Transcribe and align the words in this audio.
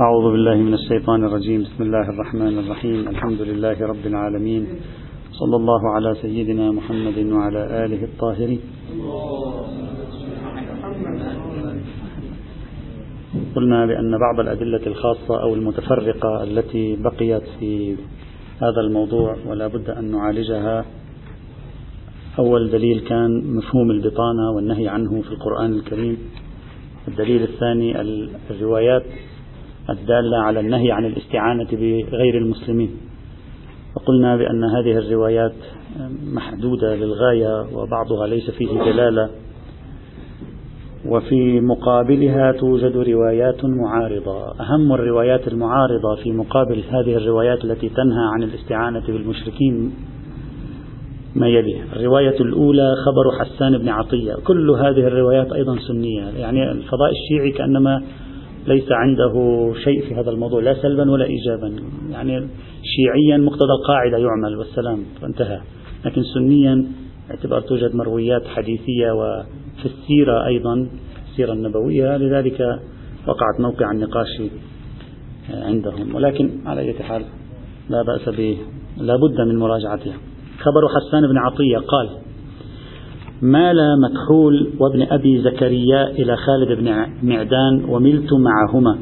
أعوذ 0.00 0.32
بالله 0.32 0.54
من 0.54 0.74
الشيطان 0.74 1.24
الرجيم. 1.24 1.62
بسم 1.62 1.82
الله 1.82 2.10
الرحمن 2.10 2.58
الرحيم. 2.58 3.08
الحمد 3.08 3.40
لله 3.40 3.86
رب 3.86 4.06
العالمين. 4.06 4.66
صلى 5.32 5.56
الله 5.56 5.82
على 5.94 6.14
سيدنا 6.14 6.72
محمد 6.72 7.18
وعلى 7.32 7.84
آله 7.84 8.04
الطاهرين. 8.04 8.60
قلنا 13.56 13.86
بأن 13.86 14.18
بعض 14.18 14.40
الأدلة 14.40 14.86
الخاصة 14.86 15.42
أو 15.42 15.54
المتفرقة 15.54 16.42
التي 16.42 16.96
بقيت 16.96 17.42
في 17.60 17.94
هذا 18.62 18.80
الموضوع 18.80 19.36
ولا 19.46 19.66
بد 19.66 19.90
أن 19.90 20.10
نعالجها. 20.10 20.84
أول 22.38 22.70
دليل 22.70 23.00
كان 23.00 23.56
مفهوم 23.56 23.90
البطانة 23.90 24.50
والنهي 24.56 24.88
عنه 24.88 25.22
في 25.22 25.30
القرآن 25.30 25.72
الكريم. 25.72 26.18
الدليل 27.08 27.42
الثاني 27.42 28.00
الروايات 28.50 29.02
الدالة 29.90 30.36
على 30.36 30.60
النهي 30.60 30.92
عن 30.92 31.04
الاستعانة 31.06 31.68
بغير 31.72 32.38
المسلمين. 32.38 32.90
وقلنا 33.96 34.36
بأن 34.36 34.64
هذه 34.64 34.98
الروايات 34.98 35.54
محدودة 36.32 36.96
للغاية 36.96 37.66
وبعضها 37.74 38.26
ليس 38.26 38.50
فيه 38.50 38.66
دلالة. 38.66 39.28
وفي 41.08 41.60
مقابلها 41.60 42.52
توجد 42.52 42.96
روايات 42.96 43.64
معارضة. 43.64 44.60
أهم 44.60 44.92
الروايات 44.92 45.48
المعارضة 45.48 46.16
في 46.22 46.32
مقابل 46.32 46.82
هذه 46.90 47.16
الروايات 47.16 47.64
التي 47.64 47.88
تنهى 47.88 48.24
عن 48.34 48.42
الاستعانة 48.42 49.06
بالمشركين 49.06 49.94
ما 51.36 51.48
يلي 51.48 51.82
الرواية 51.92 52.40
الأولى 52.40 52.94
خبر 53.06 53.44
حسان 53.44 53.78
بن 53.78 53.88
عطية. 53.88 54.34
كل 54.34 54.70
هذه 54.70 55.06
الروايات 55.06 55.52
أيضا 55.52 55.76
سنية. 55.88 56.28
يعني 56.38 56.72
الفضاء 56.72 57.10
الشيعي 57.10 57.50
كأنما 57.50 58.02
ليس 58.66 58.92
عنده 58.92 59.34
شيء 59.84 60.08
في 60.08 60.14
هذا 60.14 60.30
الموضوع 60.30 60.62
لا 60.62 60.74
سلبا 60.74 61.10
ولا 61.10 61.24
إيجابا. 61.24 61.76
يعني 62.10 62.48
شيعيا 62.82 63.38
مقتضى 63.38 63.72
القاعدة 63.80 64.18
يعمل 64.18 64.56
والسلام 64.56 65.04
وانتهى. 65.22 65.60
لكن 66.04 66.22
سنيا 66.22 66.86
اعتبار 67.30 67.60
توجد 67.60 67.94
مرويات 67.94 68.46
حديثية 68.46 69.12
وفي 69.12 69.84
السيرة 69.84 70.46
أيضا 70.46 70.88
السيرة 71.30 71.52
النبوية 71.52 72.16
لذلك 72.16 72.60
وقعت 73.26 73.60
موقع 73.60 73.90
النقاش 73.90 74.42
عندهم. 75.50 76.14
ولكن 76.14 76.50
على 76.66 76.80
أي 76.80 76.94
حال 76.94 77.24
لا 77.88 78.02
بأس 78.02 78.28
به 78.36 78.58
لا 78.96 79.16
بد 79.16 79.40
من 79.40 79.58
مراجعتها. 79.58 80.16
خبر 80.58 80.88
حسان 80.88 81.28
بن 81.28 81.38
عطية 81.38 81.78
قال 81.78 82.08
مال 83.44 83.76
مكحول 84.00 84.70
وابن 84.80 85.02
أبي 85.02 85.42
زكريا 85.42 86.10
إلى 86.10 86.36
خالد 86.36 86.78
بن 86.78 87.06
معدان 87.22 87.84
وملت 87.88 88.28
معهما. 88.32 88.98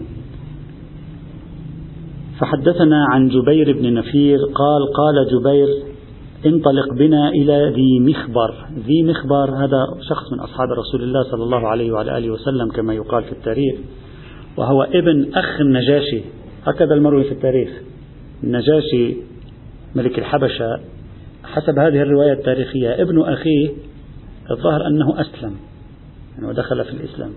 فحدثنا 2.40 3.06
عن 3.12 3.28
جبير 3.28 3.72
بن 3.72 3.94
نفير 3.94 4.38
قال 4.38 4.82
قال 4.92 5.26
جبير 5.32 5.68
انطلق 6.46 6.94
بنا 6.94 7.28
إلى 7.28 7.72
ذي 7.74 8.00
مخبر. 8.00 8.54
ذي 8.86 9.02
مخبر 9.02 9.64
هذا 9.64 9.86
شخص 10.08 10.32
من 10.32 10.40
أصحاب 10.40 10.68
رسول 10.68 11.02
الله 11.02 11.22
صلى 11.22 11.44
الله 11.44 11.68
عليه 11.68 11.92
وعلى 11.92 12.18
آله 12.18 12.30
وسلم 12.30 12.68
كما 12.68 12.94
يقال 12.94 13.24
في 13.24 13.32
التاريخ 13.32 13.74
وهو 14.56 14.82
ابن 14.82 15.34
أخ 15.34 15.60
النجاشي. 15.60 16.20
هكذا 16.66 16.94
المروي 16.94 17.24
في 17.24 17.32
التاريخ. 17.32 17.70
النجاشي 18.44 19.16
ملك 19.94 20.18
الحبشة. 20.18 20.80
حسب 21.44 21.78
هذه 21.78 22.02
الرواية 22.02 22.32
التاريخية 22.32 23.02
ابن 23.02 23.22
أخيه 23.22 23.91
الظاهر 24.50 24.86
أنه 24.86 25.20
أسلم 25.20 25.54
يعني 26.34 26.48
ودخل 26.48 26.84
في 26.84 26.90
الإسلام. 26.90 27.30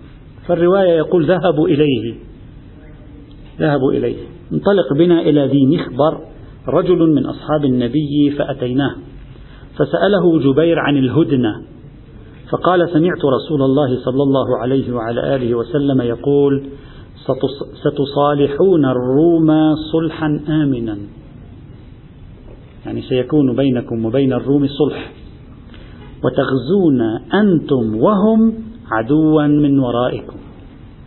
فالرواية 0.46 0.96
يقول 0.96 1.26
ذهبوا 1.26 1.68
إليه 1.68 2.14
ذهبوا 3.60 3.92
إليه. 3.92 4.16
انطلق 4.52 4.92
بنا 4.98 5.20
إلى 5.20 5.46
ذي 5.46 5.66
مخبر 5.66 6.20
رجل 6.68 7.14
من 7.14 7.26
أصحاب 7.26 7.64
النبي 7.64 8.34
فأتيناه. 8.38 8.94
فسأله 9.74 10.38
جبير 10.38 10.78
عن 10.78 10.96
الهدنة 10.96 11.62
فقال 12.50 12.88
سمعت 12.88 13.24
رسول 13.24 13.62
الله 13.62 14.04
صلى 14.04 14.22
الله 14.22 14.58
عليه 14.62 14.92
وعلى 14.92 15.36
آله 15.36 15.54
وسلم 15.54 16.00
يقول 16.00 16.66
ستصالحون 17.84 18.84
الروم 18.84 19.74
صلحا 19.92 20.40
آمنا. 20.48 20.98
يعني 22.86 23.02
سيكون 23.02 23.56
بينكم 23.56 24.04
وبين 24.04 24.32
الروم 24.32 24.66
صلح. 24.66 25.12
وتغزون 26.26 27.00
أنتم 27.34 27.96
وهم 27.96 28.54
عدوا 28.92 29.46
من 29.46 29.78
ورائكم. 29.78 30.36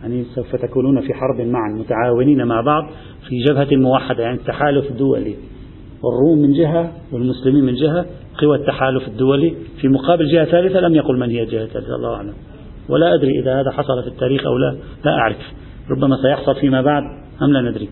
يعني 0.02 0.24
سوف 0.24 0.56
تكونون 0.56 1.00
في 1.00 1.14
حرب 1.14 1.40
معا 1.46 1.72
متعاونين 1.78 2.46
مع 2.46 2.60
بعض 2.60 2.90
في 3.28 3.44
جبهة 3.48 3.76
موحدة 3.76 4.22
يعني 4.22 4.36
التحالف 4.36 4.90
الدولي. 4.90 5.36
والروم 6.02 6.38
من 6.38 6.52
جهة 6.52 6.92
والمسلمين 7.12 7.64
من 7.64 7.74
جهة 7.74 8.06
قوى 8.42 8.56
التحالف 8.56 9.08
الدولي. 9.08 9.54
في 9.80 9.88
مقابل 9.88 10.32
جهة 10.32 10.44
ثالثة 10.44 10.80
لم 10.80 10.94
يقل 10.94 11.18
من 11.18 11.30
هي 11.30 11.42
الجهة 11.42 11.64
الثالثة 11.64 11.96
الله 11.96 12.14
أعلم. 12.14 12.34
ولا 12.88 13.14
أدري 13.14 13.40
إذا 13.40 13.60
هذا 13.60 13.70
حصل 13.70 14.02
في 14.02 14.08
التاريخ 14.08 14.46
أو 14.46 14.58
لا 14.58 14.76
لا 15.04 15.12
أعرف. 15.12 15.36
ربما 15.90 16.16
سيحصل 16.22 16.60
فيما 16.60 16.82
بعد 16.82 17.02
أم 17.42 17.52
لا 17.52 17.70
ندري. 17.70 17.88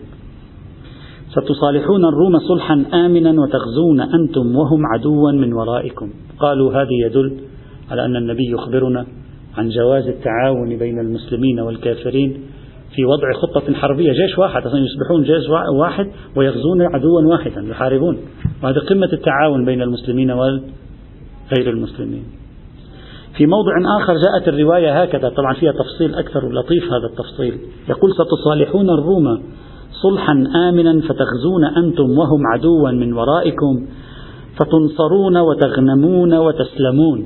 ستصالحون 1.29 2.05
الروم 2.05 2.39
صلحا 2.39 2.85
آمنا 2.93 3.41
وتغزون 3.41 4.01
أنتم 4.01 4.55
وهم 4.55 4.81
عدوا 4.93 5.31
من 5.31 5.53
ورائكم. 5.53 6.09
قالوا 6.39 6.73
هذا 6.73 6.89
يدل 7.05 7.37
على 7.91 8.05
أن 8.05 8.15
النبي 8.15 8.51
يخبرنا 8.51 9.05
عن 9.57 9.69
جواز 9.69 10.07
التعاون 10.07 10.77
بين 10.77 10.99
المسلمين 10.99 11.59
والكافرين 11.59 12.41
في 12.95 13.05
وضع 13.05 13.33
خطة 13.41 13.73
حربية. 13.73 14.11
جيش 14.11 14.37
واحد 14.37 14.65
أصلا 14.67 14.79
يصبحون 14.79 15.23
جيش 15.23 15.49
واحد 15.79 16.07
ويغزون 16.37 16.81
عدوا 16.81 17.21
واحدا 17.21 17.61
يحاربون. 17.61 18.17
وهذه 18.63 18.79
قمة 18.89 19.09
التعاون 19.13 19.65
بين 19.65 19.81
المسلمين 19.81 20.31
وغير 20.31 20.59
المسلمين. 21.69 22.23
في 23.37 23.45
موضع 23.45 24.01
آخر 24.01 24.13
جاءت 24.13 24.47
الرواية 24.47 25.03
هكذا. 25.03 25.29
طبعا 25.29 25.53
فيها 25.53 25.71
تفصيل 25.71 26.15
أكثر 26.15 26.51
لطيف 26.53 26.83
هذا 26.83 27.07
التفصيل. 27.11 27.59
يقول 27.89 28.11
ستصالحون 28.13 28.89
الروم 28.89 29.41
صلحا 29.91 30.33
آمنا 30.69 31.01
فتغزون 31.01 31.63
أنتم 31.77 32.09
وهم 32.17 32.41
عدوا 32.53 32.91
من 32.91 33.13
ورائكم 33.13 33.85
فتنصرون 34.57 35.37
وتغنمون 35.37 36.33
وتسلمون. 36.33 37.19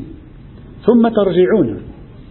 ثم 0.86 1.08
ترجعون. 1.08 1.78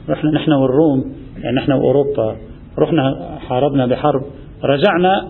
رحنا 0.08 0.30
نحن 0.30 0.52
والروم 0.52 1.00
يعني 1.42 1.56
نحن 1.56 1.72
وأوروبا 1.72 2.36
رحنا 2.78 3.02
حاربنا 3.38 3.86
بحرب 3.86 4.22
رجعنا 4.64 5.28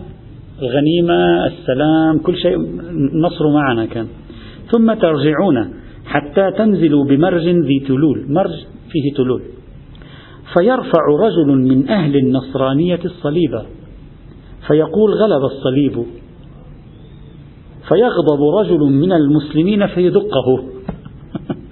الغنيمة 0.63 1.47
السلام 1.47 2.19
كل 2.19 2.37
شيء 2.37 2.57
النصر 3.15 3.49
معنا 3.49 3.87
كان. 3.87 4.07
ثم 4.71 4.95
ترجعون 4.95 5.69
حتى 6.07 6.51
تنزلوا 6.51 7.05
بمرج 7.05 7.49
ذي 7.49 7.81
تلول 7.89 8.27
مرج 8.29 8.55
فيه 8.91 9.15
تلول. 9.17 9.43
فيرفع 10.53 11.05
رجل 11.21 11.49
من 11.49 11.89
أهل 11.89 12.17
النصرانية 12.17 13.01
الصليب 13.05 13.55
فيقول 14.67 15.15
غلب 15.15 15.45
الصليب. 15.45 16.05
فيغضب 17.89 18.43
رجل 18.59 18.79
من 18.79 19.13
المسلمين 19.13 19.87
فيدقه. 19.87 20.65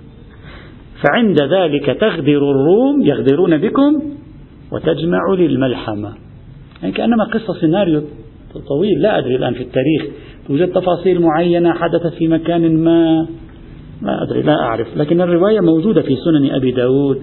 فعند 1.03 1.43
ذلك 1.43 1.87
تغدر 2.01 2.51
الروم 2.51 3.03
يغدرون 3.03 3.59
بكم 3.59 4.03
وتجمع 4.73 5.35
للملحمة. 5.39 6.13
يعني 6.83 6.95
كأنما 6.95 7.25
قصة 7.25 7.61
سيناريو 7.61 8.03
طويل 8.69 9.03
لا 9.03 9.19
أدري 9.19 9.37
الآن 9.37 9.55
في 9.55 9.63
التاريخ. 9.63 10.03
توجد 10.49 10.73
تفاصيل 10.73 11.21
معينة 11.21 11.73
حدثت 11.73 12.15
في 12.19 12.29
مكان 12.29 12.85
ما 12.85 13.27
ما 14.03 14.23
أدري 14.23 14.43
لا 14.43 14.55
أعرف. 14.55 14.97
لكن 14.97 15.21
الرواية 15.21 15.61
موجودة 15.61 16.03
في 16.03 16.17
سنن 16.17 16.51
أبي 16.51 16.73
داود 16.73 17.23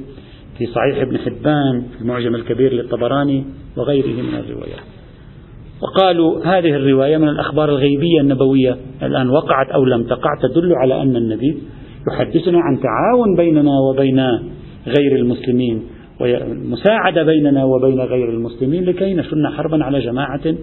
في 0.58 0.66
صحيح 0.66 1.02
ابن 1.02 1.18
حبان 1.18 1.82
في 1.96 2.02
المعجم 2.02 2.36
الكبير 2.36 2.74
للطبراني 2.74 3.46
وغيره 3.78 4.08
من 4.22 4.36
الروايات. 4.36 4.97
وقالوا 5.82 6.46
هذه 6.46 6.70
الرواية 6.76 7.18
من 7.18 7.30
الأخبار 7.30 7.70
الغيبية 7.70 8.22
النبوية. 8.22 8.78
الآن 9.04 9.30
وقعت 9.30 9.70
أو 9.70 9.86
لم 9.86 10.04
تقع 10.04 10.36
تدل 10.42 10.74
على 10.74 11.02
أن 11.02 11.16
النبي 11.16 11.58
يحدثنا 12.14 12.60
عن 12.60 12.80
تعاون 12.80 13.36
بيننا 13.36 13.72
وبين 13.90 14.20
غير 14.88 15.16
المسلمين 15.16 15.84
ومساعدة 16.22 17.24
بيننا 17.24 17.64
وبين 17.64 18.00
غير 18.00 18.30
المسلمين 18.30 18.84
لكي 18.84 19.14
نشن 19.14 19.48
حربا 19.48 19.84
على 19.84 20.00
جماعة 20.00 20.56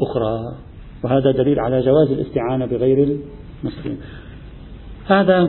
أخرى. 0.00 0.40
وهذا 1.04 1.30
دليل 1.30 1.60
على 1.60 1.80
جواز 1.80 2.12
الاستعانة 2.12 2.66
بغير 2.66 2.98
المسلمين. 3.62 3.98
هذا 5.06 5.48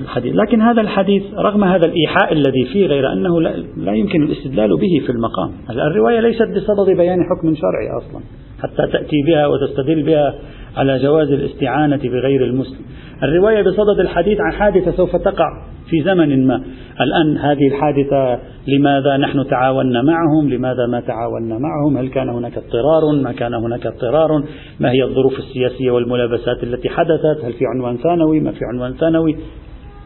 الحديث. 0.00 0.34
لكن 0.34 0.62
هذا 0.62 0.80
الحديث 0.80 1.22
رغم 1.34 1.64
هذا 1.64 1.86
الإيحاء 1.86 2.32
الذي 2.32 2.64
فيه 2.72 2.86
غير 2.86 3.12
أنه 3.12 3.40
لا, 3.76 3.92
يمكن 3.92 4.22
الاستدلال 4.22 4.76
به 4.76 5.06
في 5.06 5.12
المقام. 5.12 5.50
الرواية 5.70 6.20
ليست 6.20 6.48
بصدد 6.48 6.96
بيان 6.96 7.18
حكم 7.24 7.54
شرعي 7.54 7.88
أصلا 7.98 8.20
حتى 8.62 8.92
تأتي 8.92 9.16
بها 9.26 9.46
وتستدل 9.46 10.02
بها 10.02 10.34
على 10.76 10.98
جواز 10.98 11.32
الاستعانة 11.32 11.96
بغير 11.96 12.44
المسلم. 12.44 12.80
الرواية 13.22 13.62
بصدد 13.62 14.00
الحديث 14.00 14.38
عن 14.40 14.52
حادثة 14.52 14.90
سوف 14.90 15.16
تقع 15.16 15.48
في 15.90 16.02
زمن 16.02 16.46
ما. 16.46 16.62
الآن 17.00 17.36
هذه 17.36 17.66
الحادثة 17.68 18.38
لماذا 18.66 19.16
نحن 19.16 19.46
تعاوننا 19.50 20.02
معهم؟ 20.02 20.48
لماذا 20.48 20.86
ما 20.86 21.00
تعاوننا 21.00 21.58
معهم؟ 21.58 21.96
هل 21.96 22.08
كان 22.08 22.28
هناك 22.28 22.58
اضطرار؟ 22.58 23.22
ما 23.22 23.32
كان 23.32 23.54
هناك 23.54 23.86
اضطرار؟ 23.86 24.42
ما 24.80 24.90
هي 24.90 25.04
الظروف 25.04 25.38
السياسية 25.38 25.90
والملابسات 25.90 26.62
التي 26.62 26.88
حدثت؟ 26.88 27.44
هل 27.44 27.52
في 27.52 27.64
عنوان 27.74 27.96
ثانوي؟ 27.96 28.40
ما 28.40 28.52
في 28.52 28.64
عنوان 28.72 28.92
ثانوي؟ 28.92 29.36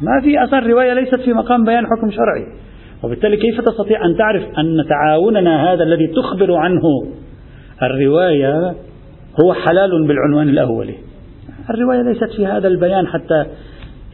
ما 0.02 0.20
في 0.24 0.44
أصلا 0.44 0.58
رواية 0.58 0.92
ليست 0.92 1.20
في 1.20 1.32
مقام 1.32 1.64
بيان 1.64 1.86
حكم 1.86 2.10
شرعي. 2.10 2.46
وبالتالي 3.02 3.36
كيف 3.36 3.60
تستطيع 3.60 4.04
أن 4.04 4.16
تعرف 4.16 4.42
أن 4.58 4.84
تعاوننا 4.88 5.72
هذا 5.72 5.84
الذي 5.84 6.06
تخبر 6.06 6.54
عنه 6.54 6.82
الرواية 7.82 8.74
هو 9.44 9.52
حلال 9.52 10.06
بالعنوان 10.06 10.48
الأولي 10.48 10.94
الرواية 11.70 12.02
ليست 12.02 12.36
في 12.36 12.46
هذا 12.46 12.68
البيان 12.68 13.06
حتى 13.06 13.44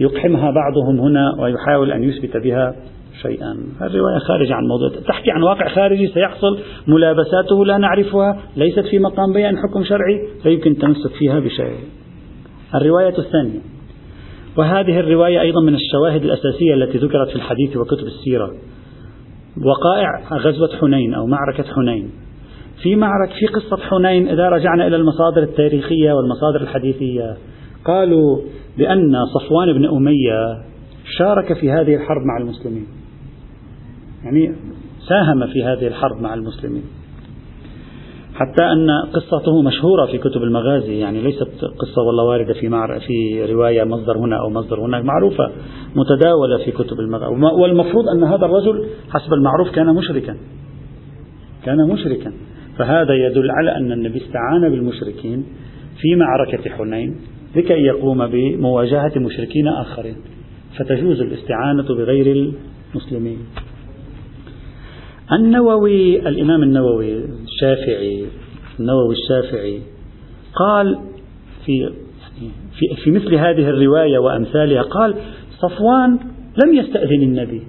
يقحمها 0.00 0.50
بعضهم 0.50 1.00
هنا 1.00 1.34
ويحاول 1.38 1.92
أن 1.92 2.02
يثبت 2.02 2.36
بها 2.36 2.74
شيئا. 3.22 3.56
الرواية 3.82 4.18
خارجة 4.18 4.54
عن 4.54 4.62
موضوع 4.64 5.00
تحكي 5.08 5.30
عن 5.30 5.42
واقع 5.42 5.68
خارجي 5.68 6.06
سيحصل 6.06 6.58
ملابساته 6.86 7.64
لا 7.64 7.78
نعرفها 7.78 8.38
ليست 8.56 8.84
في 8.90 8.98
مقام 8.98 9.32
بيان 9.32 9.56
حكم 9.56 9.84
شرعي 9.84 10.28
لا 10.44 10.50
يمكن 10.50 10.70
التمسك 10.70 11.10
فيها 11.18 11.40
بشيء. 11.40 11.78
الرواية 12.74 13.18
الثانية. 13.18 13.77
وهذه 14.58 15.00
الرواية 15.00 15.40
أيضا 15.40 15.60
من 15.62 15.74
الشواهد 15.74 16.24
الأساسية 16.24 16.74
التي 16.74 16.98
ذكرت 16.98 17.28
في 17.28 17.36
الحديث 17.36 17.76
وكتب 17.76 18.06
السيرة. 18.06 18.54
وقائع 19.64 20.38
غزوة 20.38 20.68
حنين 20.80 21.14
أو 21.14 21.26
معركة 21.26 21.64
حنين. 21.74 22.10
في 22.82 22.96
معركة 22.96 23.32
في 23.38 23.46
قصة 23.46 23.76
حنين 23.76 24.28
إذا 24.28 24.48
رجعنا 24.48 24.86
إلى 24.86 24.96
المصادر 24.96 25.42
التاريخية 25.42 26.12
والمصادر 26.12 26.60
الحديثية 26.60 27.36
قالوا 27.84 28.40
بأن 28.78 29.16
صفوان 29.34 29.72
بن 29.72 29.84
أمية 29.84 30.62
شارك 31.18 31.52
في 31.60 31.70
هذه 31.70 31.94
الحرب 31.94 32.22
مع 32.22 32.36
المسلمين. 32.40 32.86
يعني 34.24 34.54
ساهم 35.08 35.46
في 35.46 35.64
هذه 35.64 35.86
الحرب 35.86 36.22
مع 36.22 36.34
المسلمين. 36.34 36.84
حتى 38.38 38.64
أن 38.64 38.90
قصته 39.12 39.62
مشهورة 39.62 40.06
في 40.06 40.18
كتب 40.18 40.42
المغازي 40.42 40.98
يعني 40.98 41.20
ليست 41.20 41.48
قصة 41.78 42.02
والله 42.06 42.24
واردة 42.24 42.54
في 42.54 42.68
معر 42.68 43.00
في 43.00 43.44
رواية 43.52 43.84
مصدر 43.84 44.18
هنا 44.18 44.36
أو 44.40 44.50
مصدر 44.50 44.80
هناك 44.80 45.04
معروفة 45.04 45.50
متداولة 45.94 46.64
في 46.64 46.70
كتب 46.70 47.00
المغازي 47.00 47.34
والمفروض 47.34 48.08
أن 48.08 48.24
هذا 48.24 48.46
الرجل 48.46 48.86
حسب 49.10 49.32
المعروف 49.32 49.70
كان 49.70 49.86
مشركا. 49.86 50.36
كان 51.64 51.88
مشركا. 51.88 52.32
فهذا 52.78 53.14
يدل 53.14 53.50
على 53.50 53.76
أن 53.76 53.92
النبي 53.92 54.18
استعان 54.18 54.68
بالمشركين 54.68 55.44
في 56.00 56.16
معركة 56.16 56.70
حنين 56.70 57.16
لكي 57.56 57.82
يقوم 57.82 58.26
بمواجهة 58.26 59.12
مشركين 59.16 59.68
آخرين. 59.68 60.16
فتجوز 60.78 61.20
الاستعانة 61.20 61.88
بغير 61.88 62.52
المسلمين. 62.94 63.38
النووي 65.32 66.28
الإمام 66.28 66.62
النووي 66.62 67.24
الشافعي 67.44 68.26
النووي 68.80 69.14
الشافعي 69.14 69.82
قال 70.54 70.98
في 71.64 71.90
في, 72.78 73.02
في 73.04 73.10
مثل 73.10 73.34
هذه 73.34 73.68
الرواية 73.68 74.18
وأمثالها 74.18 74.82
قال 74.82 75.14
صفوان 75.58 76.18
لم 76.64 76.74
يستأذن 76.74 77.22
النبي. 77.22 77.62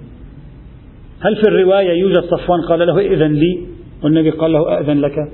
هل 1.20 1.36
في 1.36 1.42
الرواية 1.42 1.90
يوجد 1.90 2.24
صفوان؟ 2.24 2.60
قال 2.60 2.86
له 2.86 2.98
إذن 2.98 3.32
لي. 3.32 3.66
والنبي 4.04 4.30
قال 4.30 4.52
له 4.52 4.80
أذن 4.80 5.00
لك. 5.00 5.32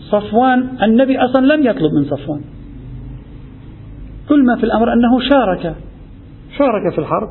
صفوان 0.00 0.68
النبي 0.82 1.18
أصلا 1.18 1.54
لم 1.54 1.66
يطلب 1.66 1.92
من 1.92 2.04
صفوان. 2.04 2.40
كل 4.28 4.44
ما 4.44 4.56
في 4.56 4.64
الأمر 4.64 4.92
أنه 4.92 5.20
شارك. 5.28 5.74
شارك 6.58 6.92
في 6.94 6.98
الحرب. 6.98 7.28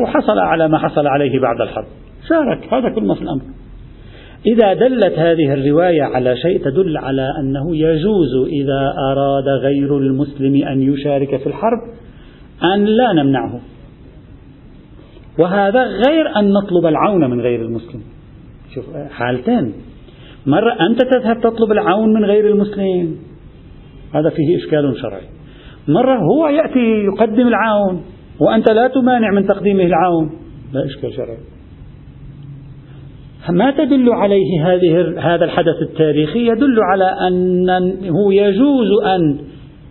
وحصل 0.00 0.38
على 0.38 0.68
ما 0.68 0.78
حصل 0.78 1.06
عليه 1.06 1.40
بعد 1.40 1.60
الحرب. 1.60 1.86
شارك 2.28 2.74
هذا 2.74 2.94
كل 2.94 3.04
ما 3.04 3.14
في 3.14 3.22
الأمر. 3.22 3.42
إذا 4.46 4.74
دلت 4.74 5.18
هذه 5.18 5.54
الرواية 5.54 6.02
على 6.02 6.36
شيء 6.36 6.64
تدل 6.64 6.96
على 6.96 7.28
أنه 7.40 7.76
يجوز 7.76 8.46
إذا 8.46 8.94
أراد 9.12 9.48
غير 9.48 9.98
المسلم 9.98 10.54
أن 10.68 10.82
يشارك 10.82 11.36
في 11.36 11.46
الحرب 11.46 11.80
أن 12.74 12.84
لا 12.84 13.12
نمنعه. 13.12 13.60
وهذا 15.38 15.84
غير 15.84 16.38
أن 16.38 16.52
نطلب 16.52 16.86
العون 16.86 17.30
من 17.30 17.40
غير 17.40 17.62
المسلم. 17.62 18.00
شوف 18.74 18.84
حالتين. 19.10 19.72
مرة 20.46 20.76
أنت 20.90 21.00
تذهب 21.02 21.40
تطلب 21.40 21.72
العون 21.72 22.14
من 22.14 22.24
غير 22.24 22.48
المسلم. 22.48 23.16
هذا 24.14 24.30
فيه 24.30 24.56
إشكال 24.56 24.94
شرعي. 25.02 25.26
مرة 25.88 26.18
هو 26.18 26.48
يأتي 26.48 27.04
يقدم 27.04 27.48
العون 27.48 28.02
وأنت 28.40 28.70
لا 28.70 28.88
تمانع 28.88 29.30
من 29.30 29.46
تقديمه 29.46 29.84
العون. 29.84 30.30
لا 30.72 30.84
إشكال 30.84 31.12
شرعي. 31.12 31.51
ما 33.50 33.70
تدل 33.70 34.10
عليه 34.10 34.66
هذه 34.66 35.14
هذا 35.18 35.44
الحدث 35.44 35.82
التاريخي 35.82 36.46
يدل 36.48 36.76
على 36.92 37.04
أنه 37.04 38.34
يجوز 38.34 38.88
أن 39.06 39.38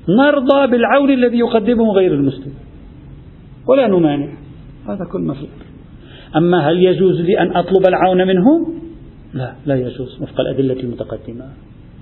نرضى 0.09 0.67
بالعون 0.71 1.11
الذي 1.11 1.39
يقدمه 1.39 1.93
غير 1.93 2.13
المسلم. 2.13 2.53
ولا 3.67 3.87
نمانع. 3.87 4.27
هذا 4.87 5.05
كل 5.11 5.21
ما 5.21 5.33
فيه 5.33 5.47
أما 6.35 6.69
هل 6.69 6.83
يجوز 6.83 7.21
لي 7.21 7.39
أن 7.39 7.55
أطلب 7.55 7.87
العون 7.87 8.27
منه؟ 8.27 8.45
لا 9.33 9.53
لا 9.65 9.75
يجوز 9.75 10.21
وفق 10.21 10.41
الأدلة 10.41 10.79
المتقدمة. 10.79 11.45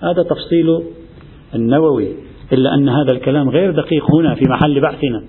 هذا 0.04 0.24
تفصيل 0.24 0.81
النووي 1.56 2.07
إلا 2.54 2.74
أن 2.74 2.90
هذا 2.90 3.12
الكلام 3.12 3.50
غير 3.50 3.72
دقيق 3.72 4.04
هنا 4.16 4.36
في 4.36 4.46
محل 4.46 4.81
بحثنا 4.81 5.24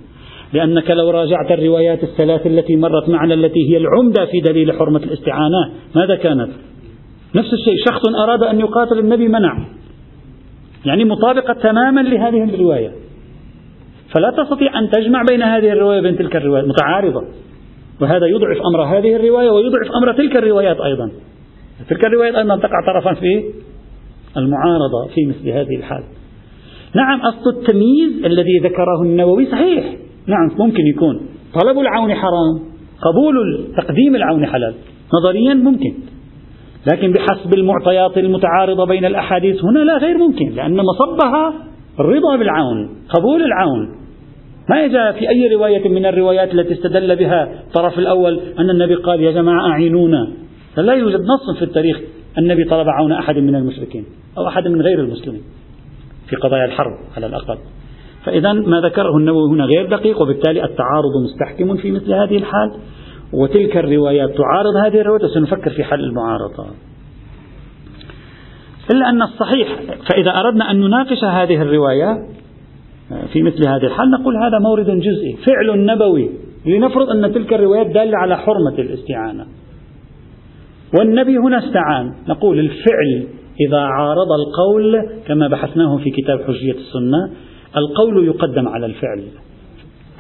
لأنك 0.53 0.91
لو 0.91 1.11
راجعت 1.11 1.51
الروايات 1.51 2.03
الثلاث 2.03 2.47
التي 2.47 2.77
مرت 2.77 3.09
معنا 3.09 3.35
التي 3.35 3.73
هي 3.73 3.77
العمدة 3.77 4.27
في 4.27 4.41
دليل 4.41 4.73
حرمة 4.73 4.99
الاستعانة 4.99 5.71
ماذا 5.97 6.17
كانت؟ 6.17 6.51
نفس 7.35 7.53
الشيء 7.53 7.75
شخص 7.89 8.03
أراد 8.25 8.43
أن 8.43 8.61
يقاتل 8.61 8.99
النبي 8.99 9.29
منع. 9.29 9.67
يعني 10.85 11.05
مطابقة 11.05 11.53
تماما 11.53 12.01
لهذه 12.01 12.45
الرواية. 12.45 12.93
فلا 14.15 14.31
تستطيع 14.31 14.79
أن 14.79 14.91
تجمع 14.91 15.23
بين 15.31 15.43
هذه 15.43 15.73
الرواية 15.73 15.99
وبين 15.99 16.17
تلك 16.17 16.37
الرواية 16.37 16.63
متعارضة. 16.63 17.25
وهذا 18.01 18.27
يضعف 18.27 18.57
أمر 18.75 18.99
هذه 18.99 19.17
الرواية 19.17 19.51
ويضعف 19.51 19.89
أمر 20.03 20.13
تلك 20.13 20.37
الروايات 20.37 20.77
أيضا. 20.81 21.11
تلك 21.89 22.05
الروايات 22.05 22.35
أيضا 22.35 22.57
تقع 22.57 22.87
طرفا 22.87 23.21
في 23.21 23.45
المعارضة 24.37 25.09
في 25.15 25.27
مثل 25.27 25.49
هذه 25.49 25.77
الحال. 25.77 26.05
نعم 26.95 27.21
أصل 27.21 27.51
التمييز 27.51 28.25
الذي 28.25 28.59
ذكره 28.59 29.03
النووي 29.03 29.47
صحيح. 29.47 29.85
نعم 30.27 30.51
ممكن 30.59 30.87
يكون. 30.95 31.21
طلب 31.55 31.79
العون 31.79 32.15
حرام 32.15 32.61
قبول 33.03 33.67
تقديم 33.77 34.17
العون 34.17 34.47
حلال. 34.47 34.75
نظريا 35.15 35.55
ممكن. 35.55 35.95
لكن 36.93 37.13
بحسب 37.13 37.55
المعطيات 37.55 38.19
المتعارضة 38.19 38.87
بين 38.87 39.05
الأحاديث 39.05 39.65
هنا 39.65 39.79
لا 39.79 39.99
غير 39.99 40.19
ممكن 40.19 40.53
لأن 40.55 40.77
مصبها 40.77 41.55
الرضا 42.01 42.37
بالعون 42.37 42.89
قبول 43.09 43.43
العون. 43.43 43.97
ما 44.71 44.87
جاء 44.87 45.13
في 45.13 45.29
أي 45.29 45.55
رواية 45.55 45.89
من 45.89 46.07
الروايات 46.07 46.55
التي 46.55 46.75
استدل 46.75 47.17
بها 47.17 47.61
الطرف 47.67 47.99
الأول 47.99 48.41
أن 48.59 48.71
النبي 48.71 48.95
قال 48.95 49.21
يا 49.21 49.31
جماعة 49.31 49.71
أعينونا. 49.71 50.33
لا 50.77 50.93
يوجد 50.93 51.21
نص 51.21 51.59
في 51.59 51.65
التاريخ 51.65 52.01
النبي 52.39 52.65
طلب 52.65 52.87
عون 52.89 53.13
أحد 53.13 53.39
من 53.39 53.55
المشركين 53.55 54.05
أو 54.39 54.49
أحد 54.49 54.69
من 54.69 54.83
غير 54.83 55.01
المسلمين 55.01 55.43
في 56.29 56.37
قضايا 56.37 56.65
الحرب 56.65 56.93
على 57.17 57.27
الأقل. 57.27 57.59
فإذا 58.25 58.53
ما 58.53 58.81
ذكره 58.81 59.17
النووي 59.17 59.51
هنا 59.51 59.65
غير 59.65 59.87
دقيق 59.87 60.23
وبالتالي 60.23 60.65
التعارض 60.65 61.13
مستحكم 61.25 61.77
في 61.77 61.91
مثل 61.93 62.13
هذه 62.13 62.37
الحال. 62.37 62.73
وتلك 63.33 63.77
الروايات 63.77 64.31
تعارض 64.31 64.77
هذه 64.85 65.01
الروايات 65.01 65.25
وسنفكر 65.25 65.71
في 65.71 65.85
حل 65.85 66.05
المعارضة. 66.05 66.67
إلا 68.95 69.11
أن 69.11 69.23
الصحيح 69.23 69.69
فإذا 70.11 70.31
أردنا 70.31 70.71
أن 70.71 70.81
نناقش 70.81 71.25
هذه 71.25 71.63
الرواية 71.63 72.27
في 73.33 73.43
مثل 73.43 73.69
هذه 73.69 73.85
الحال 73.85 74.11
نقول 74.11 74.37
هذا 74.37 74.59
مورد 74.59 74.87
جزئي 74.87 75.37
فعل 75.47 75.87
نبوي 75.87 76.31
لنفرض 76.67 77.11
أن 77.11 77.33
تلك 77.33 77.53
الروايات 77.53 77.87
دالة 77.87 78.19
على 78.19 78.37
حرمة 78.37 78.79
الاستعانة. 78.79 79.47
والنبي 80.99 81.39
هنا 81.39 81.59
استعان. 81.67 82.13
نقول 82.29 82.59
الفعل 82.59 83.27
إذا 83.69 83.79
عارض 83.79 84.29
القول 84.41 85.09
كما 85.27 85.49
بحثناه 85.49 85.97
في 85.97 86.11
كتاب 86.11 86.41
حجية 86.41 86.73
السنة 86.73 87.31
القول 87.77 88.27
يقدم 88.27 88.69
على 88.69 88.87
الفعل. 88.87 89.25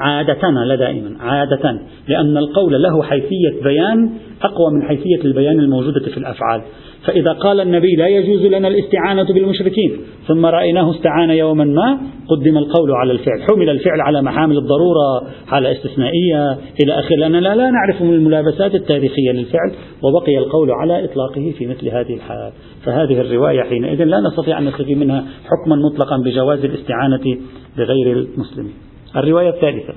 عادة 0.00 0.50
لا 0.66 0.75
دائما 0.76 1.16
عادة 1.21 1.80
لأن 2.09 2.37
القول 2.37 2.83
له 2.83 3.02
حيثية 3.02 3.62
بيان 3.64 4.11
أقوى 4.42 4.73
من 4.73 4.83
حيثية 4.83 5.25
البيان 5.25 5.59
الموجودة 5.59 6.00
في 6.00 6.19
الأفعال. 6.19 6.62
فإذا 7.07 7.33
قال 7.33 7.61
النبي 7.61 7.97
لا 7.97 8.09
يجوز 8.09 8.47
لنا 8.47 8.69
الاستعانة 8.69 9.35
بالمشركين 9.35 9.97
ثم 10.26 10.47
رأيناه 10.47 10.90
استعان 10.90 11.30
يوما 11.30 11.64
ما 11.64 11.99
قدم 12.28 12.59
القول 12.59 12.90
على 12.90 13.12
الفعل. 13.12 13.42
حمل 13.42 13.71
الفعل 13.71 14.00
على 14.00 14.23
محامل 14.23 14.59
الضرورة 14.59 15.23
على 15.49 15.73
استثنائية 15.73 16.59
إلى 16.83 16.92
آخره 16.92 17.16
لأننا 17.16 17.54
لا 17.54 17.71
نعرف 17.71 18.02
من 18.02 18.14
الملابسات 18.14 18.75
التاريخية 18.75 19.33
للفعل 19.33 19.73
وبقي 20.02 20.38
القول 20.38 20.71
على 20.71 21.04
إطلاقه 21.04 21.52
في 21.59 21.66
مثل 21.66 21.88
هذه 21.88 22.14
الحال. 22.14 22.52
فهذه 22.85 23.21
الرواية 23.21 23.62
حينئذ 23.62 24.04
لا 24.04 24.21
نستطيع 24.21 24.59
أن 24.59 24.64
نستفيد 24.64 24.99
منها 24.99 25.25
حكما 25.45 25.76
مطلقا 25.76 26.16
بجواز 26.25 26.64
الاستعانة 26.64 27.38
بغير 27.78 28.12
المسلمين. 28.12 28.89
الرواية 29.17 29.49
الثالثة. 29.49 29.95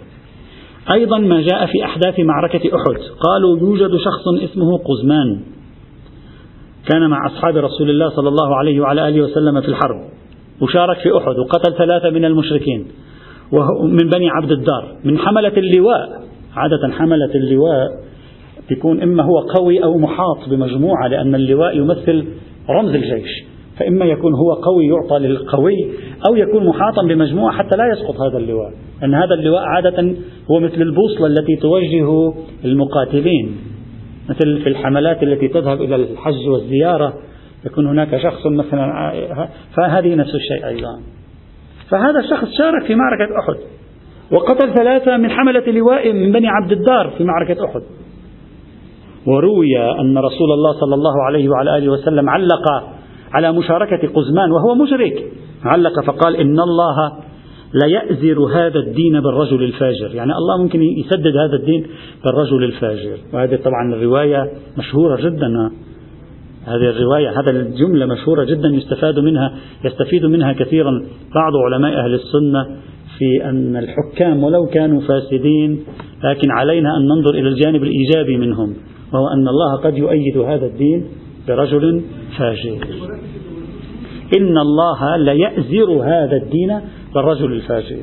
أيضا 0.92 1.18
ما 1.18 1.42
جاء 1.42 1.66
في 1.66 1.86
أحداث 1.86 2.20
معركة 2.20 2.60
أحد. 2.76 3.02
قالوا 3.20 3.60
يوجد 3.60 3.98
شخص 3.98 4.44
اسمه 4.44 4.78
قزمان. 4.78 5.42
كان 6.92 7.10
مع 7.10 7.28
أصحاب 7.28 7.58
رسول 7.58 7.90
الله 7.90 8.10
صلى 8.10 8.30
الله 8.30 8.56
عليه 8.56 8.82
وعلى 8.82 9.08
آله 9.08 9.22
وسلم 9.22 9.62
في 9.62 9.68
الحرب. 9.68 10.04
وشارك 10.62 10.98
في 10.98 11.18
أحد 11.18 11.40
وقتل 11.40 11.78
ثلاثة 11.78 12.10
من 12.10 12.26
المشركين. 12.26 12.88
من 13.84 14.10
بني 14.10 14.30
عبد 14.30 14.52
الدار. 14.52 14.96
من 15.04 15.18
حملة 15.18 15.58
اللواء. 15.58 16.24
عادة 16.56 16.94
حملة 16.98 17.36
اللواء 17.36 17.88
تكون 18.70 19.02
إما 19.02 19.24
هو 19.24 19.40
قوي 19.40 19.84
أو 19.84 19.98
محاط 19.98 20.50
بمجموعة 20.50 21.08
لأن 21.08 21.36
اللواء 21.36 21.78
يمثل 21.78 22.28
رمز 22.70 22.90
الجيش. 22.96 23.44
فإما 23.80 24.06
يكون 24.06 24.34
هو 24.34 24.54
قوي 24.54 24.86
يعطى 24.86 25.20
للقوي 25.20 25.92
أو 26.30 26.36
يكون 26.36 26.66
محاطا 26.66 27.04
بمجموعة 27.08 27.58
حتى 27.58 27.78
لا 27.78 27.84
يسقط 27.94 28.22
هذا 28.22 28.38
اللواء. 28.38 28.74
أن 29.04 29.14
هذا 29.14 29.34
اللواء 29.34 29.62
عادة 29.62 30.16
هو 30.52 30.60
مثل 30.60 30.82
البوصلة 30.82 31.28
التي 31.28 31.56
توجه 31.56 32.34
المقاتلين. 32.66 33.58
مثل 34.30 34.62
في 34.64 34.70
الحملات 34.70 35.24
التي 35.24 35.48
تذهب 35.48 35.82
إلى 35.82 35.96
الحج 35.96 36.48
والزيارة 36.48 37.14
يكون 37.66 37.88
هناك 37.88 38.18
شخص 38.18 38.46
مثلا 38.46 39.14
فهذه 39.78 40.16
نفس 40.16 40.36
الشيء 40.36 40.68
أيضا. 40.68 41.00
فهذا 41.90 42.20
الشخص 42.20 42.48
شارك 42.58 42.86
في 42.86 42.96
معركة 42.96 43.40
أحد 43.40 43.60
وقتل 44.32 44.74
ثلاثة 44.74 45.18
من 45.18 45.30
حملة 45.30 45.72
لواء 45.72 46.14
من 46.14 46.32
بني 46.32 46.48
عبد 46.48 46.72
الدار 46.72 47.14
في 47.18 47.24
معركة 47.24 47.66
أحد. 47.66 47.82
وروي 49.28 49.78
أن 50.02 50.18
رسول 50.18 50.52
الله 50.52 50.74
صلى 50.80 50.96
الله 50.96 51.24
عليه 51.28 51.50
وعلى 51.50 51.78
آله 51.78 51.92
وسلم 51.92 52.30
علق 52.30 52.94
على 53.34 53.52
مشاركة 53.52 54.08
قزمان 54.08 54.52
وهو 54.52 54.76
مشرك. 54.76 55.32
علق 55.64 56.06
فقال 56.06 56.36
إن 56.36 56.60
الله 56.60 57.23
لا 57.74 57.88
يأزر 57.88 58.40
هذا 58.40 58.80
الدين 58.80 59.20
بالرجل 59.22 59.64
الفاجر. 59.64 60.16
يعني 60.16 60.32
الله 60.34 60.64
ممكن 60.64 60.82
يسدد 60.82 61.38
هذا 61.38 61.56
الدين 61.56 61.86
بالرجل 62.26 62.64
الفاجر. 62.64 63.18
وهذه 63.34 63.56
طبعا 63.56 63.94
الرواية 63.94 64.52
مشهورة 64.78 65.22
جدا. 65.22 65.72
هذه 66.66 66.90
الرواية 66.90 67.30
هذا 67.40 67.52
الجملة 67.52 68.06
مشهورة 68.06 68.44
جدا 68.44 68.68
يستفاد 68.68 69.20
منها 69.20 69.54
يستفيد 69.86 70.26
منها 70.26 70.54
كثيرا 70.54 70.92
بعض 71.36 71.54
علماء 71.56 72.00
أهل 72.00 72.14
السنة 72.14 72.66
في 73.18 73.50
أن 73.50 73.78
الحكام 73.78 74.44
ولو 74.44 74.66
كانوا 74.66 75.02
فاسدين 75.02 75.84
لكن 76.24 76.52
علينا 76.52 76.98
أن 76.98 77.08
ننظر 77.08 77.30
إلى 77.30 77.50
الجانب 77.50 77.84
الإيجابي 77.84 78.38
منهم 78.38 78.74
وهو 79.14 79.28
أن 79.28 79.48
الله 79.48 79.76
قد 79.84 79.98
يؤيد 79.98 80.38
هذا 80.38 80.66
الدين 80.66 81.06
برجل 81.48 82.02
فاجر. 82.38 82.88
إن 84.38 84.58
الله 84.58 85.18
ليأزر 85.18 85.92
هذا 85.92 86.36
الدين 86.36 86.80
بالرجل 87.16 87.54
الفاجر 87.54 87.98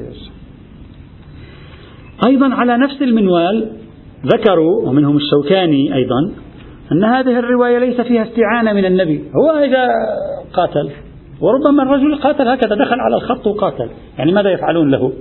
أيضا 2.26 2.54
على 2.54 2.78
نفس 2.78 3.02
المنوال 3.02 3.70
ذكروا 4.26 4.88
ومنهم 4.88 5.16
الشوكاني 5.16 5.94
أيضا 5.94 6.32
أن 6.92 7.04
هذه 7.04 7.38
الرواية 7.38 7.78
ليس 7.78 8.00
فيها 8.00 8.22
استعانة 8.22 8.72
من 8.72 8.84
النبي. 8.84 9.24
هو 9.36 9.58
إذا 9.58 9.88
قاتل 10.52 10.90
وربما 11.40 11.82
الرجل 11.82 12.14
قاتل 12.14 12.48
هكذا 12.48 12.74
دخل 12.74 13.00
على 13.00 13.16
الخط 13.16 13.46
وقاتل. 13.46 13.88
يعني 14.18 14.32
ماذا 14.32 14.50
يفعلون 14.50 14.90
له؟ 14.90 15.12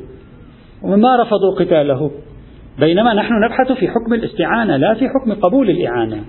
وما 0.84 1.22
رفضوا 1.22 1.56
قتاله. 1.60 2.12
بينما 2.80 3.14
نحن 3.14 3.34
نبحث 3.46 3.72
في 3.72 3.88
حكم 3.88 4.14
الاستعانة 4.14 4.78
لا 4.78 4.94
في 4.94 5.06
حكم 5.10 5.34
قبول 5.34 5.70
الإعانة. 5.70 6.24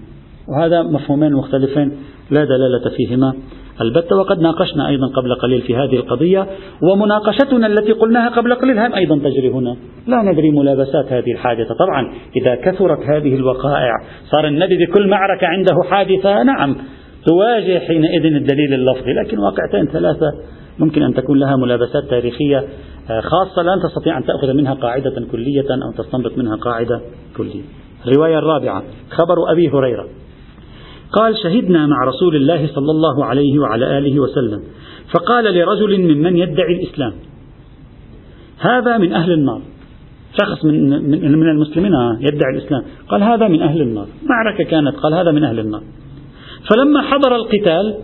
وهذا 0.49 0.83
مفهومين 0.83 1.33
مختلفين 1.33 1.93
لا 2.31 2.45
دلالة 2.45 2.97
فيهما. 2.97 3.35
البتة 3.81 4.17
وقد 4.17 4.41
ناقشنا 4.41 4.89
أيضا 4.89 5.07
قبل 5.07 5.35
قليل 5.35 5.61
في 5.61 5.77
هذه 5.77 5.97
القضية 5.97 6.47
ومناقشتنا 6.83 7.67
التي 7.67 7.93
قلناها 7.93 8.29
قبل 8.29 8.55
قليل 8.55 8.79
هم 8.79 8.95
أيضا 8.95 9.19
تجري 9.19 9.51
هنا. 9.51 9.77
لا 10.07 10.23
ندري 10.23 10.51
ملابسات 10.51 11.13
هذه 11.13 11.33
الحادثة. 11.33 11.75
طبعا 11.75 12.13
إذا 12.37 12.55
كثرت 12.55 12.99
هذه 13.03 13.35
الوقائع 13.35 13.93
صار 14.31 14.47
النبي 14.47 14.87
بكل 14.87 15.09
معركة 15.09 15.47
عنده 15.47 15.75
حادثة. 15.91 16.43
نعم 16.43 16.77
تواجه 17.27 17.79
حينئذ 17.79 18.25
الدليل 18.25 18.75
اللفظي 18.75 19.13
لكن 19.13 19.39
واقعتين 19.39 19.87
ثلاثة 19.93 20.27
ممكن 20.79 21.03
أن 21.03 21.15
تكون 21.15 21.39
لها 21.39 21.57
ملابسات 21.57 22.05
تاريخية 22.11 22.65
آه، 23.11 23.21
خاصة 23.21 23.63
لا 23.63 23.83
تستطيع 23.89 24.19
أن 24.19 24.25
تأخذ 24.25 24.53
منها 24.53 24.75
قاعدة 24.75 25.27
كلية 25.33 25.67
أو 25.71 26.03
تستنبط 26.05 26.39
منها 26.39 26.57
قاعدة 26.57 27.01
كلية. 27.37 27.63
الرواية 28.07 28.39
الرابعة 28.39 28.83
خبر 29.11 29.53
أبي 29.53 29.69
هريرة. 29.69 30.07
قال 31.13 31.37
شهدنا 31.43 31.87
مع 31.87 32.05
رسول 32.05 32.37
الله 32.37 32.67
صلى 32.67 32.91
الله 32.91 33.25
عليه 33.25 33.59
وعلى 33.59 33.99
آله 33.99 34.21
وسلم. 34.21 34.63
فقال 35.15 35.45
لرجل 35.45 36.01
ممن 36.01 36.37
يدعي 36.37 36.73
الإسلام 36.73 37.13
هذا 38.59 38.99
من 38.99 39.13
أهل 39.13 39.33
النار. 39.33 39.63
شخص 40.43 40.65
من, 40.65 40.91
من, 40.91 41.39
من 41.39 41.49
المسلمين 41.49 41.93
يدعي 42.21 42.57
الإسلام. 42.57 42.83
قال 43.09 43.23
هذا 43.23 43.49
من 43.49 43.63
أهل 43.63 43.81
النار. 43.81 44.07
معركة 44.23 44.65
كانت 44.65 44.97
قال 44.97 45.15
هذا 45.15 45.31
من 45.31 45.45
أهل 45.45 45.59
النار. 45.59 45.83
فلما 46.71 47.03
حضر 47.03 47.37
القتال 47.37 47.95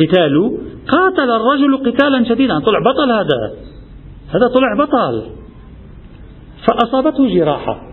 قتال 0.00 0.58
قاتل 0.88 1.30
الرجل 1.30 1.76
قتالا 1.76 2.24
شديدا. 2.24 2.58
طلع 2.58 2.78
بطل 2.78 3.10
هذا. 3.10 3.52
هذا 4.28 4.48
طلع 4.54 4.74
بطل. 4.84 5.22
فأصابته 6.66 7.34
جراحة. 7.34 7.91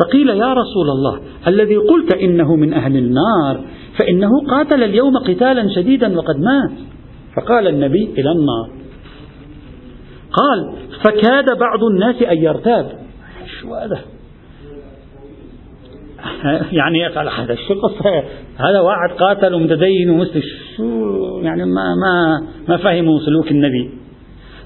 فقيل 0.00 0.28
يا 0.28 0.52
رسول 0.52 0.90
الله 0.90 1.20
الذي 1.46 1.76
قلت 1.76 2.14
إنه 2.14 2.56
من 2.56 2.72
أهل 2.72 2.96
النار 2.96 3.64
فإنه 3.98 4.30
قاتل 4.50 4.82
اليوم 4.82 5.18
قتالا 5.18 5.68
شديدا 5.74 6.18
وقد 6.18 6.36
مات. 6.36 6.78
فقال 7.36 7.66
النبي 7.66 8.04
إلى 8.18 8.32
النار. 8.32 8.70
قال 10.32 10.76
فكاد 11.04 11.58
بعض 11.58 11.84
الناس 11.84 12.22
أن 12.22 12.38
يرتاب. 12.38 12.98
شو 13.60 13.74
هذا 13.74 14.00
يعني 16.72 17.06
قال 17.06 17.28
هذا 17.28 17.54
شو 17.54 17.74
القصة 17.74 18.22
هذا 18.56 18.80
واحد 18.80 19.10
قاتل 19.18 19.54
ومتدين 19.54 20.10
ومسلم. 20.10 20.42
شو 20.76 20.84
يعني 21.42 21.64
ما 21.64 21.94
ما 21.94 22.46
ما 22.68 22.76
فهموا 22.76 23.18
سلوك 23.18 23.50
النبي؟ 23.50 23.99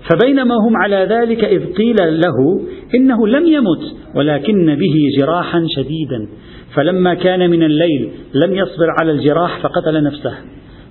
فبينما 0.08 0.54
هم 0.54 0.76
على 0.76 0.96
ذلك 0.96 1.44
إذ 1.44 1.72
قيل 1.72 1.96
له 2.20 2.60
إنه 2.94 3.26
لم 3.28 3.46
يمت 3.46 3.96
ولكن 4.14 4.74
به 4.74 4.94
جراحا 5.18 5.66
شديدا 5.76 6.28
فلما 6.74 7.14
كان 7.14 7.50
من 7.50 7.62
الليل 7.62 8.10
لم 8.34 8.54
يصبر 8.54 8.86
على 9.00 9.12
الجراح 9.12 9.62
فقتل 9.62 10.04
نفسه 10.04 10.34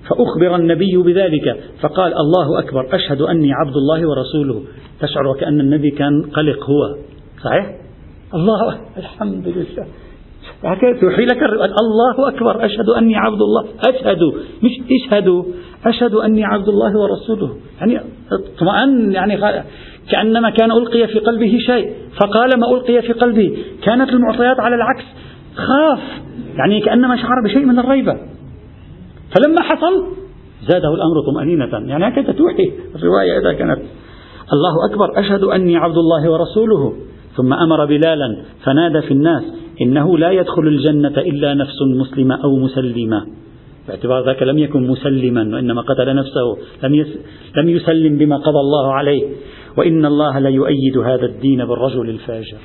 فأخبر 0.08 0.56
النبي 0.56 0.96
بذلك 0.96 1.60
فقال 1.80 2.12
الله 2.12 2.58
أكبر 2.58 2.94
أشهد 2.96 3.22
أني 3.22 3.52
عبد 3.52 3.76
الله 3.76 4.08
ورسوله 4.08 4.62
تشعر 5.00 5.26
وكأن 5.26 5.60
النبي 5.60 5.90
كان 5.90 6.22
قلق 6.22 6.64
هو 6.70 6.96
صحيح؟ 7.44 7.66
الله 8.34 8.80
الحمد 8.96 9.48
لله 9.48 9.86
هكذا 10.64 11.00
توحي 11.00 11.24
لك 11.24 11.42
الله 11.82 12.28
أكبر. 12.28 12.64
أشهد 12.64 12.88
أني 12.88 13.16
عبد 13.16 13.40
الله. 13.40 13.64
أشهد. 13.88 14.18
مش 14.62 14.80
اشهدوا 14.92 15.44
أشهد 15.86 16.14
أني 16.14 16.44
عبد 16.44 16.68
الله 16.68 16.98
ورسوله. 16.98 17.56
يعني 17.80 18.00
اطمأن. 18.32 19.12
يعني 19.12 19.38
كأنما 20.10 20.50
كان 20.50 20.72
ألقي 20.72 21.06
في 21.06 21.18
قلبه 21.18 21.58
شيء. 21.66 21.90
فقال 22.20 22.50
ما 22.60 22.76
ألقي 22.76 23.02
في 23.02 23.12
قلبه 23.12 23.58
كانت 23.82 24.10
المعطيات 24.10 24.60
على 24.60 24.74
العكس. 24.74 25.04
خاف. 25.54 26.00
يعني 26.56 26.80
كأنما 26.80 27.16
شعر 27.16 27.42
بشيء 27.44 27.64
من 27.64 27.78
الريبة. 27.78 28.12
فلما 29.36 29.62
حصل 29.62 30.06
زاده 30.68 30.94
الأمر 30.94 31.32
طمأنينة. 31.32 31.88
يعني 31.90 32.08
هكذا 32.08 32.32
توحي. 32.32 32.72
الرواية 32.96 33.38
إذا 33.38 33.52
كانت. 33.52 33.78
الله 34.52 34.90
أكبر. 34.90 35.20
أشهد 35.20 35.42
أني 35.42 35.76
عبد 35.76 35.96
الله 35.96 36.30
ورسوله. 36.30 36.92
ثم 37.36 37.52
أمر 37.52 37.84
بلالا. 37.84 38.44
فنادى 38.64 39.02
في 39.02 39.10
الناس. 39.10 39.42
إنه 39.82 40.18
لا 40.18 40.30
يدخل 40.30 40.62
الجنة 40.62 41.18
إلا 41.18 41.54
نفس 41.54 41.82
مسلمة 41.82 42.44
أو 42.44 42.56
مسلمة. 42.56 43.26
باعتبار 43.88 44.26
ذاك 44.26 44.42
لم 44.42 44.58
يكن 44.58 44.86
مسلما 44.86 45.54
وإنما 45.54 45.82
قتل 45.82 46.16
نفسه 46.16 46.56
لم, 46.82 46.94
يس 46.94 47.18
لم 47.56 47.68
يسلم 47.68 48.18
بما 48.18 48.36
قضى 48.36 48.60
الله 48.60 48.92
عليه. 48.92 49.24
وإن 49.78 50.06
الله 50.06 50.38
لا 50.38 50.48
يؤيد 50.48 50.98
هذا 50.98 51.26
الدين 51.26 51.64
بالرجل 51.64 52.08
الفاجر. 52.10 52.58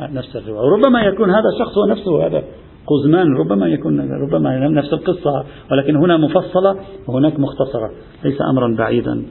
نفس 0.00 0.36
الرواية. 0.36 0.60
وربما 0.60 1.00
يكون 1.00 1.30
هذا 1.30 1.48
الشخص 1.54 1.78
هو 1.78 1.86
نفسه 1.86 2.26
هذا 2.26 2.42
قزمان 2.86 3.36
ربما 3.36 3.68
يكون 3.68 4.10
ربما 4.10 4.68
نفس 4.68 4.92
القصة 4.92 5.44
ولكن 5.70 5.96
هنا 5.96 6.16
مفصلة 6.16 6.76
وهناك 7.08 7.40
مختصرة. 7.40 7.90
ليس 8.24 8.36
أمرا 8.50 8.76
بعيدا. 8.78 9.26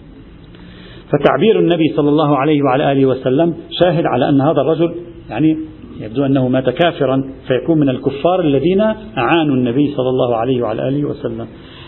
فتعبير 1.05 1.59
النبي 1.59 1.93
صلى 1.95 2.09
الله 2.09 2.37
عليه 2.37 2.61
وعلى 2.63 2.91
آله 2.91 3.05
وسلم 3.05 3.53
شاهد 3.79 4.05
على 4.05 4.29
أن 4.29 4.41
هذا 4.41 4.61
الرجل 4.61 4.95
يعني 5.29 5.57
يبدو 5.99 6.25
أنه 6.25 6.47
مات 6.47 6.69
كافرا 6.69 7.23
فيكون 7.47 7.79
من 7.79 7.89
الكفار 7.89 8.41
الذين 8.41 8.81
أعانوا 9.17 9.55
النبي 9.55 9.93
صلى 9.97 10.09
الله 10.09 10.35
عليه 10.35 10.61
وعلى 10.61 10.87
آله 10.87 11.05
وسلم. 11.05 11.47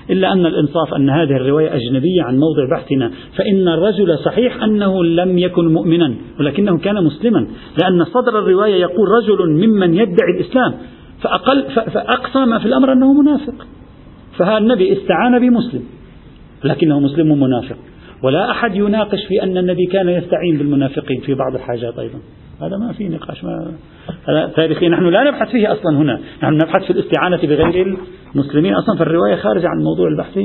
إلا 0.10 0.32
أن 0.32 0.46
الإنصاف 0.46 0.94
أن 0.94 1.10
هذه 1.10 1.36
الرواية 1.36 1.76
أجنبية 1.76 2.24
عن 2.24 2.38
موضع 2.38 2.78
بحثنا 2.78 3.12
فإن 3.38 3.68
الرجل 3.68 4.18
صحيح 4.18 4.64
أنه 4.64 5.04
لم 5.04 5.38
يكن 5.38 5.74
مؤمنا 5.74 6.14
ولكنه 6.40 6.78
كان 6.78 7.04
مسلما. 7.04 7.48
لأن 7.82 8.04
صدر 8.04 8.40
الرواية 8.40 8.76
يقول 8.76 9.08
رجل 9.08 9.50
ممن 9.50 9.94
يدعي 9.94 10.32
الإسلام 10.40 10.74
فأقل 11.22 11.64
فأقصى 11.94 12.46
ما 12.46 12.60
في 12.60 12.66
الأمر 12.66 12.94
أنه 12.94 13.22
منافق. 13.22 13.68
فها 14.38 14.58
النبي 14.58 14.94
استعان 14.94 15.40
بمسلم 15.40 15.84
لكنه 16.64 17.00
مسلم 17.00 17.40
منافق. 17.40 17.78
ولا 18.24 18.52
أحد 18.52 18.76
يناقش 18.76 19.26
في 19.28 19.44
أن 19.44 19.58
النبي 19.58 19.86
كان 19.86 20.10
يستعين 20.10 20.58
بالمنافقين 20.58 21.22
في 21.22 21.34
بعض 21.34 21.56
الحاجات 21.56 22.00
أيضا. 22.00 22.20
هذا 22.62 22.78
ما 22.78 22.94
في 22.94 23.10
نقاش 23.10 23.44
ما 23.44 23.72
هذا 24.30 24.54
تاريخي. 24.56 24.90
نحن 24.90 25.04
لا 25.04 25.24
نبحث 25.24 25.52
فيه 25.52 25.72
أصلا 25.72 25.98
هنا. 25.98 26.20
نحن 26.44 26.54
نبحث 26.54 26.84
في 26.84 26.94
الاستعانة 26.94 27.38
بغير 27.38 27.98
المسلمين 28.36 28.74
أصلا 28.74 28.98
فالرواية 28.98 29.36
خارجة 29.36 29.68
عن 29.68 29.84
موضوع 29.84 30.08
البحث 30.08 30.40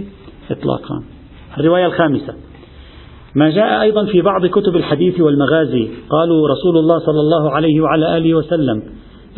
إطلاقا. 0.51 1.03
الرواية 1.59 1.87
الخامسة. 1.87 2.35
ما 3.35 3.51
جاء 3.51 3.83
أيضا 3.83 4.07
في 4.07 4.21
بعض 4.23 4.47
كتب 4.47 4.77
الحديث 4.77 5.21
والمغازي 5.21 5.89
قالوا 6.11 6.49
رسول 6.49 6.77
الله 6.77 6.99
صلى 6.99 7.21
الله 7.21 7.51
عليه 7.51 7.81
وعلى 7.81 8.17
آله 8.17 8.35
وسلم 8.35 8.83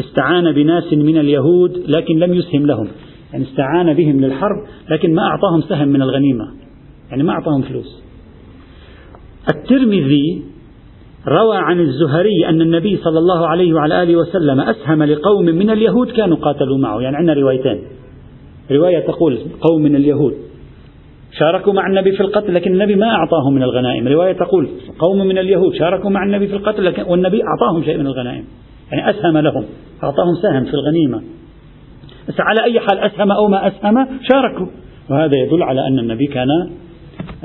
استعان 0.01 0.53
بناس 0.53 0.93
من 0.93 1.19
اليهود 1.19 1.83
لكن 1.89 2.19
لم 2.19 2.35
يسهم 2.35 2.67
لهم. 2.67 2.89
يعني 3.33 3.45
استعان 3.45 3.95
بهم 3.95 4.21
للحرب 4.21 4.67
لكن 4.91 5.15
ما 5.15 5.23
أعطاهم 5.23 5.61
سهم 5.61 5.89
من 5.89 6.03
الغنيمة. 6.03 6.45
يعني 7.11 7.23
ما 7.23 7.33
أعطاهم 7.33 7.63
فلوس. 7.63 8.03
الترمذي 9.49 10.54
روى 11.29 11.57
عن 11.57 11.81
الزهري 11.81 12.49
أن 12.49 12.61
النبي 12.61 12.97
صلى 12.97 13.19
الله 13.19 13.47
عليه 13.47 13.75
وعلى 13.75 14.03
آله 14.03 14.17
وسلم 14.17 14.61
أسهم 14.61 15.03
لقوم 15.03 15.45
من 15.45 15.71
اليهود 15.71 16.11
كانوا 16.11 16.37
قاتلوا 16.37 16.79
معه. 16.79 17.01
يعني 17.01 17.17
عندنا 17.17 17.35
روايتين. 17.35 17.79
رواية 18.71 18.99
تقول 18.99 19.39
قوم 19.61 19.83
من 19.83 19.97
اليهود. 19.97 20.35
شاركوا 21.39 21.73
مع 21.73 21.87
النبي 21.87 22.13
في 22.13 22.21
القتل 22.21 22.55
لكن 22.55 22.73
النبي 22.73 22.95
ما 22.95 23.07
أعطاهم 23.07 23.55
من 23.55 23.63
الغنائم. 23.63 24.09
رواية 24.09 24.33
تقول 24.33 24.69
قوم 24.99 25.19
من 25.19 25.39
اليهود 25.39 25.75
شاركوا 25.75 26.11
مع 26.11 26.25
النبي 26.25 26.47
في 26.47 26.55
القتل 26.55 26.85
لكن 26.85 27.03
والنبي 27.03 27.43
أعطاهم 27.43 27.85
شيء 27.85 27.99
من 27.99 28.07
الغنائم. 28.07 28.45
يعني 28.93 29.11
أسهم 29.11 29.39
لهم. 29.39 29.65
أعطاهم 30.05 30.35
سهم 30.43 30.65
في 30.65 30.75
الغنيمة. 30.75 31.23
بس 32.29 32.35
على 32.39 32.65
أي 32.65 32.81
حال 32.81 32.99
أسهم 32.99 33.33
أو 33.33 33.49
ما 33.49 33.67
أسهم 33.67 34.07
شاركوا. 34.33 34.67
وهذا 35.11 35.37
يدل 35.37 35.63
على 35.63 35.87
أن 35.89 35.99
النبي 35.99 36.27
كان 36.27 36.49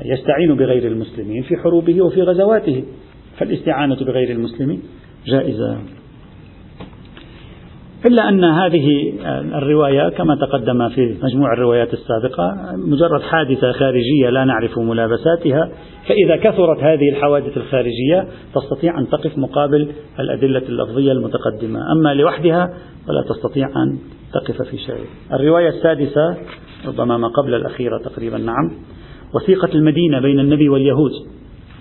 يستعين 0.05 0.55
بغير 0.55 0.91
المسلمين 0.91 1.43
في 1.43 1.57
حروبه 1.57 2.01
وفي 2.01 2.21
غزواته. 2.21 2.83
فالاستعانة 3.39 3.95
بغير 3.95 4.29
المسلمين 4.31 4.81
جائزة. 5.27 5.77
إلا 8.05 8.29
أن 8.29 8.43
هذه 8.43 9.13
الرواية 9.57 10.09
كما 10.09 10.35
تقدم 10.35 10.89
في 10.89 11.17
مجموع 11.23 11.53
الروايات 11.53 11.93
السابقة 11.93 12.57
مجرد 12.77 13.21
حادثة 13.21 13.71
خارجية 13.71 14.29
لا 14.29 14.45
نعرف 14.45 14.79
ملابساتها 14.79 15.71
فإذا 16.07 16.35
كثرت 16.35 16.83
هذه 16.83 17.09
الحوادث 17.09 17.57
الخارجية 17.57 18.27
تستطيع 18.55 18.99
أن 18.99 19.09
تقف 19.09 19.37
مقابل 19.37 19.91
الأدلة 20.19 20.61
اللفظية 20.69 21.11
المتقدمة. 21.11 21.91
أما 21.91 22.13
لوحدها 22.13 22.73
فلا 23.07 23.23
تستطيع 23.29 23.67
أن 23.67 23.97
تقف 24.33 24.61
في 24.61 24.77
شيء. 24.77 25.05
الرواية 25.33 25.69
السادسة 25.69 26.37
ربما 26.87 27.17
ما 27.17 27.27
قبل 27.27 27.53
الأخيرة 27.53 27.97
تقريبا 27.97 28.37
نعم 28.37 28.71
وثيقة 29.35 29.69
المدينة 29.75 30.19
بين 30.19 30.39
النبي 30.39 30.69
واليهود. 30.69 31.11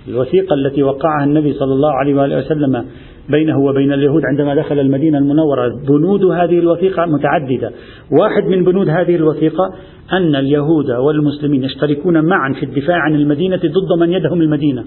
الوثيقة 0.09 0.55
التي 0.55 0.83
وقعها 0.83 1.25
النبي 1.25 1.53
صلى 1.53 1.73
الله 1.73 1.93
عليه 1.93 2.15
وآله 2.15 2.39
وسلم 2.39 2.85
بينه 3.29 3.59
وبين 3.59 3.93
اليهود 3.93 4.23
عندما 4.25 4.55
دخل 4.55 4.79
المدينة 4.79 5.19
المنورة. 5.19 5.69
بنود 5.89 6.25
هذه 6.25 6.59
الوثيقة 6.59 7.07
متعددة. 7.07 7.73
واحد 8.21 8.45
من 8.45 8.65
بنود 8.65 8.89
هذه 8.89 9.17
الوثيقة 9.17 9.75
أن 10.13 10.37
اليهود 10.37 10.91
والمسلمين 10.91 11.65
يشتركون 11.65 12.25
معا 12.25 12.53
في 12.53 12.67
الدفاع 12.67 12.97
عن 12.99 13.15
المدينة 13.15 13.57
ضد 13.57 14.01
من 14.01 14.13
يدهم 14.13 14.41
المدينة. 14.41 14.85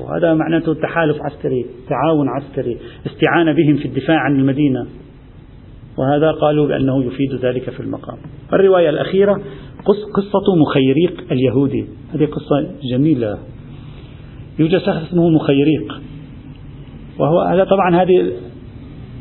وهذا 0.00 0.34
معناته 0.34 0.74
تحالف 0.74 1.16
عسكري 1.22 1.66
تعاون 1.88 2.28
عسكري 2.28 2.76
استعانة 3.06 3.52
بهم 3.52 3.76
في 3.76 3.84
الدفاع 3.84 4.16
عن 4.18 4.40
المدينة. 4.40 4.86
وهذا 5.98 6.30
قالوا 6.32 6.68
بأنه 6.68 7.04
يفيد 7.04 7.34
ذلك 7.34 7.70
في 7.70 7.80
المقام. 7.80 8.16
الرواية 8.52 8.90
الأخيرة 8.90 9.32
قصة 10.14 10.56
مخيريق 10.60 11.32
اليهودي. 11.32 11.86
هذه 12.14 12.24
قصة 12.24 12.70
جميلة. 12.92 13.38
يوجد 14.60 14.78
شخص 14.78 15.06
اسمه 15.08 15.28
مخيريق 15.28 16.00
وهو 17.18 17.40
هذا 17.40 17.64
طبعا 17.64 18.02
هذه 18.02 18.32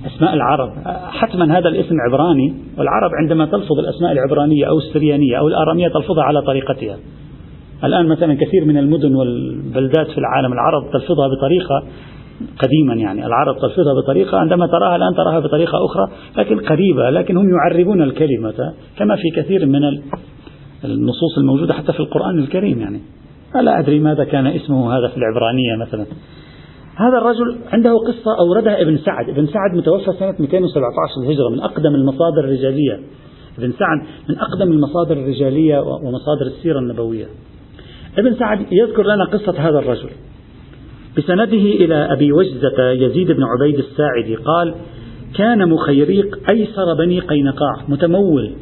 أسماء 0.05 0.34
العرب. 0.34 0.72
حتما 1.12 1.58
هذا 1.58 1.67
الاسم 1.69 1.96
عبراني 2.08 2.53
والعرب 2.77 3.12
عندما 3.22 3.46
تلفظ 3.46 3.79
الأسماء 3.79 4.12
العبرانية 4.12 4.65
أو 4.65 4.77
السريانية 4.77 5.39
أو 5.39 5.48
الآرامية 5.48 5.88
تلفظها 5.88 6.24
على 6.24 6.41
طريقتها. 6.41 6.98
الآن 7.84 8.08
مثلا 8.08 8.34
كثير 8.34 8.65
من 8.65 8.77
المدن 8.77 9.15
والبلدات 9.15 10.08
في 10.08 10.17
العالم 10.17 10.54
العرب 10.54 10.91
تلفظها 10.93 11.28
بطريقة 11.28 11.84
قديما 12.60 12.93
يعني. 12.93 13.25
العرب 13.25 13.56
تلفظها 13.62 13.93
بطريقة 13.93 14.38
عندما 14.38 14.67
تراها 14.67 14.95
الآن 14.95 15.13
تراها 15.13 15.39
بطريقة 15.39 15.86
أخرى 15.86 16.08
لكن 16.38 16.60
قريبة 16.60 17.10
لكن 17.10 17.38
هم 17.38 17.49
يعربون 17.49 18.02
الكلمة 18.02 18.73
كما 18.97 19.15
في 19.15 19.41
كثير 19.41 19.65
من 19.65 19.82
النصوص 20.86 21.38
الموجودة 21.38 21.73
حتى 21.73 21.93
في 21.93 21.99
القرآن 21.99 22.39
الكريم 22.39 22.80
يعني. 22.80 22.99
ألا 23.55 23.79
أدري 23.79 23.99
ماذا 23.99 24.23
كان 24.23 24.47
اسمه 24.47 24.97
هذا 24.97 25.07
في 25.07 25.17
العبرانية 25.17 25.75
مثلا. 25.81 26.05
هذا 26.95 27.17
الرجل 27.17 27.57
عنده 27.71 27.97
قصة 27.97 28.39
أوردها 28.39 28.81
ابن 28.81 28.97
سعد. 28.97 29.29
ابن 29.29 29.47
سعد 29.47 29.75
متوفى 29.75 30.12
سنة 30.19 30.35
217 30.39 31.21
الهجرة 31.23 31.49
من 31.49 31.59
أقدم 31.59 31.95
المصادر 31.95 32.39
الرجالية. 32.39 32.99
ابن 33.57 33.71
سعد 33.71 34.07
من 34.29 34.38
أقدم 34.38 34.71
المصادر 34.71 35.17
الرجالية 35.17 35.79
ومصادر 35.79 36.45
السيرة 36.45 36.79
النبوية. 36.79 37.25
ابن 38.17 38.35
سعد 38.35 38.65
يذكر 38.71 39.03
لنا 39.03 39.25
قصة 39.25 39.53
هذا 39.57 39.79
الرجل. 39.79 40.09
بسنده 41.17 41.57
إلى 41.57 41.95
أبي 42.13 42.31
وجزة 42.31 42.89
يزيد 42.91 43.31
بن 43.31 43.43
عبيد 43.43 43.79
الساعدي 43.79 44.35
قال 44.35 44.75
كان 45.38 45.69
مخيريق 45.69 46.39
أيسر 46.51 46.93
بني 46.93 47.19
قينقاع 47.19 47.75
متمول. 47.88 48.53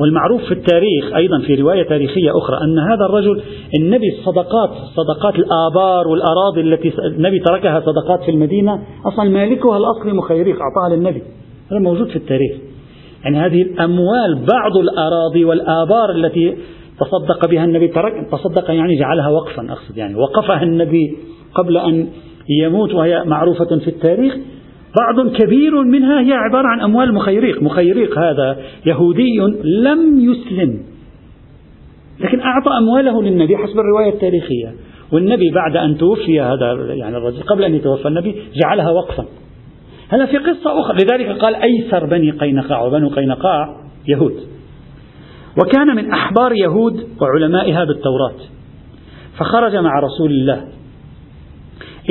والمعروف 0.00 0.42
في 0.42 0.52
التاريخ 0.52 1.14
أيضا 1.16 1.38
في 1.46 1.54
رواية 1.54 1.82
تاريخية 1.82 2.30
أخرى 2.38 2.56
أن 2.64 2.78
هذا 2.78 3.04
الرجل 3.10 3.42
النبي 3.80 4.06
الصدقات 4.18 4.70
صدقات 4.70 5.34
الآبار 5.34 6.08
والأراضي 6.08 6.60
التي 6.60 6.92
النبي 7.06 7.38
تركها 7.38 7.80
صدقات 7.80 8.22
في 8.24 8.30
المدينة 8.30 8.82
أصلا 9.06 9.30
مالكها 9.30 9.76
الأصلي 9.76 10.12
مخيريق 10.12 10.56
أعطاها 10.60 10.96
للنبي. 10.96 11.22
هذا 11.70 11.80
موجود 11.80 12.08
في 12.08 12.16
التاريخ. 12.16 12.56
يعني 13.24 13.38
هذه 13.38 13.62
الأموال 13.62 14.46
بعض 14.52 14.76
الأراضي 14.76 15.44
والآبار 15.44 16.10
التي 16.10 16.56
تصدق 17.00 17.50
بها 17.50 17.64
النبي 17.64 17.88
ترك 17.88 18.12
تصدق 18.32 18.70
يعني 18.70 18.98
جعلها 18.98 19.28
وقفا 19.28 19.72
أقصد 19.72 19.96
يعني 19.96 20.14
وقفها 20.14 20.62
النبي 20.62 21.16
قبل 21.54 21.76
أن 21.76 22.08
يموت 22.48 22.94
وهي 22.94 23.24
معروفة 23.24 23.78
في 23.78 23.88
التاريخ. 23.88 24.34
بعض 24.98 25.28
كبير 25.28 25.82
منها 25.82 26.20
هي 26.20 26.32
عبارة 26.32 26.66
عن 26.66 26.80
أموال 26.80 27.14
مخيريق. 27.14 27.62
مخيريق 27.62 28.18
هذا 28.18 28.58
يهودي 28.86 29.38
لم 29.64 30.20
يسلم. 30.20 30.82
لكن 32.20 32.40
أعطى 32.40 32.70
أمواله 32.78 33.22
للنبي 33.22 33.56
حسب 33.56 33.78
الرواية 33.78 34.12
التاريخية. 34.14 34.74
والنبي 35.12 35.50
بعد 35.50 35.76
أن 35.76 35.98
توفي 35.98 36.40
هذا 36.40 36.94
يعني 36.94 37.16
الرجل 37.16 37.42
قبل 37.42 37.64
أن 37.64 37.74
يتوفى 37.74 38.08
النبي 38.08 38.34
جعلها 38.62 38.90
وقفا. 38.90 39.24
هذا 40.08 40.26
في 40.26 40.36
قصة 40.36 40.80
أخرى. 40.80 40.96
لذلك 41.04 41.38
قال 41.38 41.54
أيسر 41.54 42.06
بني 42.06 42.30
قينقاع 42.30 42.82
وبنو 42.82 43.08
قينقاع 43.08 43.76
يهود. 44.08 44.36
وكان 45.62 45.96
من 45.96 46.10
أحبار 46.10 46.52
يهود 46.52 47.06
وعلمائها 47.20 47.84
بالتوراة. 47.84 48.38
فخرج 49.38 49.76
مع 49.76 50.00
رسول 50.00 50.30
الله 50.30 50.64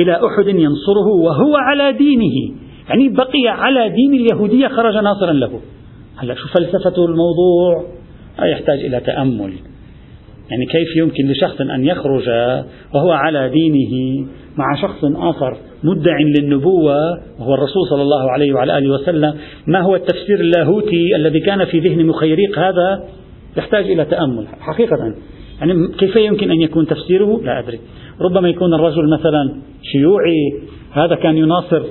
إلى 0.00 0.12
أحد 0.12 0.46
ينصره 0.46 1.08
وهو 1.24 1.56
على 1.56 1.92
دينه. 1.92 2.67
يعني 2.88 3.08
بقي 3.08 3.48
على 3.48 3.88
دين 3.88 4.14
اليهودية 4.14 4.68
خرج 4.68 4.94
ناصرا 4.94 5.32
له. 5.32 5.60
هلا 6.16 6.34
شو 6.34 6.48
فلسفة 6.48 7.04
الموضوع؟ 7.04 7.84
يحتاج 8.42 8.84
إلى 8.84 9.00
تأمل. 9.00 9.52
يعني 10.50 10.66
كيف 10.66 10.96
يمكن 10.96 11.28
لشخص 11.28 11.60
أن 11.60 11.84
يخرج 11.84 12.28
وهو 12.94 13.10
على 13.10 13.48
دينه 13.48 14.26
مع 14.56 14.74
شخص 14.82 15.04
آخر 15.04 15.56
مدع 15.84 16.18
للنبوة 16.18 16.96
وهو 17.38 17.54
الرسول 17.54 17.86
صلى 17.90 18.02
الله 18.02 18.30
عليه 18.30 18.52
وعلى 18.52 18.78
آله 18.78 18.90
وسلم؟ 18.90 19.34
ما 19.66 19.80
هو 19.80 19.96
التفسير 19.96 20.40
اللاهوتي 20.40 21.16
الذي 21.16 21.40
كان 21.40 21.64
في 21.64 21.78
ذهن 21.78 22.06
مخيريق 22.06 22.58
هذا؟ 22.58 23.04
يحتاج 23.56 23.90
إلى 23.90 24.04
تأمل 24.04 24.46
حقيقة. 24.60 25.14
يعني 25.60 25.88
كيف 25.98 26.16
يمكن 26.16 26.50
أن 26.50 26.60
يكون 26.60 26.86
تفسيره؟ 26.86 27.40
لا 27.42 27.58
أدري. 27.58 27.78
ربما 28.20 28.48
يكون 28.48 28.74
الرجل 28.74 29.10
مثلا 29.10 29.60
شيوعي 29.82 30.52
هذا 30.92 31.14
كان 31.14 31.36
يناصر 31.36 31.82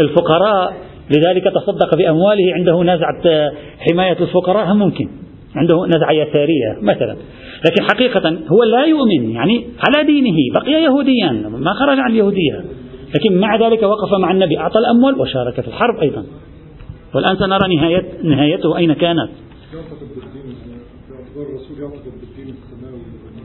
الفقراء 0.00 0.76
لذلك 1.10 1.44
تصدق 1.44 1.94
بأمواله 1.94 2.54
عنده 2.54 2.82
نزعة 2.82 3.50
حماية 3.78 4.16
الفقراء 4.20 4.72
هم 4.72 4.78
ممكن. 4.78 5.08
عنده 5.56 5.86
نزعة 5.86 6.12
يسارية 6.12 6.78
مثلا. 6.82 7.16
لكن 7.64 7.82
حقيقة 7.82 8.28
هو 8.28 8.64
لا 8.64 8.84
يؤمن 8.84 9.30
يعني 9.30 9.66
على 9.88 10.06
دينه 10.06 10.36
بقي 10.54 10.72
يهوديا 10.72 11.32
ما 11.48 11.72
خرج 11.72 11.98
عن 11.98 12.10
اليهودية 12.10 12.64
لكن 13.14 13.40
مع 13.40 13.56
ذلك 13.56 13.82
وقف 13.82 14.14
مع 14.20 14.32
النبي 14.32 14.58
أعطى 14.58 14.78
الأموال 14.78 15.20
وشارك 15.20 15.60
في 15.60 15.68
الحرب 15.68 15.98
أيضا. 16.02 16.24
والآن 17.14 17.36
سنرى 17.36 17.76
نهاية 17.76 18.04
نهايته 18.22 18.76
أين 18.76 18.92
كانت. 18.92 19.28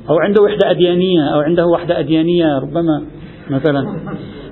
أو 0.10 0.16
عنده 0.20 0.42
وحدة 0.42 0.72
أديانية 0.72 1.24
أو 1.34 1.40
عنده 1.40 1.66
وحدة 1.66 2.00
أديانية 2.00 2.60
ربما 2.60 3.06
مثلا. 3.50 4.00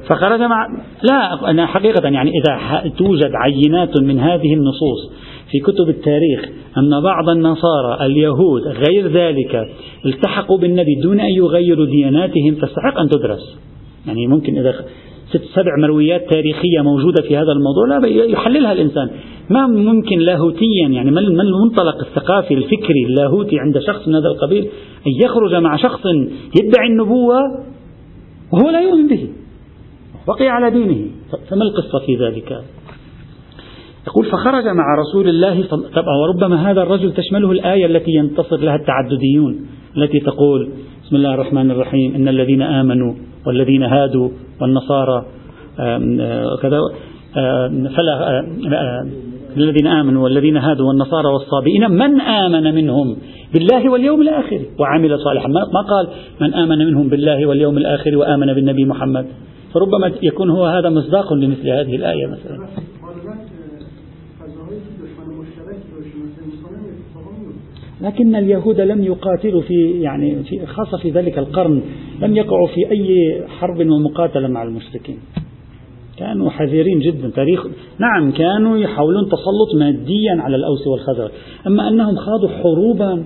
فخرج 0.09 0.39
مع 0.39 0.67
لا 1.03 1.49
أنا 1.49 1.65
حقيقة 1.65 2.09
يعني 2.09 2.31
إذا 2.31 2.89
توجد 2.89 3.31
عينات 3.35 4.01
من 4.01 4.19
هذه 4.19 4.53
النصوص 4.53 5.11
في 5.51 5.59
كتب 5.59 5.89
التاريخ 5.89 6.49
أن 6.77 7.01
بعض 7.03 7.29
النصارى 7.29 8.05
اليهود 8.05 8.61
غير 8.61 9.07
ذلك 9.07 9.69
التحقوا 10.05 10.57
بالنبي 10.57 10.95
دون 10.95 11.19
أن 11.19 11.29
يغيروا 11.31 11.85
دياناتهم 11.85 12.55
تستحق 12.55 12.99
أن 12.99 13.09
تدرس. 13.09 13.59
يعني 14.07 14.27
ممكن 14.27 14.57
إذا 14.57 14.85
ست 15.29 15.43
سبع 15.55 15.71
مرويات 15.81 16.29
تاريخية 16.29 16.81
موجودة 16.83 17.23
في 17.27 17.37
هذا 17.37 17.51
الموضوع 17.51 17.87
لا 17.87 18.07
يحللها 18.07 18.71
الإنسان. 18.71 19.09
ما 19.49 19.67
ممكن 19.67 20.19
لاهوتيا 20.19 20.87
يعني 20.89 21.11
ما 21.11 21.21
المنطلق 21.21 21.95
الثقافي 22.07 22.53
الفكري 22.53 23.05
اللاهوتي 23.09 23.59
عند 23.59 23.79
شخص 23.79 24.07
من 24.07 24.15
هذا 24.15 24.27
القبيل 24.27 24.63
أن 25.07 25.11
يخرج 25.25 25.55
مع 25.55 25.75
شخص 25.75 26.01
يدعي 26.63 26.87
النبوة 26.87 27.37
وهو 28.53 28.69
لا 28.69 28.81
يؤمن 28.81 29.07
به. 29.07 29.27
بقي 30.27 30.47
على 30.47 30.71
دينه. 30.71 31.05
فما 31.49 31.63
القصة 31.63 31.99
في 32.05 32.15
ذلك؟ 32.15 32.61
يقول 34.07 34.25
فخرج 34.25 34.63
مع 34.63 34.95
رسول 34.99 35.29
الله 35.29 35.63
طبعا 35.67 36.17
وربما 36.21 36.71
هذا 36.71 36.81
الرجل 36.83 37.13
تشمله 37.13 37.51
الآية 37.51 37.85
التي 37.85 38.11
ينتصر 38.11 38.57
لها 38.57 38.75
التعدديون 38.75 39.65
التي 39.97 40.19
تقول 40.19 40.69
بسم 41.03 41.15
الله 41.15 41.33
الرحمن 41.33 41.71
الرحيم 41.71 42.15
إن 42.15 42.27
الذين 42.27 42.61
آمنوا 42.61 43.13
والذين 43.47 43.83
هادوا 43.83 44.29
والنصارى 44.61 45.25
كذا 46.61 46.79
فلا 47.95 48.45
الذين 49.57 49.87
آمنوا 49.87 50.23
والذين 50.23 50.57
هادوا 50.57 50.87
والنصارى 50.87 51.27
والصابئين 51.27 51.91
من 51.91 52.21
آمن 52.21 52.75
منهم؟ 52.75 53.17
بالله 53.53 53.91
واليوم 53.91 54.21
الآخر 54.21 54.61
وعمل 54.79 55.19
صالحا. 55.19 55.47
ما 55.47 55.81
قال 55.89 56.07
من 56.41 56.53
آمن 56.53 56.77
منهم 56.77 57.09
بالله 57.09 57.45
واليوم 57.45 57.77
الآخر 57.77 58.17
وآمن 58.17 58.53
بالنبي 58.53 58.85
محمد؟ 58.85 59.25
فربما 59.73 60.11
يكون 60.21 60.49
هو 60.49 60.65
هذا 60.65 60.89
مصداق 60.89 61.33
لمثل 61.33 61.69
هذه 61.69 61.95
الآية 61.95 62.27
مثلا. 62.27 62.67
لكن 68.01 68.35
اليهود 68.35 68.81
لم 68.81 69.03
يقاتلوا 69.03 69.61
في 69.61 70.01
يعني 70.01 70.43
في 70.43 70.65
خاصة 70.65 70.97
في 70.97 71.09
ذلك 71.11 71.37
القرن 71.37 71.81
لم 72.21 72.35
يقعوا 72.35 72.67
في 72.67 72.91
أي 72.91 73.41
حرب 73.47 73.79
ومقاتلة 73.79 74.47
مع 74.47 74.63
المشركين. 74.63 75.19
كانوا 76.17 76.49
حذرين 76.49 76.99
جدا. 76.99 77.29
تاريخ 77.29 77.67
نعم 77.99 78.31
كانوا 78.31 78.77
يحاولون 78.77 79.25
تسلط 79.25 79.75
ماديا 79.79 80.35
على 80.39 80.55
الأوس 80.55 80.87
والخزرج. 80.87 81.31
أما 81.67 81.87
أنهم 81.87 82.15
خاضوا 82.15 82.49
حروبا 82.49 83.23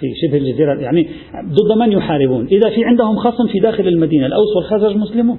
في 0.00 0.06
شبه 0.22 0.38
الجزيرة 0.38 0.80
يعني 0.80 1.08
ضد 1.44 1.78
من 1.78 1.92
يحاربون؟ 1.92 2.46
إذا 2.46 2.70
في 2.70 2.84
عندهم 2.84 3.16
خصم 3.16 3.46
في 3.46 3.58
داخل 3.58 3.88
المدينة 3.88 4.26
الأوس 4.26 4.56
والخزرج 4.56 4.96
مسلمون. 4.96 5.38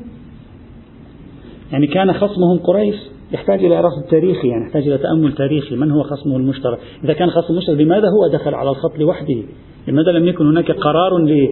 يعني 1.72 1.88
كان 1.88 2.14
خصمهم 2.14 2.60
قريش 2.60 2.96
يحتاج 3.32 3.66
إلى 3.66 3.82
رصد 3.82 4.10
تاريخي 4.12 4.48
يعني 4.48 4.66
يحتاج 4.66 4.88
إلى 4.88 4.98
تأمل 4.98 5.34
تاريخي. 5.34 5.76
من 5.76 5.92
هو 5.92 6.04
خصمه 6.04 6.38
المشترك 6.38 6.80
إذا 7.04 7.14
كان 7.14 7.30
خصم 7.30 7.58
مشترك 7.58 7.80
لماذا 7.80 8.08
هو 8.08 8.28
دخل 8.34 8.54
على 8.54 8.70
الخط 8.70 9.00
لوحده؟ 9.00 9.44
لماذا 9.88 10.12
لم 10.12 10.28
يكن 10.28 10.48
هناك 10.48 10.72
قرار 10.72 11.18
ل 11.18 11.50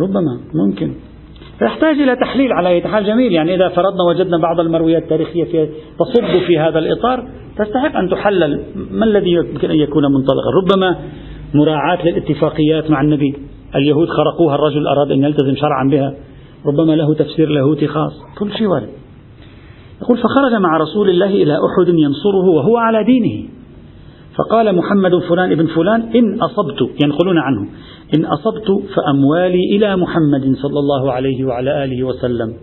ربما 0.00 0.40
ممكن. 0.54 0.92
فيحتاج 1.62 2.00
إلى 2.00 2.16
تحليل 2.16 2.52
على 2.52 2.68
أي 2.68 2.82
حال 2.82 3.06
جميل. 3.06 3.32
يعني 3.32 3.54
إذا 3.54 3.68
فرضنا 3.68 4.02
وجدنا 4.08 4.38
بعض 4.38 4.60
المرويات 4.60 5.02
التاريخية 5.02 5.44
في 5.44 5.68
تصب 5.98 6.46
في 6.46 6.58
هذا 6.58 6.78
الإطار 6.78 7.28
تستحق 7.58 7.96
أن 7.96 8.10
تحلل 8.10 8.62
ما 8.90 9.04
الذي 9.04 9.32
يمكن 9.32 9.70
أن 9.70 9.76
يكون 9.76 10.02
منطلقا. 10.04 10.50
ربما 10.62 10.96
مراعاة 11.54 12.06
للاتفاقيات 12.06 12.90
مع 12.90 13.00
النبي. 13.00 13.34
اليهود 13.76 14.08
خرقوها 14.08 14.54
الرجل 14.54 14.86
أراد 14.86 15.10
أن 15.10 15.24
يلتزم 15.24 15.56
شرعا 15.56 15.88
بها. 15.90 16.14
ربما 16.66 16.96
له 16.96 17.14
تفسير 17.14 17.48
لاهوتي 17.48 17.86
خاص. 17.86 18.12
كل 18.38 18.52
شيء 18.52 18.66
وارد. 18.66 18.88
يقول 20.02 20.18
فخرج 20.18 20.52
مع 20.60 20.76
رسول 20.76 21.10
الله 21.10 21.30
إلى 21.30 21.52
أحد 21.52 21.88
ينصره 21.88 22.48
وهو 22.56 22.76
على 22.76 23.04
دينه. 23.04 23.48
فقال 24.36 24.76
محمد 24.76 25.10
فلان 25.28 25.52
ابن 25.52 25.66
فلان 25.66 26.00
إن 26.00 26.40
أصبت 26.40 27.04
ينقلون 27.04 27.38
عنه 27.38 27.68
إن 28.14 28.24
أصبت 28.24 28.66
فأموالي 28.94 29.76
إلى 29.76 29.96
محمد 29.96 30.54
صلى 30.56 30.78
الله 30.78 31.12
عليه 31.12 31.44
وعلى 31.44 31.84
آله 31.84 32.04
وسلم 32.04 32.54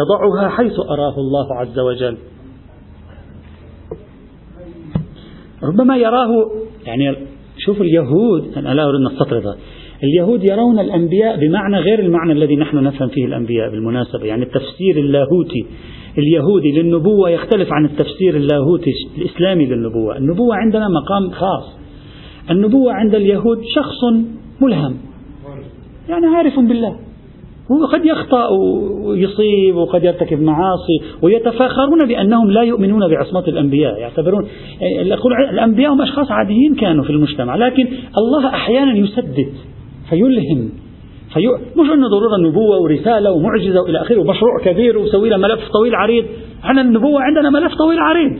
يضعها 0.00 0.48
حيث 0.48 0.72
أراه 0.80 1.14
الله 1.18 1.54
عز 1.54 1.78
وجل. 1.78 2.16
ربما 5.62 5.96
يراه 5.96 6.50
يعني 6.86 7.16
شوف 7.58 7.80
اليهود 7.80 8.52
أنا 8.56 8.74
لا 8.74 8.84
أريد 8.84 9.00
أن 9.00 9.06
أستطرد. 9.06 9.56
اليهود 10.02 10.44
يرون 10.44 10.78
الأنبياء 10.78 11.40
بمعنى 11.40 11.78
غير 11.78 11.98
المعنى 11.98 12.32
الذي 12.32 12.56
نحن 12.56 12.76
نفهم 12.76 13.08
فيه 13.08 13.26
الأنبياء 13.26 13.70
بالمناسبة 13.70 14.24
يعني 14.24 14.42
التفسير 14.42 14.96
اللاهوتي. 14.96 15.66
اليهودي 16.18 16.72
للنبوة 16.72 17.30
يختلف 17.30 17.68
عن 17.72 17.84
التفسير 17.84 18.36
اللاهوتي 18.36 18.92
الإسلامي 19.18 19.66
للنبوة. 19.66 20.16
النبوة 20.16 20.56
عندنا 20.56 20.88
مقام 20.88 21.30
خاص. 21.30 21.78
النبوة 22.50 22.92
عند 22.92 23.14
اليهود 23.14 23.58
شخص 23.74 24.04
ملهم. 24.60 24.96
يعني 26.08 26.26
عارف 26.26 26.58
بالله. 26.58 26.96
هو 27.72 27.86
قد 27.86 28.04
يخطأ 28.04 28.48
ويصيب 29.04 29.76
وقد 29.76 30.04
يرتكب 30.04 30.40
معاصي 30.40 31.00
ويتفاخرون 31.22 32.08
بأنهم 32.08 32.50
لا 32.50 32.62
يؤمنون 32.62 33.08
بعصمة 33.08 33.44
الأنبياء. 33.48 33.98
يعتبرون 33.98 34.46
الأنبياء 35.52 35.92
هم 35.92 36.02
أشخاص 36.02 36.30
عاديين 36.30 36.74
كانوا 36.74 37.04
في 37.04 37.10
المجتمع 37.10 37.56
لكن 37.56 37.88
الله 38.18 38.48
أحيانا 38.48 38.96
يسدد 38.96 39.52
فيلهم. 40.10 40.70
في 41.34 41.40
مش 41.80 41.90
أنه 41.90 42.08
ضرورة 42.08 42.36
نبوة 42.48 42.78
ورسالة 42.78 43.32
ومعجزة 43.32 43.80
وإلى 43.80 44.00
آخره 44.00 44.20
ومشروع 44.20 44.60
كبير 44.64 44.98
وسوي 44.98 45.28
له 45.28 45.36
ملف 45.36 45.68
طويل 45.68 45.94
عريض. 45.94 46.24
إحنا 46.64 46.80
النبوة 46.80 47.20
عندنا 47.22 47.50
ملف 47.50 47.74
طويل 47.74 47.98
عريض. 47.98 48.32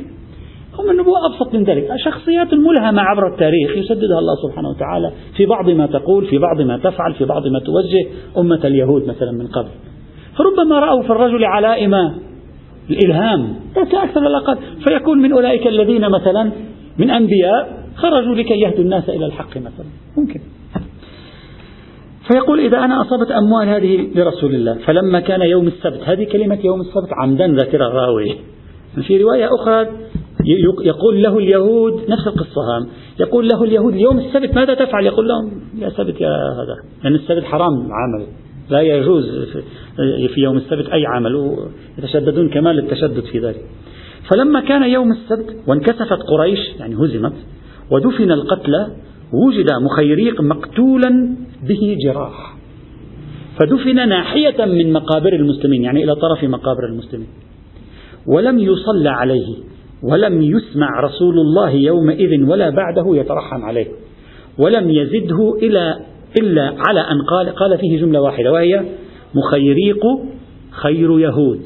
هم 0.79 0.91
النبوة 0.91 1.27
أبسط 1.27 1.55
من 1.55 1.65
ذلك. 1.65 1.89
شخصيات 2.05 2.55
ملهمة 2.55 3.03
عبر 3.03 3.29
التاريخ 3.33 3.77
يسددها 3.77 4.19
الله 4.19 4.35
سبحانه 4.49 4.69
وتعالى 4.69 5.13
في 5.37 5.47
بعض 5.47 5.71
ما 5.71 5.87
تقول 5.87 6.27
في 6.27 6.39
بعض 6.39 6.61
ما 6.61 6.79
تفعل 6.79 7.15
في 7.15 7.25
بعض 7.25 7.47
ما 7.47 7.59
توجه 7.59 8.07
أمة 8.39 8.61
اليهود 8.65 9.09
مثلا 9.09 9.33
من 9.33 9.47
قبل. 9.47 9.71
فربما 10.37 10.79
رأوا 10.79 11.03
في 11.03 11.11
الرجل 11.11 11.45
علائم 11.45 11.95
الإلهام 12.91 13.55
أكثر 13.77 14.25
ولا 14.25 14.39
أقل 14.39 14.57
فيكون 14.85 15.19
من 15.19 15.33
أولئك 15.33 15.67
الذين 15.67 16.09
مثلا 16.09 16.51
من 16.99 17.11
أنبياء 17.11 17.85
خرجوا 17.97 18.35
لكي 18.35 18.55
يهدوا 18.61 18.85
الناس 18.85 19.09
إلى 19.09 19.27
الحق 19.27 19.57
مثلا. 19.57 19.87
ممكن. 20.17 20.41
فيقول 22.29 22.61
إذا 22.61 22.79
أنا 22.79 23.01
أصبت 23.01 23.31
أموال 23.31 23.69
هذه 23.69 24.09
لرسول 24.15 24.55
الله 24.55 24.75
فلما 24.87 25.21
كان 25.21 25.43
يوم 25.43 25.67
السبت 25.67 26.01
هذه 26.05 26.25
كلمة 26.25 26.59
يوم 26.65 26.81
السبت 26.81 27.09
عمدا 27.13 27.47
ذاكرة 27.47 27.87
الراوي. 27.87 28.37
في 29.07 29.23
رواية 29.23 29.49
أخرى 29.55 29.87
يقول 30.85 31.23
له 31.23 31.39
اليهود 31.39 31.93
نفس 32.09 32.27
القصة 32.27 32.79
هم 32.79 32.89
يقول 33.21 33.49
له 33.49 33.65
اليهود 33.65 33.95
يوم 33.95 34.19
السبت 34.19 34.55
ماذا 34.55 34.75
تفعل؟ 34.75 35.07
يقول 35.07 35.29
لهم 35.29 35.61
يا 35.79 35.89
سبت 35.89 36.21
يا 36.21 36.29
هذا 36.29 36.77
لأن 37.05 37.15
السبت 37.15 37.45
حرام 37.45 37.73
عمل 37.73 38.27
لا 38.71 38.81
يجوز 38.81 39.25
في 40.35 40.41
يوم 40.41 40.57
السبت 40.57 40.89
أي 40.89 41.07
عمل 41.07 41.57
يتشددون 41.99 42.49
كمال 42.49 42.79
التشدد 42.79 43.25
في 43.25 43.39
ذلك. 43.39 43.65
فلما 44.31 44.61
كان 44.61 44.83
يوم 44.83 45.13
السبت 45.13 45.57
وانكسفت 45.67 46.19
قريش 46.31 46.59
يعني 46.81 46.95
هزمت 46.95 47.33
ودفن 47.91 48.33
القتلى 48.33 48.89
وجد 49.47 49.71
مخيريق 49.83 50.41
مقتولا 50.41 51.37
به 51.69 51.97
جراح. 52.05 52.55
فدفن 53.59 54.09
ناحية 54.09 54.65
من 54.65 54.93
مقابر 54.93 55.33
المسلمين 55.33 55.83
يعني 55.83 56.05
إلى 56.05 56.15
طرف 56.15 56.45
مقابر 56.45 56.87
المسلمين. 56.87 57.29
ولم 58.27 58.59
يصلى 58.59 59.09
عليه 59.09 59.57
ولم 60.03 60.43
يسمع 60.43 61.01
رسول 61.01 61.39
الله 61.39 61.71
يومئذ 61.71 62.43
ولا 62.43 62.71
بعده 62.71 63.17
يترحم 63.17 63.63
عليه. 63.63 63.87
ولم 64.59 64.91
يزده 64.91 65.55
إلى 65.63 66.01
إلا 66.41 66.75
على 66.89 67.01
أن 67.01 67.23
قال 67.23 67.49
قال 67.49 67.79
فيه 67.79 68.01
جملة 68.01 68.21
واحدة 68.21 68.53
وهي 68.53 68.85
مخيريق 69.35 70.03
خير 70.71 71.21
يهود. 71.21 71.61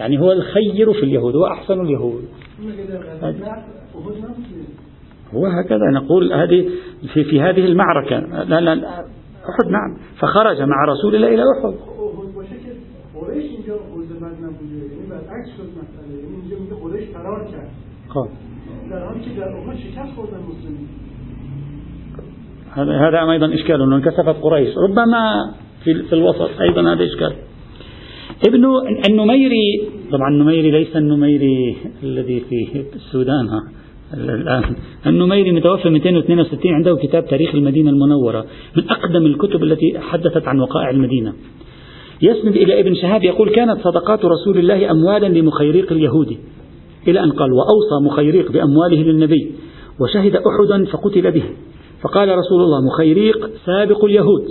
يعني 0.00 0.20
هو 0.20 0.32
الخير 0.32 0.92
في 0.92 1.02
اليهود 1.02 1.36
هو 1.36 1.46
أحسن 1.46 1.80
اليهود. 1.80 2.24
وهكذا 5.36 5.90
نقول 5.90 6.32
هذه 6.32 6.68
في, 7.12 7.24
في 7.24 7.40
هذه 7.40 7.64
المعركة. 7.64 8.44
لا 8.44 8.60
لا 8.60 9.04
أحد 9.48 9.70
نعم. 9.70 9.96
فخرج 10.18 10.62
مع 10.62 10.84
رسول 10.88 11.14
الله 11.14 11.28
إلى 11.28 11.42
أحد. 11.58 11.74
هذا 22.72 23.08
هذا 23.08 23.32
أيضا 23.32 23.54
إشكال 23.54 23.82
أنه 23.82 23.96
انكسفت 23.96 24.42
قريش. 24.42 24.78
ربما 24.78 25.52
في, 25.84 26.02
في 26.02 26.12
الوسط 26.12 26.50
أيضا 26.60 26.94
هذا 26.94 27.04
إشكال. 27.04 27.32
ابن 28.46 28.64
النميري 29.08 29.88
طبعا 30.12 30.28
النميري 30.28 30.70
ليس 30.70 30.96
النميري 30.96 31.76
الذي 32.02 32.40
في 32.40 32.84
السودان 32.94 33.48
ها. 33.48 33.83
الآن. 34.14 34.76
النميري 35.06 35.52
متوفى 35.52 35.90
262 35.90 36.74
عنده 36.74 36.96
كتاب 36.96 37.26
تاريخ 37.26 37.54
المدينة 37.54 37.90
المنورة 37.90 38.44
من 38.76 38.90
أقدم 38.90 39.26
الكتب 39.26 39.62
التي 39.62 39.98
حدثت 39.98 40.48
عن 40.48 40.60
وقائع 40.60 40.90
المدينة. 40.90 41.32
يسند 42.22 42.56
إلى 42.56 42.80
ابن 42.80 42.94
شهاب 42.94 43.24
يقول 43.24 43.50
كانت 43.50 43.80
صدقات 43.80 44.24
رسول 44.24 44.58
الله 44.58 44.90
أموالا 44.90 45.26
لمخيريق 45.26 45.92
اليهود. 45.92 46.36
إلى 47.08 47.24
أن 47.24 47.30
قال 47.32 47.52
وأوصى 47.52 48.06
مخيريق 48.06 48.52
بأمواله 48.52 49.02
للنبي 49.02 49.52
وشهد 50.00 50.36
أحدا 50.36 50.84
فقتل 50.84 51.30
به. 51.32 51.44
فقال 52.02 52.38
رسول 52.38 52.62
الله 52.62 52.86
مخيريق 52.86 53.50
سابق 53.66 54.04
اليهود 54.04 54.44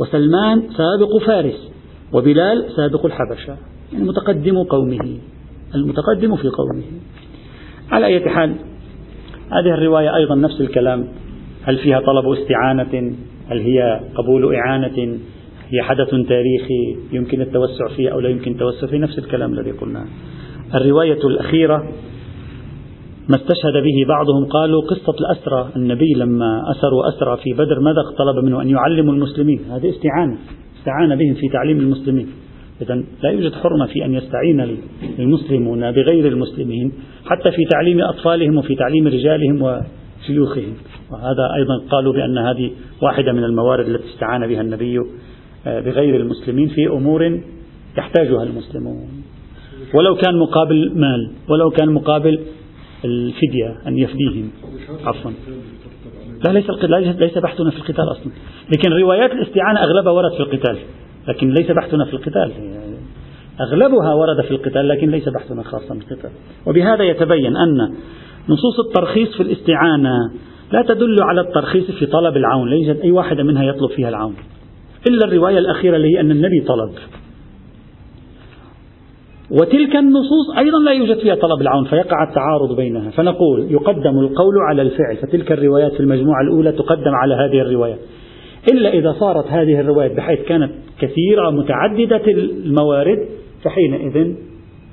وسلمان 0.00 0.62
سابق 0.62 1.16
فارس 1.26 1.70
وبلال 2.12 2.66
سابق 2.76 3.06
الحبشة. 3.06 3.56
يعني 3.92 4.04
متقدم 4.04 4.62
قومه 4.62 5.16
المتقدم 5.74 6.36
في 6.36 6.48
قومه. 6.48 6.82
على 7.90 8.06
أي 8.06 8.30
حال 8.30 8.54
هذه 9.50 9.74
الرواية 9.74 10.16
أيضا 10.16 10.34
نفس 10.34 10.60
الكلام. 10.60 11.08
هل 11.62 11.78
فيها 11.78 12.00
طلب 12.00 12.32
استعانة؟ 12.32 13.14
هل 13.48 13.58
هي 13.58 14.00
قبول 14.14 14.54
إعانة؟ 14.54 15.18
هي 15.68 15.82
حدث 15.82 16.10
تاريخي 16.10 16.96
يمكن 17.12 17.40
التوسع 17.40 17.88
فيه 17.96 18.10
أو 18.10 18.20
لا 18.20 18.28
يمكن 18.28 18.52
التوسع 18.52 18.86
فيه؟ 18.86 18.98
نفس 18.98 19.18
الكلام 19.18 19.52
الذي 19.52 19.70
قلناه 19.70 20.04
الرواية 20.74 21.26
الأخيرة 21.26 21.76
ما 23.28 23.36
استشهد 23.36 23.72
به 23.72 24.08
بعضهم 24.08 24.44
قالوا 24.44 24.82
قصة 24.82 25.14
الأسرى. 25.20 25.68
النبي 25.76 26.12
لما 26.16 26.62
أسروا 26.70 27.08
أسرى 27.08 27.36
في 27.44 27.52
بدر 27.52 27.80
ماذا 27.80 28.02
طلب 28.18 28.44
منه؟ 28.44 28.62
أن 28.62 28.68
يعلموا 28.68 29.14
المسلمين. 29.14 29.60
هذه 29.70 29.90
استعانة. 29.90 30.36
استعان 30.78 31.16
بهم 31.16 31.34
في 31.34 31.48
تعليم 31.48 31.78
المسلمين. 31.78 32.28
إذا 32.82 32.94
لا 33.22 33.30
يوجد 33.30 33.52
حرمة 33.54 33.86
في 33.86 34.04
أن 34.04 34.14
يستعين 34.14 34.76
المسلمون 35.18 35.92
بغير 35.92 36.28
المسلمين. 36.28 36.92
حتى 37.24 37.50
في 37.50 37.64
تعليم 37.70 38.00
أطفالهم 38.00 38.58
وفي 38.58 38.74
تعليم 38.74 39.06
رجالهم 39.06 39.62
وشيوخهم. 39.62 40.74
وهذا 41.10 41.54
أيضا 41.56 41.88
قالوا 41.90 42.12
بأن 42.12 42.38
هذه 42.38 42.70
واحدة 43.02 43.32
من 43.32 43.44
الموارد 43.44 43.88
التي 43.88 44.04
استعان 44.14 44.46
بها 44.46 44.60
النبي 44.60 44.98
آه، 45.66 45.80
بغير 45.80 46.16
المسلمين 46.16 46.68
في 46.68 46.86
أمور 46.86 47.40
يحتاجها 47.98 48.42
المسلمون. 48.42 49.08
ولو 49.94 50.14
كان 50.14 50.38
مقابل 50.38 50.92
مال 50.94 51.30
ولو 51.48 51.70
كان 51.70 51.92
مقابل 51.92 52.40
الفدية 53.04 53.76
أن 53.86 53.98
يفديهم. 53.98 54.50
عفوا. 55.04 55.30
لا 56.44 56.52
ليس 56.52 56.70
ليس 57.18 57.38
بحثنا 57.38 57.70
في 57.70 57.76
القتال 57.76 58.10
أصلا. 58.10 58.32
لكن 58.72 58.92
روايات 58.92 59.32
الاستعانة 59.32 59.80
أغلبها 59.80 60.12
ورد 60.12 60.32
في 60.32 60.40
القتال 60.40 60.76
لكن 61.28 61.50
ليس 61.50 61.70
بحثنا 61.70 62.04
في 62.04 62.12
القتال. 62.14 62.52
أغلبها 63.60 64.14
ورد 64.14 64.44
في 64.44 64.50
القتال 64.50 64.88
لكن 64.88 65.10
ليس 65.10 65.28
بحثنا 65.28 65.62
خاصا 65.62 65.94
بالقتال. 65.94 66.30
وبهذا 66.66 67.04
يتبين 67.04 67.56
أن 67.56 67.94
نصوص 68.48 68.80
الترخيص 68.86 69.36
في 69.36 69.42
الاستعانة 69.42 70.30
لا 70.72 70.82
تدل 70.82 71.22
على 71.22 71.40
الترخيص 71.40 71.90
في 71.90 72.06
طلب 72.06 72.36
العون 72.36 72.72
يوجد 72.72 73.00
أي 73.00 73.10
واحدة 73.10 73.42
منها 73.42 73.64
يطلب 73.64 73.90
فيها 73.90 74.08
العون. 74.08 74.34
إلا 75.08 75.24
الرواية 75.24 75.58
الأخيرة 75.58 75.96
اللي 75.96 76.08
هي 76.08 76.20
أن 76.20 76.30
النبي 76.30 76.60
طلب. 76.60 76.90
وتلك 79.50 79.96
النصوص 79.96 80.56
أيضا 80.58 80.78
لا 80.78 80.92
يوجد 80.92 81.18
فيها 81.18 81.34
طلب 81.34 81.62
العون 81.62 81.84
فيقع 81.84 82.28
التعارض 82.28 82.76
بينها. 82.76 83.10
فنقول 83.10 83.66
يقدم 83.70 84.18
القول 84.18 84.54
على 84.68 84.82
الفعل 84.82 85.16
فتلك 85.16 85.52
الروايات 85.52 85.92
في 85.92 86.00
المجموعة 86.00 86.42
الأولى 86.42 86.72
تقدم 86.72 87.14
على 87.14 87.34
هذه 87.34 87.60
الروايات 87.60 87.98
إلا 88.72 88.92
إذا 88.92 89.12
صارت 89.12 89.46
هذه 89.46 89.80
الروايات 89.80 90.16
بحيث 90.16 90.40
كانت 90.40 90.72
كثيرة 90.98 91.50
متعددة 91.50 92.22
الموارد 92.32 93.18
فحينئذ 93.64 94.34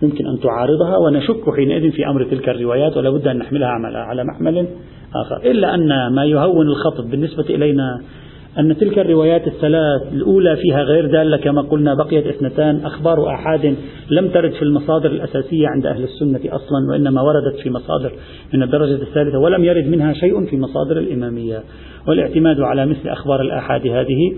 يمكن 0.02 0.28
أن 0.28 0.40
تعارضها 0.40 0.98
ونشك 0.98 1.56
حينئذ 1.56 1.92
في 1.92 2.08
أمر 2.08 2.24
تلك 2.24 2.50
الروايات 2.50 2.98
ولا 2.98 3.10
بد 3.10 3.28
أن 3.28 3.38
نحملها 3.38 3.70
على 3.96 4.24
محمل 4.24 4.68
آخر. 5.16 5.52
إلا 5.52 5.76
أن 5.76 6.14
ما 6.16 6.26
يهون 6.26 6.68
الخطب 6.68 7.10
بالنسبة 7.10 7.46
إلينا 7.50 8.02
أن 8.60 8.78
تلك 8.78 9.00
الروايات 9.00 9.48
الثلاث 9.48 10.14
الأولى 10.14 10.56
فيها 10.56 10.84
غير 10.84 11.06
دالة 11.06 11.38
كما 11.38 11.62
قلنا 11.62 11.94
بقيت 11.94 12.28
اثنتان 12.28 12.86
أخبار 12.86 13.28
أحاد 13.34 13.76
لم 14.10 14.28
ترد 14.28 14.52
في 14.52 14.62
المصادر 14.62 15.12
الأساسية 15.12 15.68
عند 15.68 15.86
أهل 15.86 16.04
السنة 16.04 16.40
أصلا 16.46 16.90
وإنما 16.92 17.22
وردت 17.22 17.60
في 17.64 17.70
مصادر 17.70 18.12
من 18.54 18.64
الدرجة 18.64 19.02
الثالثة 19.02 19.40
ولم 19.40 19.64
يرد 19.64 19.88
منها 19.88 20.14
شيء 20.14 20.46
في 20.46 20.58
مصادر 20.58 20.98
الإمامية. 20.98 21.64
والإعتماد 22.08 22.60
على 22.60 22.86
مثل 22.86 23.10
أخبار 23.10 23.42
الآحاد 23.42 23.88
هذه 23.88 24.36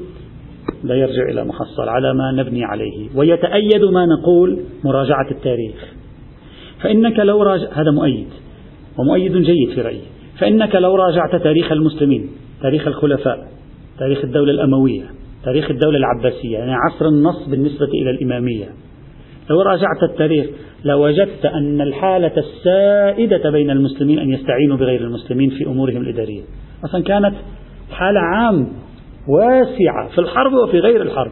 لا 0.83 0.95
يرجع 0.95 1.23
إلى 1.29 1.43
محصل 1.45 1.89
على 1.89 2.13
ما 2.13 2.31
نبني 2.31 2.63
عليه 2.65 3.09
ويتأيد 3.15 3.83
ما 3.83 4.05
نقول 4.05 4.59
مراجعة 4.83 5.31
التاريخ. 5.31 5.93
فإنك 6.81 7.19
لو 7.19 7.43
راجع 7.43 7.67
هذا 7.73 7.91
مؤيد 7.91 8.27
ومؤيد 8.99 9.37
جيد 9.37 9.69
في 9.75 9.81
رأيي. 9.81 10.01
فإنك 10.39 10.75
لو 10.75 10.95
راجعت 10.95 11.35
تاريخ 11.35 11.71
المسلمين 11.71 12.29
تاريخ 12.61 12.87
الخلفاء 12.87 13.47
تاريخ 13.99 14.23
الدولة 14.23 14.51
الأموية 14.51 15.03
تاريخ 15.43 15.71
الدولة 15.71 15.97
العباسية 15.97 16.57
يعني 16.57 16.73
عصر 16.73 17.05
النص 17.05 17.47
بالنسبة 17.49 17.85
إلى 17.85 18.09
الإمامية 18.09 18.65
لو 19.49 19.61
راجعت 19.61 20.03
التاريخ 20.11 20.45
لوجدت 20.85 21.45
أن 21.45 21.81
الحالة 21.81 22.31
السائدة 22.37 23.49
بين 23.49 23.69
المسلمين 23.69 24.19
أن 24.19 24.29
يستعينوا 24.29 24.77
بغير 24.77 25.01
المسلمين 25.01 25.49
في 25.49 25.65
أمورهم 25.65 26.01
الإدارية. 26.01 26.41
أصلا 26.85 27.03
كانت 27.03 27.33
حالة 27.91 28.19
عام 28.19 28.67
واسعة 29.27 30.09
في 30.15 30.21
الحرب 30.21 30.53
وفي 30.53 30.79
غير 30.79 31.01
الحرب. 31.01 31.31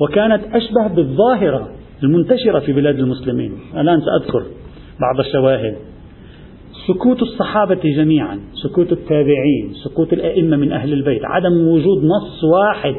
وكانت 0.00 0.42
أشبه 0.54 0.94
بالظاهرة 0.94 1.68
المنتشرة 2.02 2.58
في 2.58 2.72
بلاد 2.72 2.98
المسلمين. 2.98 3.52
الآن 3.74 4.00
سأذكر 4.00 4.44
بعض 5.00 5.20
الشواهد. 5.26 5.76
سكوت 6.86 7.22
الصحابة 7.22 7.80
جميعا 7.84 8.40
سكوت 8.62 8.92
التابعين 8.92 9.72
سكوت 9.84 10.12
الأئمة 10.12 10.56
من 10.56 10.72
أهل 10.72 10.92
البيت 10.92 11.20
عدم 11.24 11.68
وجود 11.68 12.04
نص 12.04 12.44
واحد 12.44 12.94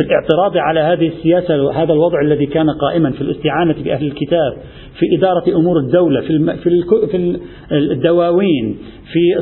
في 0.00 0.06
الاعتراض 0.06 0.56
على 0.56 0.80
هذه 0.80 1.08
السياسة 1.08 1.82
هذا 1.82 1.92
الوضع 1.92 2.20
الذي 2.20 2.46
كان 2.46 2.70
قائما 2.70 3.10
في 3.10 3.20
الاستعانة 3.20 3.74
بأهل 3.84 4.06
الكتاب 4.06 4.52
في 4.98 5.16
إدارة 5.18 5.56
أمور 5.56 5.78
الدولة 5.78 6.20
في 6.20 6.56
في 6.62 7.38
الدواوين 7.72 8.78
في 9.12 9.34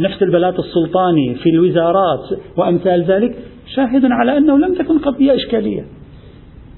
نفس 0.00 0.22
البلاط 0.22 0.54
السلطاني 0.58 1.34
في 1.34 1.50
الوزارات 1.50 2.24
وأمثال 2.56 3.04
ذلك 3.04 3.34
شاهد 3.74 4.04
على 4.04 4.38
أنه 4.38 4.58
لم 4.58 4.74
تكن 4.74 4.98
قضية 4.98 5.34
إشكالية. 5.34 5.84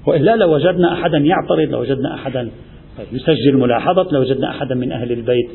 وإلا 0.07 0.35
لوجدنا 0.35 0.93
أحدا 0.93 1.17
يعترض 1.17 1.69
لوجدنا 1.69 2.13
أحدا 2.13 2.49
يسجل 3.11 3.57
ملاحظة 3.57 4.07
لوجدنا 4.11 4.49
أحدا 4.49 4.75
من 4.75 4.91
أهل 4.91 5.11
البيت 5.11 5.49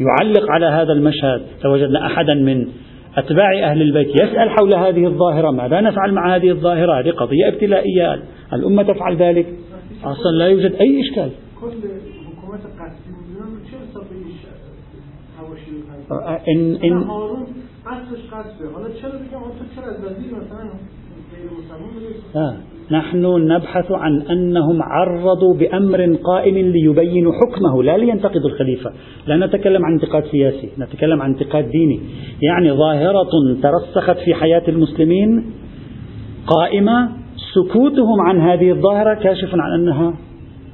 يعلق 0.00 0.50
على 0.50 0.66
هذا 0.66 0.92
المشهد 0.92 1.42
لوجدنا 1.64 2.06
أحدا 2.06 2.34
من 2.34 2.66
أتباع 3.18 3.70
أهل 3.70 3.82
البيت 3.82 4.08
يسأل 4.08 4.50
حول 4.50 4.74
هذه 4.74 5.06
الظاهرة 5.06 5.50
ماذا 5.50 5.80
نفعل 5.80 6.12
مع 6.12 6.36
هذه 6.36 6.50
الظاهرة؟ 6.50 7.00
هذه 7.00 7.10
قضية 7.10 7.48
ابتلائية 7.48 8.22
الأمة 8.52 8.82
تفعل 8.82 9.16
ذلك؟ 9.16 9.46
أصلا 10.04 10.30
لا 10.38 10.46
يوجد 10.46 10.74
أي 10.74 11.00
إشكال. 11.00 11.30
إن 16.48 16.76
إن 16.84 17.02
آه. 22.36 22.56
نحن 22.90 23.26
نبحث 23.52 23.92
عن 23.92 24.20
أنهم 24.20 24.82
عرضوا 24.82 25.54
بأمر 25.54 26.14
قائم 26.24 26.54
ليبينوا 26.54 27.32
حكمه 27.32 27.82
لا 27.82 27.96
لينتقدوا 27.96 28.50
الخليفة. 28.50 28.92
لا 29.26 29.46
نتكلم 29.46 29.84
عن 29.84 29.92
انتقاد 29.92 30.24
سياسي 30.24 30.68
نتكلم 30.78 31.22
عن 31.22 31.30
انتقاد 31.30 31.70
ديني. 31.70 32.00
يعني 32.42 32.72
ظاهرة 32.72 33.30
ترسخت 33.62 34.18
في 34.24 34.34
حياة 34.34 34.62
المسلمين 34.68 35.44
قائمة 36.46 37.08
سكوتهم 37.54 38.20
عن 38.20 38.40
هذه 38.40 38.70
الظاهرة 38.70 39.14
كاشف 39.14 39.48
عن 39.54 39.80
أنها 39.80 40.14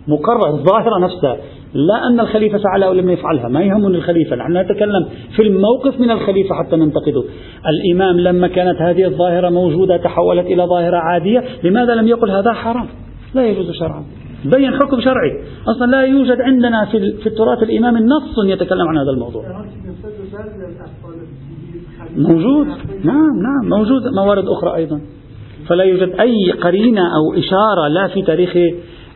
مقرر 0.09 0.49
الظاهرة 0.49 0.99
نفسها 0.99 1.37
لا 1.75 2.07
أن 2.07 2.21
الخليفة 2.21 2.59
فعلها 2.59 2.89
أو 2.89 2.93
لم 2.93 3.11
يفعلها. 3.11 3.49
ما 3.49 3.63
يهمني 3.63 3.97
الخليفة 3.97 4.37
نحن 4.37 4.57
نتكلم 4.57 5.09
في 5.37 5.43
الموقف 5.43 6.01
من 6.01 6.11
الخليفة 6.11 6.55
حتى 6.55 6.77
ننتقده. 6.77 7.25
الإمام 7.67 8.21
لما 8.21 8.49
كانت 8.49 8.83
هذه 8.83 9.05
الظاهرة 9.05 9.51
موجودة 9.51 9.97
تحولت 9.97 10.47
إلى 10.47 10.63
ظاهرة 10.65 10.97
عادية 10.97 11.45
لماذا 11.65 11.95
لم 11.95 12.09
يقل 12.09 12.31
هذا 12.31 12.53
حرام؟ 12.53 12.87
لا 13.35 13.47
يجوز 13.47 13.71
شرعا. 13.71 14.05
بين 14.45 14.75
حكم 14.75 15.01
شرعي. 15.01 15.43
أصلا 15.69 15.91
لا 15.91 16.03
يوجد 16.03 16.41
عندنا 16.41 16.85
في, 16.85 17.13
في 17.13 17.27
التراث 17.27 17.63
الإمامي 17.63 18.01
نص 18.01 18.47
يتكلم 18.47 18.89
عن 18.89 18.99
هذا 18.99 19.11
الموضوع. 19.11 19.45
موجود. 22.17 22.67
نعم 23.05 23.43
نعم 23.43 23.69
موجود. 23.69 24.03
موارد 24.17 24.45
أخرى 24.49 24.75
أيضا. 24.75 25.01
فلا 25.69 25.85
يوجد 25.85 26.13
أي 26.21 26.51
قرينة 26.51 27.01
أو 27.01 27.39
إشارة 27.39 27.89
لا 27.89 28.09
في 28.09 28.23
تاريخ 28.23 28.57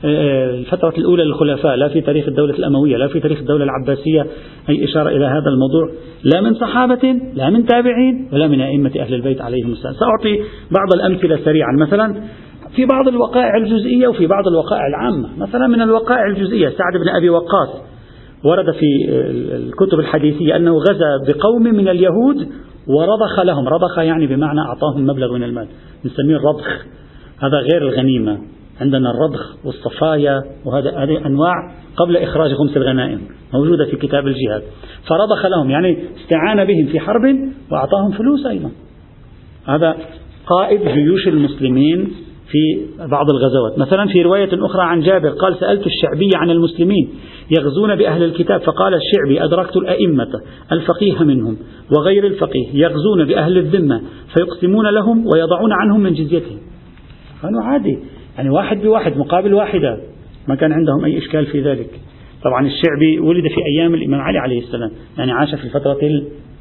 الفترة 0.04 0.94
الأولى 0.98 1.24
للخلفاء 1.24 1.76
لا 1.76 1.88
في 1.88 2.00
تاريخ 2.00 2.28
الدولة 2.28 2.54
الأموية 2.54 2.96
لا 2.96 3.08
في 3.08 3.20
تاريخ 3.20 3.38
الدولة 3.38 3.64
العباسية 3.64 4.26
أي 4.68 4.84
إشارة 4.84 5.08
إلى 5.08 5.26
هذا 5.26 5.48
الموضوع 5.48 5.90
لا 6.24 6.40
من 6.40 6.54
صحابة 6.54 7.20
لا 7.34 7.50
من 7.50 7.66
تابعين 7.66 8.28
ولا 8.32 8.46
من 8.46 8.60
أئمة 8.60 8.92
أهل 9.00 9.14
البيت 9.14 9.40
عليهم 9.40 9.72
السلام. 9.72 9.94
سأعطي 9.94 10.42
بعض 10.70 10.92
الأمثلة 10.94 11.38
سريعا. 11.44 11.72
مثلا 11.80 12.14
في 12.76 12.86
بعض 12.86 13.08
الوقائع 13.08 13.56
الجزئية 13.56 14.08
وفي 14.08 14.26
بعض 14.26 14.48
الوقائع 14.48 14.86
العامة. 14.86 15.28
مثلا 15.38 15.66
من 15.66 15.82
الوقائع 15.82 16.26
الجزئية 16.26 16.68
سعد 16.68 17.00
بن 17.02 17.08
أبي 17.16 17.30
وقاص 17.30 17.68
ورد 18.44 18.74
في 18.74 19.10
الكتب 19.56 20.00
الحديثية 20.00 20.56
أنه 20.56 20.78
غزا 20.78 21.26
بقوم 21.28 21.62
من 21.62 21.88
اليهود 21.88 22.36
ورضخ 22.86 23.40
لهم. 23.44 23.68
رضخ 23.68 23.98
يعني 23.98 24.26
بمعنى 24.26 24.60
أعطاهم 24.60 25.06
مبلغ 25.06 25.34
من 25.34 25.42
المال. 25.42 25.66
نسميه 26.04 26.36
الرضخ. 26.36 26.86
هذا 27.42 27.58
غير 27.72 27.82
الغنيمة. 27.82 28.38
عندنا 28.80 29.10
الرضخ 29.10 29.56
والصفايا 29.64 30.44
وهذا 30.64 30.90
هذه 30.90 31.26
أنواع 31.26 31.52
قبل 31.96 32.16
إخراج 32.16 32.54
خمس 32.54 32.76
الغنائم 32.76 33.20
موجودة 33.54 33.84
في 33.84 33.96
كتاب 33.96 34.26
الجهاد. 34.26 34.62
فرضخ 35.08 35.46
لهم 35.46 35.70
يعني 35.70 35.98
استعان 36.22 36.64
بهم 36.64 36.86
في 36.86 37.00
حرب 37.00 37.22
وأعطاهم 37.70 38.10
فلوس 38.10 38.46
أيضا. 38.46 38.70
هذا 39.66 39.96
قائد 40.46 40.88
جيوش 40.88 41.28
المسلمين 41.28 42.12
في 42.50 42.86
بعض 42.98 43.30
الغزوات. 43.30 43.78
مثلا 43.78 44.06
في 44.06 44.22
رواية 44.22 44.48
أخرى 44.52 44.82
عن 44.82 45.00
جابر 45.00 45.28
قال 45.28 45.56
سألت 45.60 45.86
الشعبي 45.86 46.30
عن 46.34 46.50
المسلمين 46.50 47.08
يغزون 47.58 47.96
بأهل 47.96 48.22
الكتاب 48.22 48.60
فقال 48.60 48.94
الشعبي 48.94 49.44
أدركت 49.44 49.76
الأئمة 49.76 50.28
الفقيه 50.72 51.22
منهم 51.22 51.56
وغير 51.96 52.26
الفقيه 52.26 52.66
يغزون 52.74 53.24
بأهل 53.24 53.58
الذمة 53.58 54.02
فيقسمون 54.34 54.86
لهم 54.86 55.26
ويضعون 55.26 55.72
عنهم 55.72 56.00
من 56.00 56.14
جزيتهم. 56.14 56.58
كانوا 57.42 57.62
عادي 57.62 57.98
يعني 58.38 58.50
واحد 58.50 58.82
بواحد 58.82 59.16
مقابل 59.16 59.54
واحدة. 59.54 59.98
ما 60.48 60.54
كان 60.54 60.72
عندهم 60.72 61.04
أي 61.04 61.18
إشكال 61.18 61.46
في 61.46 61.60
ذلك. 61.60 61.90
طبعا 62.44 62.66
الشعبي 62.66 63.18
ولد 63.18 63.44
في 63.48 63.60
أيام 63.66 63.94
الإمام 63.94 64.20
علي 64.20 64.38
عليه 64.38 64.60
السلام 64.60 64.90
يعني 65.18 65.32
عاش 65.32 65.54
في 65.54 65.64
الفترة 65.64 65.98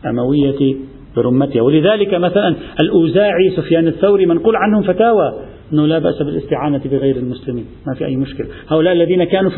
الأموية 0.03 0.75
برمتها 1.15 1.61
ولذلك 1.61 2.13
مثلا 2.13 2.55
الأوزاعي 2.79 3.49
سفيان 3.57 3.87
الثوري 3.87 4.25
منقول 4.25 4.55
عنهم 4.55 4.83
فتاوى 4.83 5.33
أنه 5.73 5.85
لا 5.85 5.99
بأس 5.99 6.21
بالاستعانة 6.21 6.81
بغير 6.85 7.15
المسلمين. 7.15 7.65
ما 7.87 7.93
في 7.93 8.05
أي 8.05 8.15
مشكلة. 8.15 8.47
هؤلاء 8.67 8.93
الذين 8.93 9.23
كانوا 9.23 9.51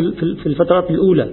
في 0.44 0.46
الفترات 0.46 0.92
الأولى 0.92 1.28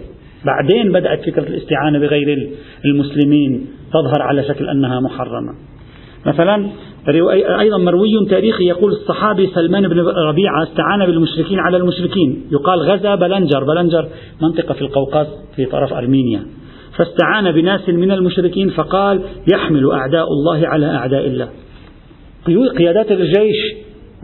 بعدين 0.44 0.92
بدأت 0.92 1.20
فكرة 1.20 1.49
الاستعانة 1.49 1.99
بغير 1.99 2.51
المسلمين 2.85 3.66
تظهر 3.92 4.22
على 4.22 4.44
شكل 4.44 4.68
أنها 4.68 5.01
محرمة. 5.01 5.55
مثلا 6.27 6.71
أيضا 7.61 7.79
مروي 7.79 8.27
تاريخي 8.31 8.65
يقول 8.65 8.93
الصحابي 8.93 9.47
سلمان 9.47 9.89
بن 9.89 9.99
ربيعة 10.01 10.62
استعان 10.62 11.07
بالمشركين 11.07 11.59
على 11.59 11.77
المشركين. 11.77 12.43
يقال 12.53 12.81
غزا 12.81 13.15
بلنجر. 13.15 13.65
بلنجر 13.65 14.09
منطقة 14.43 14.75
في 14.75 14.83
القوقاز 14.83 15.27
في 15.57 15.65
طرف 15.65 15.93
أرمينيا. 15.93 16.43
فاستعان 16.99 17.53
بناس 17.53 17.89
من 17.89 18.11
المشركين 18.11 18.71
فقال 18.71 19.21
يحمل 19.53 19.91
أعداء 19.91 20.27
الله 20.29 20.69
على 20.69 20.87
أعداء 20.87 21.27
الله. 21.27 21.49
قيادات 22.79 23.12
الجيش 23.12 23.75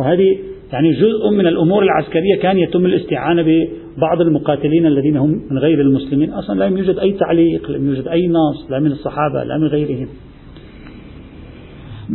وهذه 0.01 0.38
يعني 0.73 0.93
جزء 0.93 1.31
من 1.31 1.47
الأمور 1.47 1.83
العسكرية 1.83 2.37
كان 2.43 2.59
يتم 2.59 2.87
الاستعانة 2.87 3.43
ببعض 3.43 4.21
المقاتلين 4.21 4.87
الذين 4.87 5.17
هم 5.17 5.31
من 5.51 5.59
غير 5.59 5.81
المسلمين. 5.81 6.33
أصلا 6.33 6.69
لم 6.69 6.79
يوجد 6.79 6.99
أي 6.99 7.12
تعليق 7.12 7.71
لم 7.71 7.88
يوجد 7.88 8.09
أي 8.09 8.29
نص 8.29 8.71
لا 8.71 8.79
من 8.79 8.93
الصحابة 8.93 9.45
لا 9.45 9.59
من 9.59 9.67
غيرهم. 9.67 10.09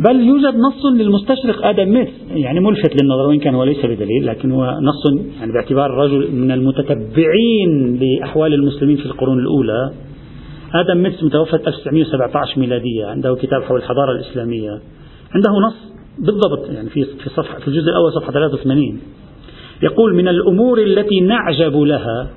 بل 0.04 0.20
يوجد 0.20 0.54
نص 0.54 0.86
للمستشرق 0.96 1.66
آدم 1.66 1.88
ميث. 1.88 2.08
يعني 2.30 2.60
ملفت 2.60 3.02
للنظر 3.02 3.28
وإن 3.28 3.38
كان 3.38 3.54
هو 3.54 3.64
ليس 3.64 3.86
بدليل 3.86 4.26
لكن 4.26 4.52
هو 4.52 4.78
نص 4.80 5.20
يعني 5.40 5.52
باعتبار 5.52 5.86
الرجل 5.86 6.32
من 6.32 6.50
المتتبعين 6.50 7.98
لأحوال 8.00 8.54
المسلمين 8.54 8.96
في 8.96 9.06
القرون 9.06 9.38
الأولى. 9.38 9.92
آدم 10.74 11.02
ميث 11.02 11.24
متوفى 11.24 11.56
1917 11.56 12.60
ميلادية 12.60 13.06
عنده 13.06 13.34
كتاب 13.34 13.62
حول 13.62 13.78
الحضارة 13.78 14.12
الإسلامية. 14.12 14.80
عنده 15.34 15.50
نص 15.68 15.92
بالضبط 16.18 16.70
يعني 16.70 16.88
في 16.88 17.04
في 17.04 17.30
صفحة 17.30 17.58
في 17.58 17.68
الجزء 17.68 17.90
الأول 17.90 18.12
صفحة 18.12 18.32
83 18.32 19.00
يقول 19.82 20.14
من 20.14 20.28
الأمور 20.28 20.82
التي 20.82 21.20
نعجب 21.20 21.76
لها 21.76 22.30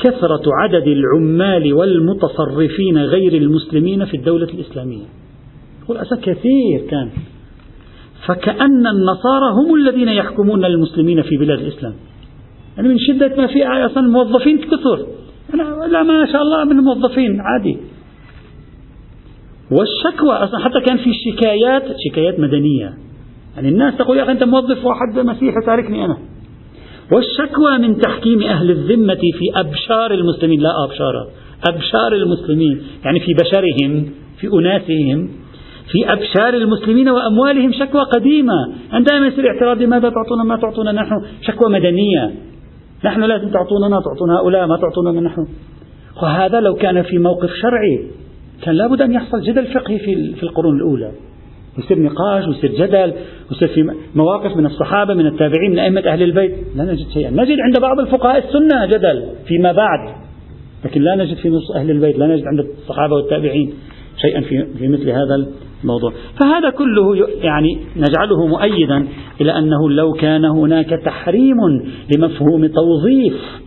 كثرة 0.00 0.42
عدد 0.62 0.86
العمال 0.86 1.72
والمتصرفين 1.72 2.98
غير 2.98 3.32
المسلمين 3.32 4.04
في 4.04 4.16
الدولة 4.16 4.48
الإسلامية. 4.54 5.23
يقول 5.84 5.98
كثير 6.16 6.80
كان. 6.90 7.10
فكأن 8.26 8.86
النصارى 8.86 9.52
هم 9.52 9.74
الذين 9.74 10.08
يحكمون 10.08 10.64
المسلمين 10.64 11.22
في 11.22 11.36
بلاد 11.36 11.58
الإسلام. 11.58 11.94
يعني 12.76 12.88
من 12.88 12.98
شدة 12.98 13.36
ما 13.36 13.46
في 13.46 13.66
أصلا 13.66 14.08
موظفين 14.08 14.58
كثر. 14.58 15.06
لا 15.90 16.02
ما 16.02 16.26
شاء 16.32 16.42
الله 16.42 16.64
من 16.64 16.78
الموظفين 16.78 17.40
عادي. 17.40 17.76
والشكوى 19.70 20.32
أصلا 20.32 20.60
حتى 20.60 20.80
كان 20.80 20.96
في 20.96 21.10
شكايات 21.14 21.82
شكايات 22.08 22.40
مدنية. 22.40 22.94
يعني 23.56 23.68
الناس 23.68 23.96
تقول 23.96 24.16
يا 24.16 24.22
أخي 24.22 24.32
أنت 24.32 24.44
موظف 24.44 24.84
واحد 24.84 25.18
مسيحي 25.18 25.60
تاركني 25.66 26.04
أنا. 26.04 26.18
والشكوى 27.12 27.78
من 27.78 28.00
تحكيم 28.00 28.42
أهل 28.42 28.70
الذمة 28.70 29.14
في 29.14 29.60
أبشار 29.60 30.14
المسلمين 30.14 30.60
لا 30.60 30.70
أبشار 30.84 31.28
أبشار 31.68 32.12
المسلمين. 32.12 32.82
يعني 33.04 33.20
في 33.20 33.34
بشرهم 33.34 34.10
في 34.40 34.46
أناسهم. 34.46 35.43
في 35.94 36.12
أبشار 36.12 36.54
المسلمين 36.54 37.08
وأموالهم 37.08 37.72
شكوى 37.72 38.02
قديمة. 38.02 38.52
عندما 38.92 39.26
يصير 39.26 39.48
اعتراض 39.48 39.82
لماذا 39.82 40.10
تعطونا 40.10 40.44
ما 40.44 40.56
تعطونا 40.56 40.92
نحن 40.92 41.22
شكوى 41.42 41.70
مدنية. 41.70 42.34
نحن 43.04 43.22
لازم 43.22 43.48
تعطوننا 43.48 44.00
تعطون 44.00 44.30
هؤلاء 44.30 44.66
ما 44.66 44.76
تعطوننا 44.76 45.20
نحن. 45.20 45.46
وهذا 46.22 46.60
لو 46.60 46.74
كان 46.74 47.02
في 47.02 47.18
موقف 47.18 47.50
شرعي 47.62 48.10
كان 48.62 48.74
لابد 48.74 49.02
أن 49.02 49.12
يحصل 49.12 49.42
جدل 49.42 49.66
فقهي 49.66 49.98
في 49.98 50.42
القرون 50.42 50.76
الأولى. 50.76 51.10
يصير 51.78 51.98
نقاش 51.98 52.46
ويصير 52.46 52.72
جدل 52.72 53.12
ويصير 53.50 53.68
في 53.68 53.90
مواقف 54.14 54.56
من 54.56 54.66
الصحابة 54.66 55.14
من 55.14 55.26
التابعين 55.26 55.70
من 55.70 55.78
أئمة 55.78 56.00
أهل 56.00 56.22
البيت. 56.22 56.54
لا 56.76 56.84
نجد 56.84 57.08
شيئا. 57.14 57.30
نجد 57.30 57.60
عند 57.60 57.80
بعض 57.80 58.00
الفقهاء 58.00 58.38
السنة 58.38 58.86
جدل 58.86 59.24
فيما 59.46 59.72
بعد. 59.72 60.14
لكن 60.84 61.00
لا 61.00 61.14
نجد 61.16 61.36
في 61.36 61.48
نص 61.48 61.70
أهل 61.70 61.90
البيت 61.90 62.18
لا 62.18 62.26
نجد 62.26 62.46
عند 62.46 62.60
الصحابة 62.60 63.14
والتابعين 63.14 63.74
شيئا 64.22 64.40
في, 64.40 64.66
في 64.78 64.88
مثل 64.88 65.10
هذا 65.10 65.46
الموضوع 65.84 66.12
فهذا 66.40 66.70
كله 66.70 67.28
يعني 67.42 67.78
نجعله 67.96 68.46
مؤيدا 68.46 69.06
إلى 69.40 69.58
أنه 69.58 69.90
لو 69.90 70.12
كان 70.12 70.44
هناك 70.44 70.90
تحريم 71.04 71.56
لمفهوم 72.16 72.66
توظيف 72.66 73.64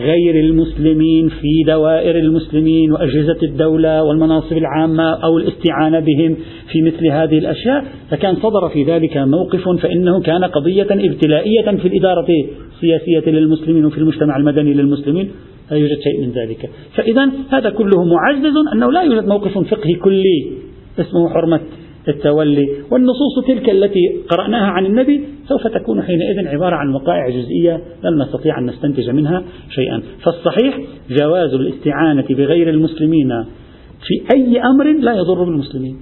غير 0.00 0.44
المسلمين 0.44 1.28
في 1.28 1.62
دوائر 1.66 2.18
المسلمين 2.18 2.92
وأجهزة 2.92 3.38
الدولة 3.42 4.02
والمناصب 4.02 4.56
العامة 4.56 5.24
أو 5.24 5.38
الاستعانة 5.38 6.00
بهم 6.00 6.36
في 6.72 6.82
مثل 6.82 7.06
هذه 7.06 7.38
الأشياء 7.38 7.84
فكان 8.10 8.36
صدر 8.36 8.68
في 8.68 8.84
ذلك 8.84 9.16
موقف 9.16 9.68
فإنه 9.68 10.20
كان 10.20 10.44
قضية 10.44 10.86
ابتلائية 10.90 11.76
في 11.76 11.88
الإدارة 11.88 12.26
السياسية 12.74 13.30
للمسلمين 13.30 13.84
وفي 13.84 13.98
المجتمع 13.98 14.36
المدني 14.36 14.74
للمسلمين. 14.74 15.30
لا 15.70 15.76
يوجد 15.76 15.98
شيء 16.00 16.20
من 16.20 16.30
ذلك. 16.30 16.70
فإذا 16.94 17.30
هذا 17.50 17.70
كله 17.70 18.04
معزز 18.04 18.56
أنه 18.72 18.92
لا 18.92 19.02
يوجد 19.02 19.28
موقف 19.28 19.58
فقهي 19.58 19.94
كلي. 19.94 20.67
اسمه 21.00 21.28
حرمة 21.28 21.60
التولي. 22.08 22.68
والنصوص 22.90 23.46
تلك 23.46 23.70
التي 23.70 24.00
قرأناها 24.28 24.66
عن 24.66 24.86
النبي 24.86 25.24
سوف 25.48 25.66
تكون 25.66 26.02
حينئذ 26.02 26.48
عبارة 26.48 26.76
عن 26.76 26.94
وقائع 26.94 27.28
جزئية 27.28 27.82
لن 28.04 28.22
نستطيع 28.22 28.58
أن 28.58 28.66
نستنتج 28.66 29.10
منها 29.10 29.44
شيئا. 29.70 30.02
فالصحيح 30.24 30.78
جواز 31.10 31.54
الاستعانة 31.54 32.24
بغير 32.30 32.70
المسلمين 32.70 33.44
في 34.06 34.34
أي 34.34 34.60
أمر 34.60 34.92
لا 35.00 35.12
يضر 35.12 35.44
بالمسلمين. 35.44 35.96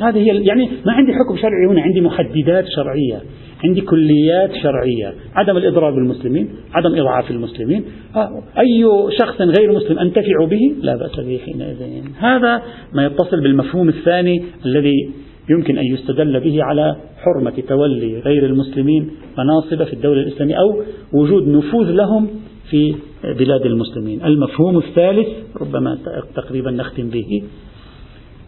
هذه 0.00 0.18
هي 0.18 0.44
يعني 0.44 0.68
ما 0.86 0.92
عندي 0.92 1.12
حكم 1.12 1.36
شرعي 1.36 1.66
هنا 1.70 1.82
عندي 1.82 2.00
محددات 2.00 2.64
شرعية. 2.76 3.20
عندي 3.64 3.80
كليات 3.80 4.50
شرعية. 4.62 5.14
عدم 5.34 5.56
الإضرار 5.56 5.90
بالمسلمين 5.90 6.48
عدم 6.74 6.94
إضعاف 6.94 7.30
المسلمين. 7.30 7.84
آه، 8.16 8.42
أي 8.58 8.84
شخص 9.20 9.40
غير 9.40 9.72
مسلم 9.72 9.98
أنتفع 9.98 10.44
به؟ 10.44 10.74
لا 10.82 10.96
بأس 10.96 11.20
به 11.20 11.40
حينئذ. 11.44 12.02
هذا 12.18 12.62
ما 12.94 13.06
يتصل 13.06 13.40
بالمفهوم 13.40 13.88
الثاني 13.88 14.44
الذي 14.66 15.10
يمكن 15.50 15.78
أن 15.78 15.84
يستدل 15.84 16.40
به 16.40 16.62
على 16.62 16.96
حرمة 17.18 17.62
تولي 17.68 18.18
غير 18.18 18.46
المسلمين 18.46 19.10
مناصب 19.38 19.84
في 19.84 19.92
الدولة 19.92 20.20
الإسلامية 20.20 20.54
أو 20.54 20.82
وجود 21.12 21.48
نفوذ 21.48 21.90
لهم 21.90 22.28
في 22.70 22.94
بلاد 23.38 23.66
المسلمين. 23.66 24.24
المفهوم 24.24 24.78
الثالث 24.78 25.28
ربما 25.60 25.98
تقريبا 26.34 26.70
نختم 26.70 27.08
به 27.08 27.42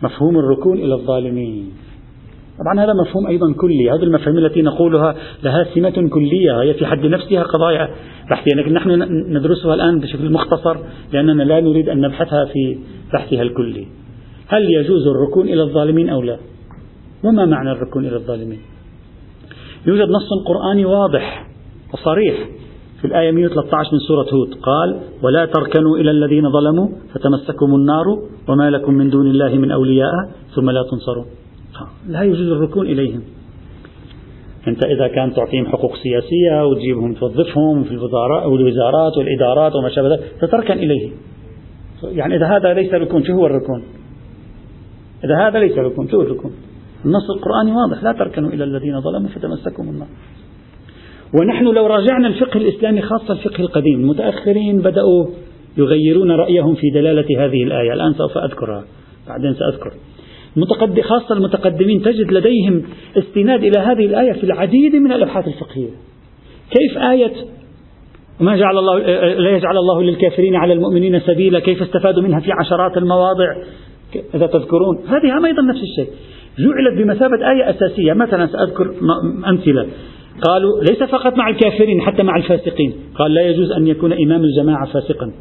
مفهوم 0.02 0.38
الركون 0.38 0.78
إلى 0.78 0.94
الظالمين. 0.94 1.70
طبعا 2.58 2.84
هذا 2.84 2.92
مفهوم 2.92 3.26
أيضا 3.26 3.52
كلي. 3.52 3.90
هذه 3.90 4.02
المفاهيم 4.02 4.38
التي 4.38 4.62
نقولها 4.62 5.14
لها 5.42 5.66
سمة 5.74 6.08
كلية 6.08 6.62
هي 6.62 6.74
في 6.74 6.86
حد 6.86 7.06
نفسها 7.06 7.42
قضايا 7.42 7.88
بحثية 8.30 8.54
لكن 8.54 8.72
نحن 8.72 8.90
ندرسها 9.36 9.74
الآن 9.74 10.00
بشكل 10.00 10.32
مختصر 10.32 10.76
لأننا 11.12 11.42
لا 11.42 11.60
نريد 11.60 11.88
أن 11.88 12.00
نبحثها 12.00 12.44
في 12.44 12.78
بحثها 13.12 13.42
الكلي. 13.42 13.86
هل 14.48 14.62
يجوز 14.72 15.06
الركون 15.06 15.48
إلى 15.48 15.62
الظالمين 15.62 16.08
أو 16.08 16.22
لا؟ 16.22 16.36
وما 17.24 17.44
معنى 17.44 17.72
الركون 17.72 18.06
إلى 18.06 18.16
الظالمين؟ 18.16 18.60
يوجد 19.86 20.08
نص 20.08 20.28
قرآني 20.46 20.84
واضح 20.84 21.46
وصريح 21.94 22.48
في 23.00 23.04
الآية 23.06 23.32
113 23.32 23.90
من 23.92 23.98
سورة 23.98 24.26
هود. 24.34 24.54
قال 24.54 25.00
ولا 25.22 25.46
تركنوا 25.46 25.96
إلى 25.96 26.10
الذين 26.10 26.50
ظلموا 26.50 26.88
فتمسكم 27.14 27.74
النار 27.74 28.04
وما 28.48 28.70
لكم 28.70 28.94
من 28.94 29.10
دون 29.10 29.26
الله 29.26 29.54
من 29.54 29.70
أولياء 29.70 30.12
ثم 30.54 30.70
لا 30.70 30.82
تنصرون. 30.90 31.26
لا 32.08 32.22
يجوز 32.22 32.48
الركون 32.52 32.86
إليهم. 32.86 33.22
أنت 34.68 34.84
إذا 34.84 35.08
كان 35.08 35.34
تعطيهم 35.34 35.66
حقوق 35.66 35.96
سياسية 35.96 36.66
وتجيبهم 36.66 37.14
توظفهم 37.14 37.84
في 37.84 37.90
الوزارات 37.90 39.18
والإدارات 39.18 39.74
وما 39.74 39.88
شابه 39.88 40.08
ذلك 40.08 40.20
تتركن 40.40 40.78
إليه 40.78 41.10
يعني 42.02 42.36
إذا 42.36 42.46
هذا 42.46 42.74
ليس 42.74 42.94
ركون 42.94 43.24
شو 43.24 43.32
هو 43.32 43.46
الركون؟ 43.46 43.82
إذا 45.24 45.48
هذا 45.48 45.58
ليس 45.58 45.78
ركون 45.78 46.08
شو 46.08 46.22
الركون؟ 46.22 46.52
النص 47.04 47.30
القرآني 47.36 47.72
واضح 47.72 48.02
لا 48.02 48.12
تركنوا 48.12 48.50
إلى 48.50 48.64
الذين 48.64 49.00
ظلموا 49.00 49.28
فتمسكم 49.28 49.88
النار. 49.88 50.08
ونحن 51.40 51.64
لو 51.64 51.86
راجعنا 51.86 52.28
الفقه 52.28 52.56
الإسلامي 52.56 53.00
خاصة 53.02 53.32
الفقه 53.32 53.60
القديم 53.60 54.00
المتأخرين 54.00 54.78
بدأوا 54.78 55.26
يغيرون 55.76 56.30
رأيهم 56.30 56.74
في 56.74 56.90
دلالة 56.94 57.44
هذه 57.44 57.62
الآية. 57.62 57.92
الآن 57.92 58.14
سوف 58.14 58.38
أذكرها. 58.38 58.84
بعدين 59.28 59.54
سأذكر. 59.54 59.92
خاصة 61.02 61.34
المتقدمين 61.34 62.02
تجد 62.02 62.32
لديهم 62.32 62.82
استناد 63.18 63.64
إلى 63.64 63.78
هذه 63.78 64.06
الآية 64.06 64.32
في 64.32 64.44
العديد 64.44 64.96
من 64.96 65.12
الأبحاث 65.12 65.48
الفقهية. 65.48 65.90
كيف 66.70 66.98
آية 66.98 67.32
ما 68.40 68.56
جعل 68.56 68.78
الله 68.78 68.98
لا 69.34 69.50
يجعل 69.50 69.76
الله 69.76 70.02
للكافرين 70.02 70.54
على 70.56 70.72
المؤمنين 70.72 71.20
سبيلا؟ 71.20 71.60
كيف 71.60 71.82
استفادوا 71.82 72.22
منها 72.22 72.40
في 72.40 72.52
عشرات 72.52 72.96
المواضع؟ 72.96 73.56
إذا 74.34 74.46
تذكرون. 74.46 74.98
هذه 75.06 75.46
أيضا 75.46 75.62
نفس 75.62 75.82
الشيء. 75.82 76.14
جعلت 76.58 76.98
بمثابة 76.98 77.50
آية 77.50 77.70
أساسية. 77.70 78.12
مثلا 78.12 78.46
سأذكر 78.46 78.94
أمثلة. 79.48 79.86
قالوا 80.42 80.80
ليس 80.80 81.02
فقط 81.02 81.36
مع 81.36 81.48
الكافرين 81.48 82.00
حتى 82.00 82.22
مع 82.22 82.36
الفاسقين. 82.36 82.92
قال 83.14 83.34
لا 83.34 83.42
يجوز 83.42 83.72
أن 83.72 83.86
يكون 83.86 84.12
إمام 84.12 84.44
الجماعة 84.44 84.86
فاسقا. 84.86 85.32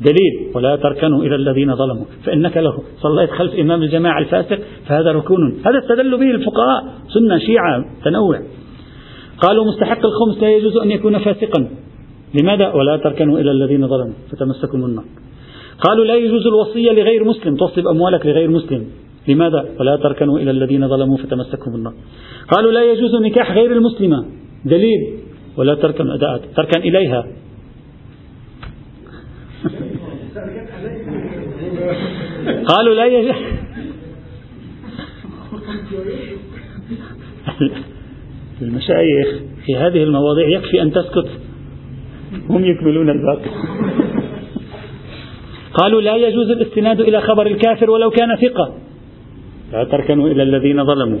دليل 0.00 0.54
ولا 0.54 0.76
تركنوا 0.76 1.22
إلى 1.24 1.34
الذين 1.34 1.74
ظلموا 1.74 2.04
فإنك 2.24 2.56
له 2.56 2.78
صليت 3.00 3.30
خلف 3.30 3.54
إمام 3.54 3.82
الجماعة 3.82 4.18
الفاسق 4.18 4.58
فهذا 4.88 5.12
ركون. 5.12 5.58
هذا 5.66 5.78
استدل 5.78 6.18
به 6.18 6.30
الفقهاء 6.30 6.84
سنة 7.08 7.38
شيعة 7.38 7.84
تنوع. 8.04 8.40
قالوا 9.38 9.64
مستحق 9.64 9.98
الخمس 10.06 10.42
لا 10.42 10.56
يجوز 10.56 10.76
أن 10.76 10.90
يكون 10.90 11.18
فاسقا. 11.18 11.68
لماذا؟ 12.40 12.72
ولا 12.72 12.96
تركنوا 12.96 13.38
إلى 13.38 13.50
الذين 13.50 13.88
ظلموا 13.88 14.12
فتمسكوا 14.32 14.78
النار. 14.78 15.04
قالوا 15.88 16.04
لا 16.04 16.14
يجوز 16.14 16.46
الوصية 16.46 16.92
لغير 16.92 17.24
مسلم 17.24 17.56
تصلب 17.56 17.86
أموالك 17.86 18.26
لغير 18.26 18.50
مسلم. 18.50 18.86
لماذا؟ 19.28 19.64
ولا 19.80 19.96
تركنوا 19.96 20.38
إلى 20.38 20.50
الذين 20.50 20.88
ظلموا 20.88 21.16
فتمسكوا 21.16 21.72
بالنار 21.72 21.92
قالوا 22.56 22.72
لا 22.72 22.92
يجوز 22.92 23.14
نكاح 23.14 23.52
غير 23.52 23.72
المسلمة. 23.72 24.24
دليل. 24.64 25.18
ولا 25.56 25.74
تركن 25.74 26.10
أداءات 26.10 26.40
تركن 26.56 26.80
إليها. 26.80 27.26
قالوا 32.46 32.94
لا 32.94 33.06
يجوز 33.06 33.34
المشايخ 38.62 39.28
في 39.66 39.76
هذه 39.76 40.02
المواضيع 40.02 40.48
يكفي 40.48 40.82
أن 40.82 40.92
تسكت. 40.92 41.28
هم 42.48 42.64
يكملون 42.64 43.10
الباقي. 43.10 43.50
قالوا 45.74 46.00
لا 46.00 46.16
يجوز 46.16 46.50
الاستناد 46.50 47.00
إلى 47.00 47.20
خبر 47.20 47.46
الكافر 47.46 47.90
ولو 47.90 48.10
كان 48.10 48.36
ثقة. 48.36 48.74
لا 49.72 49.84
تركنوا 49.84 50.28
إلى 50.28 50.42
الذين 50.42 50.84
ظلموا. 50.84 51.18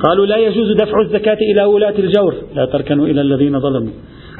قالوا 0.00 0.26
لا 0.26 0.36
يجوز 0.36 0.72
دفع 0.72 1.00
الزكاة 1.00 1.38
إلى 1.52 1.64
ولاة 1.64 1.98
الجور. 1.98 2.34
لا 2.54 2.64
تركنوا 2.64 3.06
إلى 3.06 3.20
الذين 3.20 3.60
ظلموا. 3.60 3.92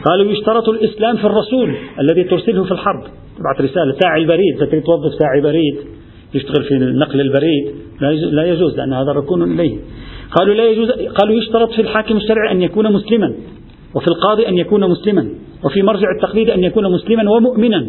قالوا 0.05 0.33
يشترط 0.33 0.69
الإسلام 0.69 1.17
في 1.17 1.25
الرسول 1.25 1.75
الذي 2.01 2.25
ترسله 2.25 2.65
في 2.65 2.73
الحرب. 2.73 3.03
تبعت 3.39 3.61
رسالة. 3.61 3.93
ساعي 4.03 4.23
البريد. 4.23 4.59
تريد 4.59 4.83
توظف 4.83 5.15
ساعي 5.19 5.41
بريد 5.41 6.02
يشتغل 6.35 6.65
في 6.65 6.75
نقل 6.75 7.21
البريد 7.21 7.75
لا 8.33 8.45
يجوز 8.45 8.77
لأن 8.77 8.93
هذا 8.93 9.13
ركون 9.13 9.53
إليه. 9.53 9.79
قالوا 10.31 10.55
لا 10.55 10.65
يجوز 10.71 10.91
قالوا 10.91 11.37
يشترط 11.37 11.73
في 11.73 11.83
الحاكم 11.83 12.17
الشرعي 12.17 12.53
أن 12.53 12.63
يكون 12.63 12.93
مسلما 12.93 13.35
وفي 13.95 14.09
القاضي 14.09 14.49
أن 14.49 14.59
يكون 14.59 14.91
مسلما 14.91 15.29
وفي 15.65 15.83
مرجع 15.83 16.07
التقليد 16.17 16.51
أن 16.51 16.65
يكون 16.65 16.93
مسلما 16.93 17.31
ومؤمنا 17.31 17.87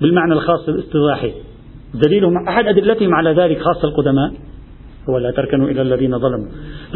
بالمعنى 0.00 0.32
الخاص 0.32 0.68
الاصطلاحي 0.68 1.32
دليلهم 1.94 2.48
أحد 2.48 2.66
أدلتهم 2.66 3.14
على 3.14 3.32
ذلك 3.32 3.58
خاصة 3.58 3.88
القدماء 3.88 4.32
ولا 5.08 5.30
تركنوا 5.30 5.68
إلى 5.68 5.82
الذين 5.82 6.18
ظلموا. 6.18 6.46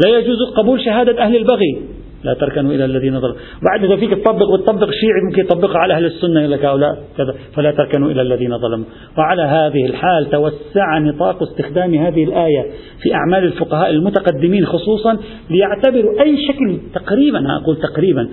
لا 0.05 0.17
يجوز 0.17 0.37
قبول 0.57 0.81
شهادة 0.81 1.23
أهل 1.23 1.35
البغي 1.35 1.81
لا 2.25 2.33
تركنوا 2.33 2.71
إلى 2.71 2.85
الذين 2.85 3.19
ظلموا. 3.19 3.37
بعد 3.69 3.83
إذا 3.83 3.95
فيك 3.95 4.13
تطبق 4.13 4.49
وتطبق 4.49 4.89
شيعي 5.01 5.21
ممكن 5.25 5.41
يطبقها 5.41 5.77
على 5.77 5.93
أهل 5.93 6.05
السنة 6.05 6.45
لك 6.45 6.65
هؤلاء 6.65 6.97
كذا. 7.17 7.35
فلا 7.55 7.71
تركنوا 7.71 8.11
إلى 8.11 8.21
الذين 8.21 8.57
ظلموا. 8.57 8.85
وعلى 9.17 9.41
هذه 9.41 9.85
الحال 9.85 10.29
توسع 10.29 10.99
نطاق 10.99 11.43
استخدام 11.43 11.93
هذه 11.93 12.23
الآية 12.23 12.61
في 13.01 13.13
أعمال 13.13 13.43
الفقهاء 13.43 13.89
المتقدمين 13.89 14.65
خصوصا 14.65 15.17
ليعتبروا 15.49 16.21
أي 16.21 16.37
شكل 16.47 16.77
تقريبا 16.93 17.55
أقول 17.55 17.75
تقريبا 17.75 18.29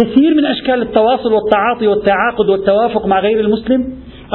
كثير 0.00 0.34
من 0.34 0.44
أشكال 0.44 0.82
التواصل 0.82 1.32
والتعاطي 1.32 1.86
والتعاقد 1.86 2.48
والتوافق 2.48 3.06
مع 3.06 3.20
غير 3.20 3.40
المسلم 3.40 3.84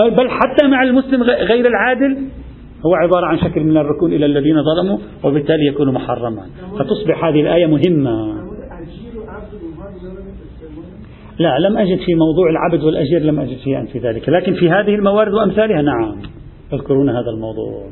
بل 0.03 0.29
حتى 0.29 0.67
مع 0.67 0.83
المسلم 0.83 1.23
غير 1.23 1.67
العادل 1.67 2.17
هو 2.85 2.95
عبارة 2.95 3.25
عن 3.25 3.39
شكل 3.39 3.61
من 3.61 3.77
الركون 3.77 4.13
إلى 4.13 4.25
الذين 4.25 4.55
ظلموا 4.63 4.97
وبالتالي 5.23 5.65
يكون 5.65 5.93
محرما. 5.93 6.41
فتصبح 6.79 7.25
هذه 7.25 7.41
الآية 7.41 7.65
مهمة. 7.65 8.44
لا 11.39 11.59
لم 11.59 11.77
أجد 11.77 11.97
في 11.97 12.15
موضوع 12.15 12.49
العبد 12.49 12.83
والأجير 12.83 13.21
لم 13.21 13.39
أجد 13.39 13.57
شيئا 13.63 13.85
في 13.85 13.99
ذلك 13.99 14.29
لكن 14.29 14.53
في 14.53 14.69
هذه 14.69 14.95
الموارد 14.95 15.33
وأمثالها 15.33 15.81
نعم 15.81 16.15
يذكرون 16.73 17.09
هذا 17.09 17.29
الموضوع. 17.29 17.89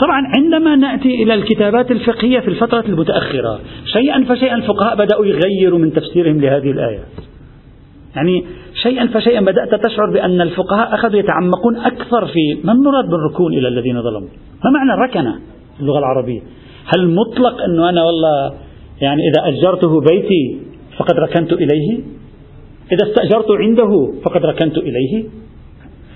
طبعا 0.00 0.22
عندما 0.36 0.76
نأتي 0.76 1.22
إلى 1.22 1.34
الكتابات 1.34 1.90
الفقهية 1.90 2.40
في 2.40 2.48
الفترة 2.48 2.84
المتأخرة 2.88 3.60
شيئا 3.84 4.24
فشيئا 4.24 4.54
الفقهاء 4.54 4.96
بدأوا 4.96 5.26
يغيروا 5.26 5.78
من 5.78 5.92
تفسيرهم 5.92 6.40
لهذه 6.40 6.70
الآية. 6.70 7.04
يعني 8.16 8.44
شيئا 8.82 9.06
فشيئا 9.06 9.40
بدأت 9.40 9.84
تشعر 9.84 10.12
بأن 10.12 10.40
الفقهاء 10.40 10.94
أخذوا 10.94 11.18
يتعمقون 11.18 11.76
أكثر 11.76 12.26
في 12.26 12.58
ما 12.64 12.72
المراد 12.72 13.04
بالركون 13.04 13.52
إلى 13.52 13.68
الذين 13.68 14.02
ظلموا؟ 14.02 14.28
ما 14.64 14.70
معنى 14.70 14.94
الركنة 14.94 15.40
اللغة 15.80 15.98
العربية؟ 15.98 16.40
هل 16.96 17.14
مطلق 17.14 17.62
أنه 17.62 17.88
أنا 17.88 18.04
والله 18.04 18.54
يعني 19.00 19.22
إذا 19.22 19.48
أجرته 19.48 20.00
بيتي 20.00 20.73
فقد 20.98 21.14
ركنت 21.14 21.52
إليه. 21.52 22.00
إذا 22.92 23.10
استأجرت 23.10 23.50
عنده 23.50 24.12
فقد 24.24 24.44
ركنت 24.44 24.78
إليه. 24.78 25.24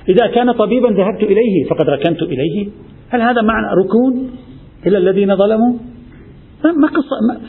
إذا 0.08 0.26
كان 0.26 0.52
طبيبا 0.52 0.88
ذهبت 0.88 1.22
إليه 1.22 1.64
فقد 1.70 1.90
ركنت 1.90 2.22
إليه. 2.22 2.68
هل 3.08 3.22
هذا 3.22 3.42
معنى 3.42 3.66
ركون 3.84 4.30
إلى 4.86 4.98
الذين 4.98 5.36
ظلموا؟ 5.36 5.72
ما 6.64 6.88
قصة 6.88 7.16
ما 7.28 7.40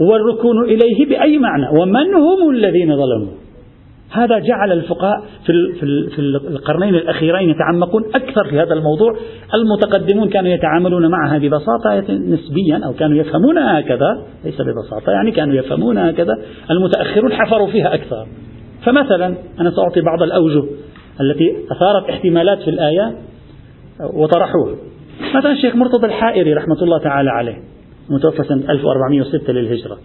والركون 0.00 0.64
إليه 0.64 1.06
بأي 1.06 1.38
معنى؟ 1.38 1.68
ومن 1.80 2.14
هم 2.14 2.50
الذين 2.50 2.96
ظلموا؟ 2.96 3.32
هذا 4.12 4.38
جعل 4.38 4.72
الفقهاء 4.72 5.24
في 5.46 5.52
في 6.10 6.18
القرنين 6.48 6.94
الأخيرين 6.94 7.50
يتعمقون 7.50 8.04
أكثر 8.14 8.44
في 8.50 8.58
هذا 8.58 8.74
الموضوع، 8.74 9.16
المتقدمون 9.54 10.28
كانوا 10.28 10.50
يتعاملون 10.50 11.10
معها 11.10 11.38
ببساطه 11.38 12.00
نسبيا 12.10 12.80
أو 12.86 12.92
كانوا 12.92 13.16
يفهمونها 13.16 13.80
هكذا، 13.80 14.22
ليس 14.44 14.60
ببساطة 14.60 15.12
يعني 15.12 15.30
كانوا 15.30 15.54
يفهمونها 15.54 16.10
هكذا، 16.10 16.38
المتأخرون 16.70 17.32
حفروا 17.32 17.66
فيها 17.66 17.94
أكثر. 17.94 18.26
فمثلا 18.84 19.26
أنا 19.60 19.70
سأعطي 19.70 20.00
بعض 20.00 20.22
الأوجه 20.22 20.64
التي 21.20 21.56
أثارت 21.76 22.10
احتمالات 22.10 22.58
في 22.58 22.70
الآية 22.70 23.14
وطرحوها. 24.14 24.74
مثلا 25.34 25.52
الشيخ 25.52 25.76
مرتضى 25.76 26.06
الحائري 26.06 26.54
رحمة 26.54 26.82
الله 26.82 26.98
تعالى 26.98 27.30
عليه 27.30 27.56
متوفى 28.10 28.42
سنة 28.42 28.70
1406 28.70 29.52
للهجرة. 29.52 29.98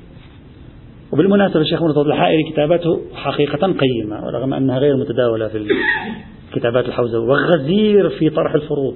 وبالمناسبة 1.11 1.61
الشيخ 1.61 1.81
مرتضى 1.81 2.09
الحائري 2.09 2.51
كتاباته 2.51 3.01
حقيقة 3.13 3.67
قيمة 3.67 4.29
رغم 4.29 4.53
أنها 4.53 4.79
غير 4.79 4.97
متداولة 4.97 5.47
في 5.47 5.67
الكتابات 6.51 6.85
الحوزوية 6.85 7.29
وغزير 7.29 8.09
في 8.09 8.29
طرح 8.29 8.53
الفروض. 8.53 8.95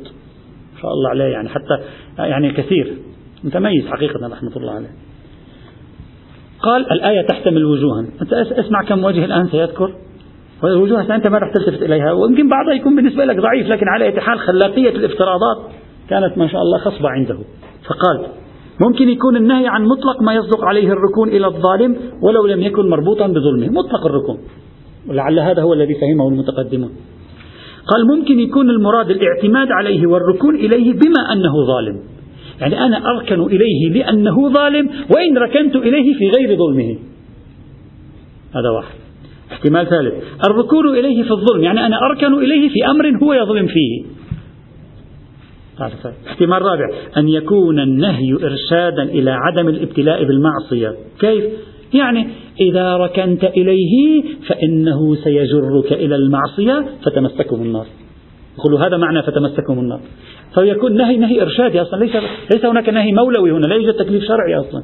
ما 0.74 0.82
شاء 0.82 0.92
الله 0.92 1.10
عليه 1.10 1.24
يعني 1.24 1.50
حتى 1.50 1.80
يعني 2.18 2.52
كثير. 2.52 2.94
متميز 3.44 3.88
حقيقة 3.88 4.28
رحمة 4.28 4.52
الله 4.56 4.72
عليه. 4.72 4.90
قال 6.62 6.92
الآية 6.92 7.22
تحتمل 7.22 7.66
وجوها. 7.66 8.06
أنت 8.22 8.34
اسمع 8.34 8.84
كم 8.84 9.04
وجه 9.04 9.26
الآن 9.26 9.48
سيذكر. 9.48 9.96
والوجوه 10.64 11.16
أنت 11.16 11.28
ما 11.28 11.38
راح 11.38 11.54
تلتفت 11.54 11.84
إليها 11.84 12.12
ويمكن 12.12 12.50
بعضها 12.50 12.74
يكون 12.74 12.96
بالنسبة 12.96 13.26
لك 13.26 13.40
ضعيف 13.40 13.68
لكن 13.68 13.88
على 13.88 14.06
أي 14.06 14.22
حال 14.22 14.40
خلاقية 14.40 14.90
الافتراضات 14.90 15.58
كانت 16.10 16.38
ما 16.38 16.48
شاء 16.48 16.62
الله 16.62 16.78
خصبة 16.78 17.10
عنده. 17.10 17.38
فقال 17.88 18.28
ممكن 18.82 19.10
يكون 19.10 19.36
النهي 19.36 19.68
عن 19.68 19.84
مطلق 19.84 20.22
ما 20.22 20.34
يصدق 20.34 20.64
عليه 20.64 20.88
الركون 20.88 21.30
إلى 21.30 21.48
الظالم 21.48 21.96
ولو 22.22 22.46
لم 22.46 22.62
يكن 22.62 22.90
مربوطا 22.90 23.28
بظلمه. 23.28 23.70
مطلق 23.70 24.06
الركون. 24.06 24.38
ولعل 25.10 25.40
هذا 25.40 25.62
هو 25.62 25.74
الذي 25.74 25.94
فهمه 25.94 26.28
المتقدمون. 26.28 26.92
قال 27.88 28.18
ممكن 28.18 28.40
يكون 28.40 28.70
المراد 28.70 29.10
الاعتماد 29.10 29.72
عليه 29.72 30.08
والركون 30.08 30.56
إليه 30.56 30.94
بما 30.94 31.34
أنه 31.34 31.54
ظالم. 31.68 32.00
يعني 32.62 32.86
أنا 32.86 33.02
أركن 33.10 33.42
إليه 33.42 33.90
لأنه 33.94 34.50
ظالم 34.50 34.90
وإن 35.16 35.38
ركنت 35.38 35.76
إليه 35.76 36.14
في 36.14 36.30
غير 36.30 36.58
ظلمه. 36.58 36.98
هذا 38.56 38.70
واحد. 38.76 38.96
احتمال 39.52 39.90
ثالث. 39.90 40.14
الركون 40.50 40.90
إليه 40.90 41.24
في 41.24 41.32
الظلم. 41.32 41.64
يعني 41.64 41.86
أنا 41.86 41.98
أركن 42.12 42.34
إليه 42.34 42.70
في 42.70 42.86
أمر 42.92 43.24
هو 43.24 43.34
يظلم 43.34 43.68
فيه. 43.68 44.19
احتمال 46.28 46.62
رابع 46.62 46.90
أن 47.18 47.30
يكون 47.30 47.80
النهي 47.80 48.34
إرشادا 48.34 49.04
إلى 49.04 49.32
عدم 49.32 49.70
الابتلاء 49.70 50.24
بالمعصية. 50.24 50.96
كيف؟ 51.20 51.44
يعني 51.94 52.28
إذا 52.62 52.98
ركنت 52.98 53.44
إليه 53.44 54.24
فإنه 54.48 55.16
سيجرك 55.16 55.94
إلى 55.94 56.16
المعصية 56.16 56.86
فتمسكه 57.06 57.56
النار. 57.56 57.86
يقول 58.58 58.84
هذا 58.84 58.98
معنى 58.98 59.24
فتمسكهم 59.24 59.80
النار. 59.80 60.00
فيكون 60.54 60.98
نهي 60.98 61.18
نهي 61.18 61.42
إرشادي 61.42 61.82
أصلا. 61.82 62.00
ليس, 62.00 62.16
ليس 62.54 62.66
هناك 62.66 62.90
نهي 62.90 63.12
مولوي 63.12 63.52
هنا 63.52 63.66
لا 63.68 63.76
يوجد 63.76 63.94
تكليف 63.94 64.24
شرعي 64.24 64.56
أصلا. 64.56 64.84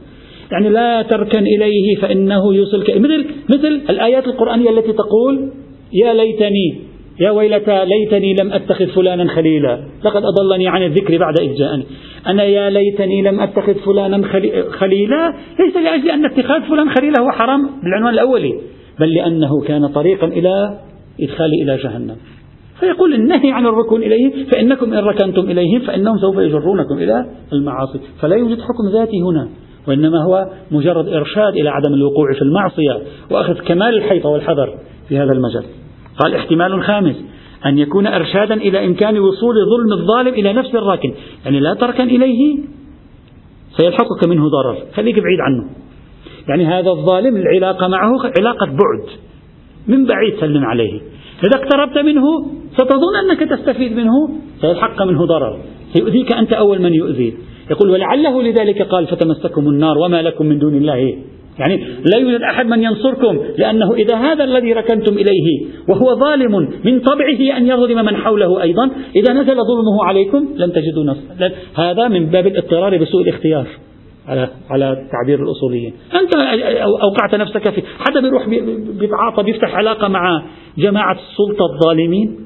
يعني 0.52 0.70
لا 0.70 1.02
تركن 1.02 1.44
إليه 1.44 1.96
فإنه 2.02 2.56
يوصلك. 2.56 2.98
مثل 2.98 3.26
مثل 3.50 3.82
الآيات 3.90 4.28
القرآنية 4.28 4.70
التي 4.70 4.94
تقول 4.94 5.52
يا 5.94 6.14
ليتني 6.14 6.85
يا 7.20 7.32
ويلتى 7.32 7.86
ليتني 7.86 8.34
لم 8.34 8.54
أتخذ 8.54 8.88
فلانا 8.88 9.28
خليلا. 9.28 9.80
لقد 10.04 10.24
أضلني 10.24 10.68
عن 10.68 10.84
الذكر 10.84 11.18
بعد 11.18 11.40
إذ 11.40 11.54
جاءني. 11.54 11.86
أنا 12.28 12.44
يا 12.44 12.70
ليتني 12.70 13.22
لم 13.22 13.40
أتخذ 13.40 13.74
فلانا 13.74 14.28
خليلا. 14.70 15.34
ليس 15.60 15.78
لأجل 15.78 16.12
أن 16.12 16.26
اتخاذ 16.26 16.62
فلان 16.62 16.90
خليلا 16.90 17.22
هو 17.22 17.32
حرام 17.32 17.70
بالعنوان 17.84 18.14
الأولي. 18.14 18.54
بل 19.00 19.14
لأنه 19.14 19.62
كان 19.68 19.88
طريقا 19.88 20.28
إلى 20.28 20.80
إدخالي 21.22 21.64
إلى 21.64 21.78
جهنم. 21.78 22.16
فيقول 22.80 23.14
النهي 23.14 23.52
عن 23.52 23.66
الركون 23.66 24.04
إليه 24.04 24.46
فإنكم 24.52 24.94
إن 24.94 25.00
ركنتم 25.00 25.42
إليهم 25.42 25.80
فإنهم 25.80 26.18
سوف 26.18 26.38
يجرونكم 26.38 26.98
إلى 26.98 27.26
المعاصي. 27.54 28.00
فلا 28.22 28.36
يوجد 28.36 28.58
حكم 28.62 28.94
ذاتي 28.94 29.22
هنا 29.22 29.50
وإنما 29.88 30.24
هو 30.24 30.48
مجرد 30.72 31.08
إرشاد 31.08 31.54
إلى 31.54 31.70
عدم 31.70 31.94
الوقوع 31.94 32.34
في 32.34 32.42
المعصية. 32.42 33.02
وأخذ 33.32 33.54
كمال 33.54 33.98
الحيطة 33.98 34.30
والحذر 34.30 34.78
في 35.10 35.18
هذا 35.18 35.32
المجال. 35.34 35.85
قال 36.20 36.36
احتمال 36.36 36.84
خامس 36.84 37.16
أن 37.66 37.78
يكون 37.78 38.08
إرشادا 38.08 38.54
إلى 38.54 38.86
إمكان 38.86 39.20
وصول 39.20 39.56
ظلم 39.56 39.94
الظالم 40.02 40.34
إلى 40.34 40.54
نفس 40.54 40.76
الراكن 40.76 41.14
يعني 41.46 41.60
لا 41.60 41.74
تركن 41.74 42.04
إليه 42.04 42.58
سيلحقك 43.78 44.28
منه 44.28 44.50
ضرر. 44.50 44.78
خليك 44.96 45.16
بعيد 45.16 45.40
عنه. 45.40 45.70
يعني 46.50 46.66
هذا 46.66 46.90
الظالم 46.90 47.36
العلاقة 47.36 47.88
معه 47.88 48.12
علاقة 48.40 48.66
بعد 48.66 49.10
من 49.88 50.06
بعيد 50.06 50.36
سلم 50.40 50.66
عليه. 50.66 51.02
إذا 51.44 51.64
اقتربت 51.64 51.98
منه 51.98 52.24
ستظن 52.74 53.16
أنك 53.24 53.40
تستفيد 53.40 53.96
منه 53.96 54.12
سيلحق 54.62 55.02
منه 55.02 55.26
ضرر. 55.26 55.60
سيؤذيك 55.94 56.36
أنت 56.36 56.54
أول 56.54 56.82
من 56.82 56.94
يؤذي 56.94 57.34
يقول 57.72 57.90
ولعله 57.90 58.44
لذلك 58.44 58.82
قال 58.82 59.08
فتمسكم 59.08 59.70
النار 59.70 59.98
وما 59.98 60.22
لكم 60.22 60.46
من 60.46 60.60
دون 60.60 60.76
الله 60.76 61.18
يعني 61.60 61.78
لا 62.14 62.18
يوجد 62.18 62.42
أحد 62.42 62.66
من 62.66 62.84
ينصركم 62.84 63.40
لأنه 63.58 63.94
إذا 63.94 64.16
هذا 64.16 64.44
الذي 64.44 64.74
ركنتم 64.74 65.14
إليه 65.14 65.66
وهو 65.90 66.16
ظالم 66.16 66.70
من 66.86 67.00
طبعه 67.00 67.58
أن 67.58 67.68
يظلم 67.68 68.06
من 68.06 68.16
حوله 68.18 68.62
أيضا 68.62 68.92
إذا 69.16 69.34
نزل 69.34 69.56
ظلمه 69.56 70.04
عليكم 70.04 70.48
لن 70.56 70.74
تجدوا 70.74 71.04
نصر 71.04 71.52
هذا 71.76 72.08
من 72.08 72.26
باب 72.26 72.48
الاضطرار 72.48 72.98
بسوء 72.98 73.22
الاختيار 73.22 73.68
على 74.28 74.50
على 74.70 75.08
تعبير 75.12 75.44
الأصوليين، 75.44 75.94
أنت 76.14 76.36
أوقعت 77.04 77.36
نفسك 77.36 77.70
في 77.70 77.84
حدا 78.00 78.22
بيروح 78.22 78.50
بيتعاطى 79.00 79.44
بيفتح 79.44 79.76
علاقة 79.76 80.08
مع 80.08 80.44
جماعة 80.78 81.14
السلطه 81.14 81.66
الظالمين؟ 81.74 82.40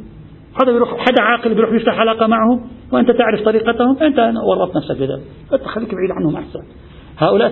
حدا 0.62 0.72
بيروح 0.72 0.90
حدا 0.90 1.22
عاقل 1.22 1.54
بيروح 1.54 1.74
يفتح 1.74 2.00
علاقة 2.00 2.28
معهم؟ 2.28 2.62
وأنت 2.92 3.12
تعرف 3.12 3.42
طريقتهم؟ 3.42 3.98
أنت 3.98 4.34
ورطت 4.50 4.76
نفسك 4.76 4.96
بذلك، 4.96 5.22
خليك 5.66 5.96
بعيد 5.96 6.12
عنهم 6.12 6.36
أحسن. 6.36 6.60
هؤلاء 7.20 7.52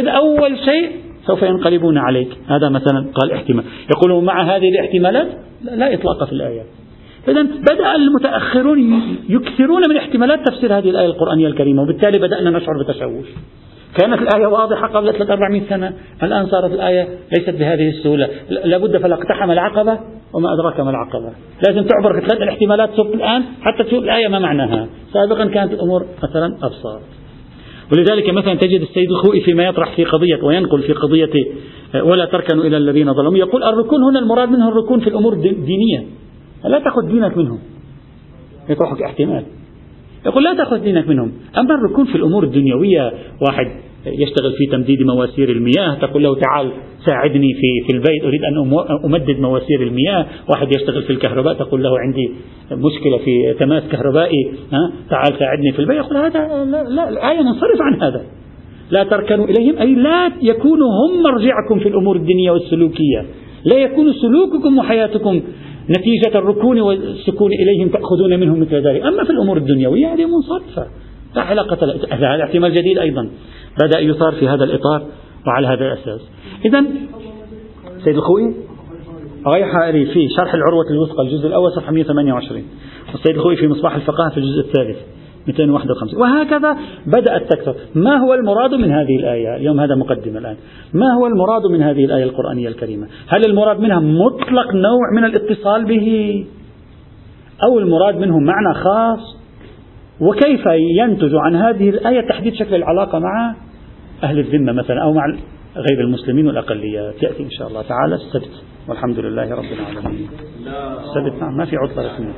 إذا 0.00 0.10
أول 0.10 0.58
شيء 0.58 0.90
سوف 1.26 1.42
ينقلبون 1.42 1.98
عليك. 1.98 2.28
هذا 2.46 2.68
مثلا 2.68 3.06
قال 3.14 3.32
احتمال. 3.32 3.64
يقولون 3.96 4.24
مع 4.24 4.56
هذه 4.56 4.68
الاحتمالات 4.68 5.28
لا 5.62 5.94
إطلاق 5.94 6.24
في 6.24 6.32
الآيات. 6.32 6.66
إذا 7.28 7.42
بدأ 7.42 7.94
المتأخرون 7.94 9.02
يكثرون 9.28 9.82
من 9.90 9.96
احتمالات 9.96 10.46
تفسير 10.46 10.78
هذه 10.78 10.90
الآية 10.90 11.06
القرآنية 11.06 11.46
الكريمة 11.46 11.82
وبالتالي 11.82 12.18
بدأنا 12.18 12.50
نشعر 12.50 12.82
بتشوش. 12.82 13.26
كانت 14.00 14.22
الآية 14.22 14.46
واضحة 14.46 14.86
قبل 14.86 15.30
400 15.30 15.62
سنة 15.68 15.92
الآن 16.22 16.46
صارت 16.46 16.72
الآية 16.72 17.08
ليست 17.32 17.50
بهذه 17.50 17.88
السهولة. 17.88 18.28
لابد 18.64 18.96
فلا 18.96 19.14
اقتحم 19.14 19.50
العقبة 19.50 19.98
وما 20.34 20.54
أدراك 20.54 20.80
ما 20.80 20.90
العقبة. 20.90 21.32
لازم 21.68 21.86
تعبر 21.88 22.20
ثلاث 22.20 22.42
الاحتمالات 22.42 22.90
صرت 22.96 23.14
الآن 23.14 23.42
حتى 23.62 23.84
تشوف 23.84 24.04
الآية 24.04 24.28
ما 24.28 24.38
معناها. 24.38 24.86
سابقا 25.12 25.46
كانت 25.46 25.72
الأمور 25.72 26.06
مثلا 26.22 26.56
أبسط. 26.62 27.00
ولذلك 27.92 28.30
مثلا 28.30 28.54
تجد 28.54 28.80
السيد 28.80 29.10
الخوئي 29.10 29.40
فيما 29.40 29.64
يطرح 29.64 29.96
في 29.96 30.04
قضية 30.04 30.42
وينقل 30.42 30.82
في 30.82 30.92
قضية 30.92 31.30
ولا 32.02 32.24
تركنوا 32.24 32.64
إلى 32.64 32.76
الذين 32.76 33.14
ظلموا 33.14 33.38
يقول 33.38 33.62
الركون 33.62 34.02
هنا 34.02 34.18
المراد 34.18 34.48
منه 34.48 34.68
الركون 34.68 35.00
في 35.00 35.06
الأمور 35.06 35.32
الدينية 35.32 36.06
لا 36.64 36.78
تأخذ 36.78 37.06
دينك 37.06 37.36
منهم. 37.36 37.58
يطرحك 38.68 39.02
احتمال. 39.02 39.44
يقول 40.26 40.44
لا 40.44 40.54
تأخذ 40.54 40.78
دينك 40.78 41.08
منهم. 41.08 41.32
أما 41.58 41.74
الركون 41.74 42.04
في 42.04 42.14
الأمور 42.14 42.44
الدنيوية 42.44 43.12
واحد 43.48 43.66
يشتغل 44.06 44.52
في 44.58 44.66
تمديد 44.72 45.02
مواسير 45.02 45.50
المياه. 45.50 45.94
تقول 45.94 46.22
له 46.22 46.34
تعال 46.34 46.72
ساعدني 47.06 47.48
في 47.54 47.86
في 47.86 47.96
البيت. 47.96 48.24
أريد 48.24 48.40
أن 48.44 48.72
أمدد 49.04 49.40
مواسير 49.40 49.82
المياه، 49.82 50.26
واحد 50.48 50.68
يشتغل 50.76 51.02
في 51.02 51.10
الكهرباء. 51.10 51.54
تقول 51.54 51.82
له 51.82 51.98
عندي 51.98 52.30
مشكلة 52.72 53.18
في 53.18 53.54
تماس 53.58 53.82
كهربائي. 53.92 54.52
ها؟ 54.72 54.92
تعال 55.10 55.38
ساعدني 55.38 55.72
في 55.72 55.78
البيت. 55.78 55.96
يقول 55.96 56.16
هذا 56.16 56.64
لا, 56.64 56.82
لا 56.82 57.08
الآية 57.08 57.40
ننصرف 57.42 57.82
عن 57.82 58.02
هذا. 58.02 58.24
لا 58.90 59.04
تركنوا 59.04 59.46
إليهم. 59.46 59.78
أي 59.78 59.94
لا 59.94 60.32
يكونوا 60.42 60.88
هم 60.88 61.22
مرجعكم 61.22 61.78
في 61.78 61.88
الأمور 61.88 62.16
الدينيه 62.16 62.50
والسلوكية، 62.50 63.24
لا 63.64 63.76
يكون 63.78 64.12
سلوككم 64.12 64.78
وحياتكم 64.78 65.42
نتيجة 65.90 66.38
الركون 66.38 66.80
والسكون 66.80 67.50
إليهم. 67.52 67.88
تأخذون 67.88 68.40
منهم 68.40 68.60
مثل 68.60 68.74
ذلك. 68.74 69.02
أما 69.02 69.24
في 69.24 69.30
الأمور 69.30 69.56
الدنيوية 69.56 70.14
هذه 70.14 70.26
منصرفة. 70.26 70.86
لا 71.34 71.42
علاقة 71.42 71.78
هذا 72.10 72.44
احتمال 72.44 72.74
جديد 72.74 72.98
أيضا. 72.98 73.30
بدأ 73.84 74.00
يثار 74.00 74.32
في 74.32 74.48
هذا 74.48 74.64
الإطار 74.64 75.02
وعلى 75.46 75.66
هذا 75.66 75.86
الأساس. 75.86 76.20
إذا 76.64 76.84
سيد 78.04 78.16
الخوئي 78.16 78.54
غير 79.46 79.66
حائري 79.66 80.06
في 80.06 80.28
شرح 80.36 80.54
العروة 80.54 80.90
الوثقى 80.90 81.22
الجزء 81.22 81.46
الأول 81.46 81.72
صفحة 81.72 81.92
128 81.92 82.64
والسيد 83.12 83.36
الخوئي 83.36 83.56
في 83.56 83.68
مصباح 83.68 83.94
الفقهاء 83.94 84.30
في 84.30 84.36
الجزء 84.36 84.60
الثالث 84.60 84.98
251 85.46 86.20
وهكذا 86.20 86.76
بدأت 87.06 87.52
تكثر 87.52 87.74
ما 87.94 88.16
هو 88.16 88.34
المراد 88.34 88.74
من 88.74 88.92
هذه 88.92 89.16
الآية؟ 89.16 89.56
اليوم 89.56 89.80
هذا 89.80 89.94
مقدمة 89.94 90.38
الآن. 90.38 90.56
ما 90.94 91.14
هو 91.14 91.26
المراد 91.26 91.66
من 91.66 91.82
هذه 91.82 92.04
الآية 92.04 92.24
القرآنية 92.24 92.68
الكريمة؟ 92.68 93.06
هل 93.28 93.44
المراد 93.46 93.80
منها 93.80 94.00
مطلق 94.00 94.74
نوع 94.74 95.10
من 95.16 95.24
الاتصال 95.24 95.84
به؟ 95.84 96.46
أو 97.68 97.78
المراد 97.78 98.16
منه 98.16 98.38
معنى 98.38 98.74
خاص؟ 98.74 99.41
وكيف 100.20 100.66
ينتج 100.98 101.34
عن 101.34 101.56
هذه 101.56 101.88
الآية 101.88 102.28
تحديد 102.28 102.54
شكل 102.54 102.74
العلاقة 102.74 103.18
مع 103.18 103.54
أهل 104.22 104.38
الذمة 104.38 104.72
مثلا 104.72 105.02
أو 105.02 105.12
مع 105.12 105.26
غير 105.76 106.00
المسلمين 106.00 106.46
والأقليات؟ 106.46 107.22
يأتي 107.22 107.42
إن 107.42 107.50
شاء 107.50 107.68
الله 107.68 107.82
تعالى 107.82 108.14
السبت 108.14 108.62
والحمد 108.88 109.18
لله 109.18 109.54
رب 109.54 109.64
العالمين. 109.64 110.28
السبت 111.04 111.42
نعم 111.42 111.56
ما 111.56 111.64
في 111.64 111.76
عطلة 111.76 112.14
رسمية. 112.14 112.32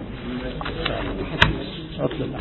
عطلة 2.01 2.27
نعم. 2.27 2.41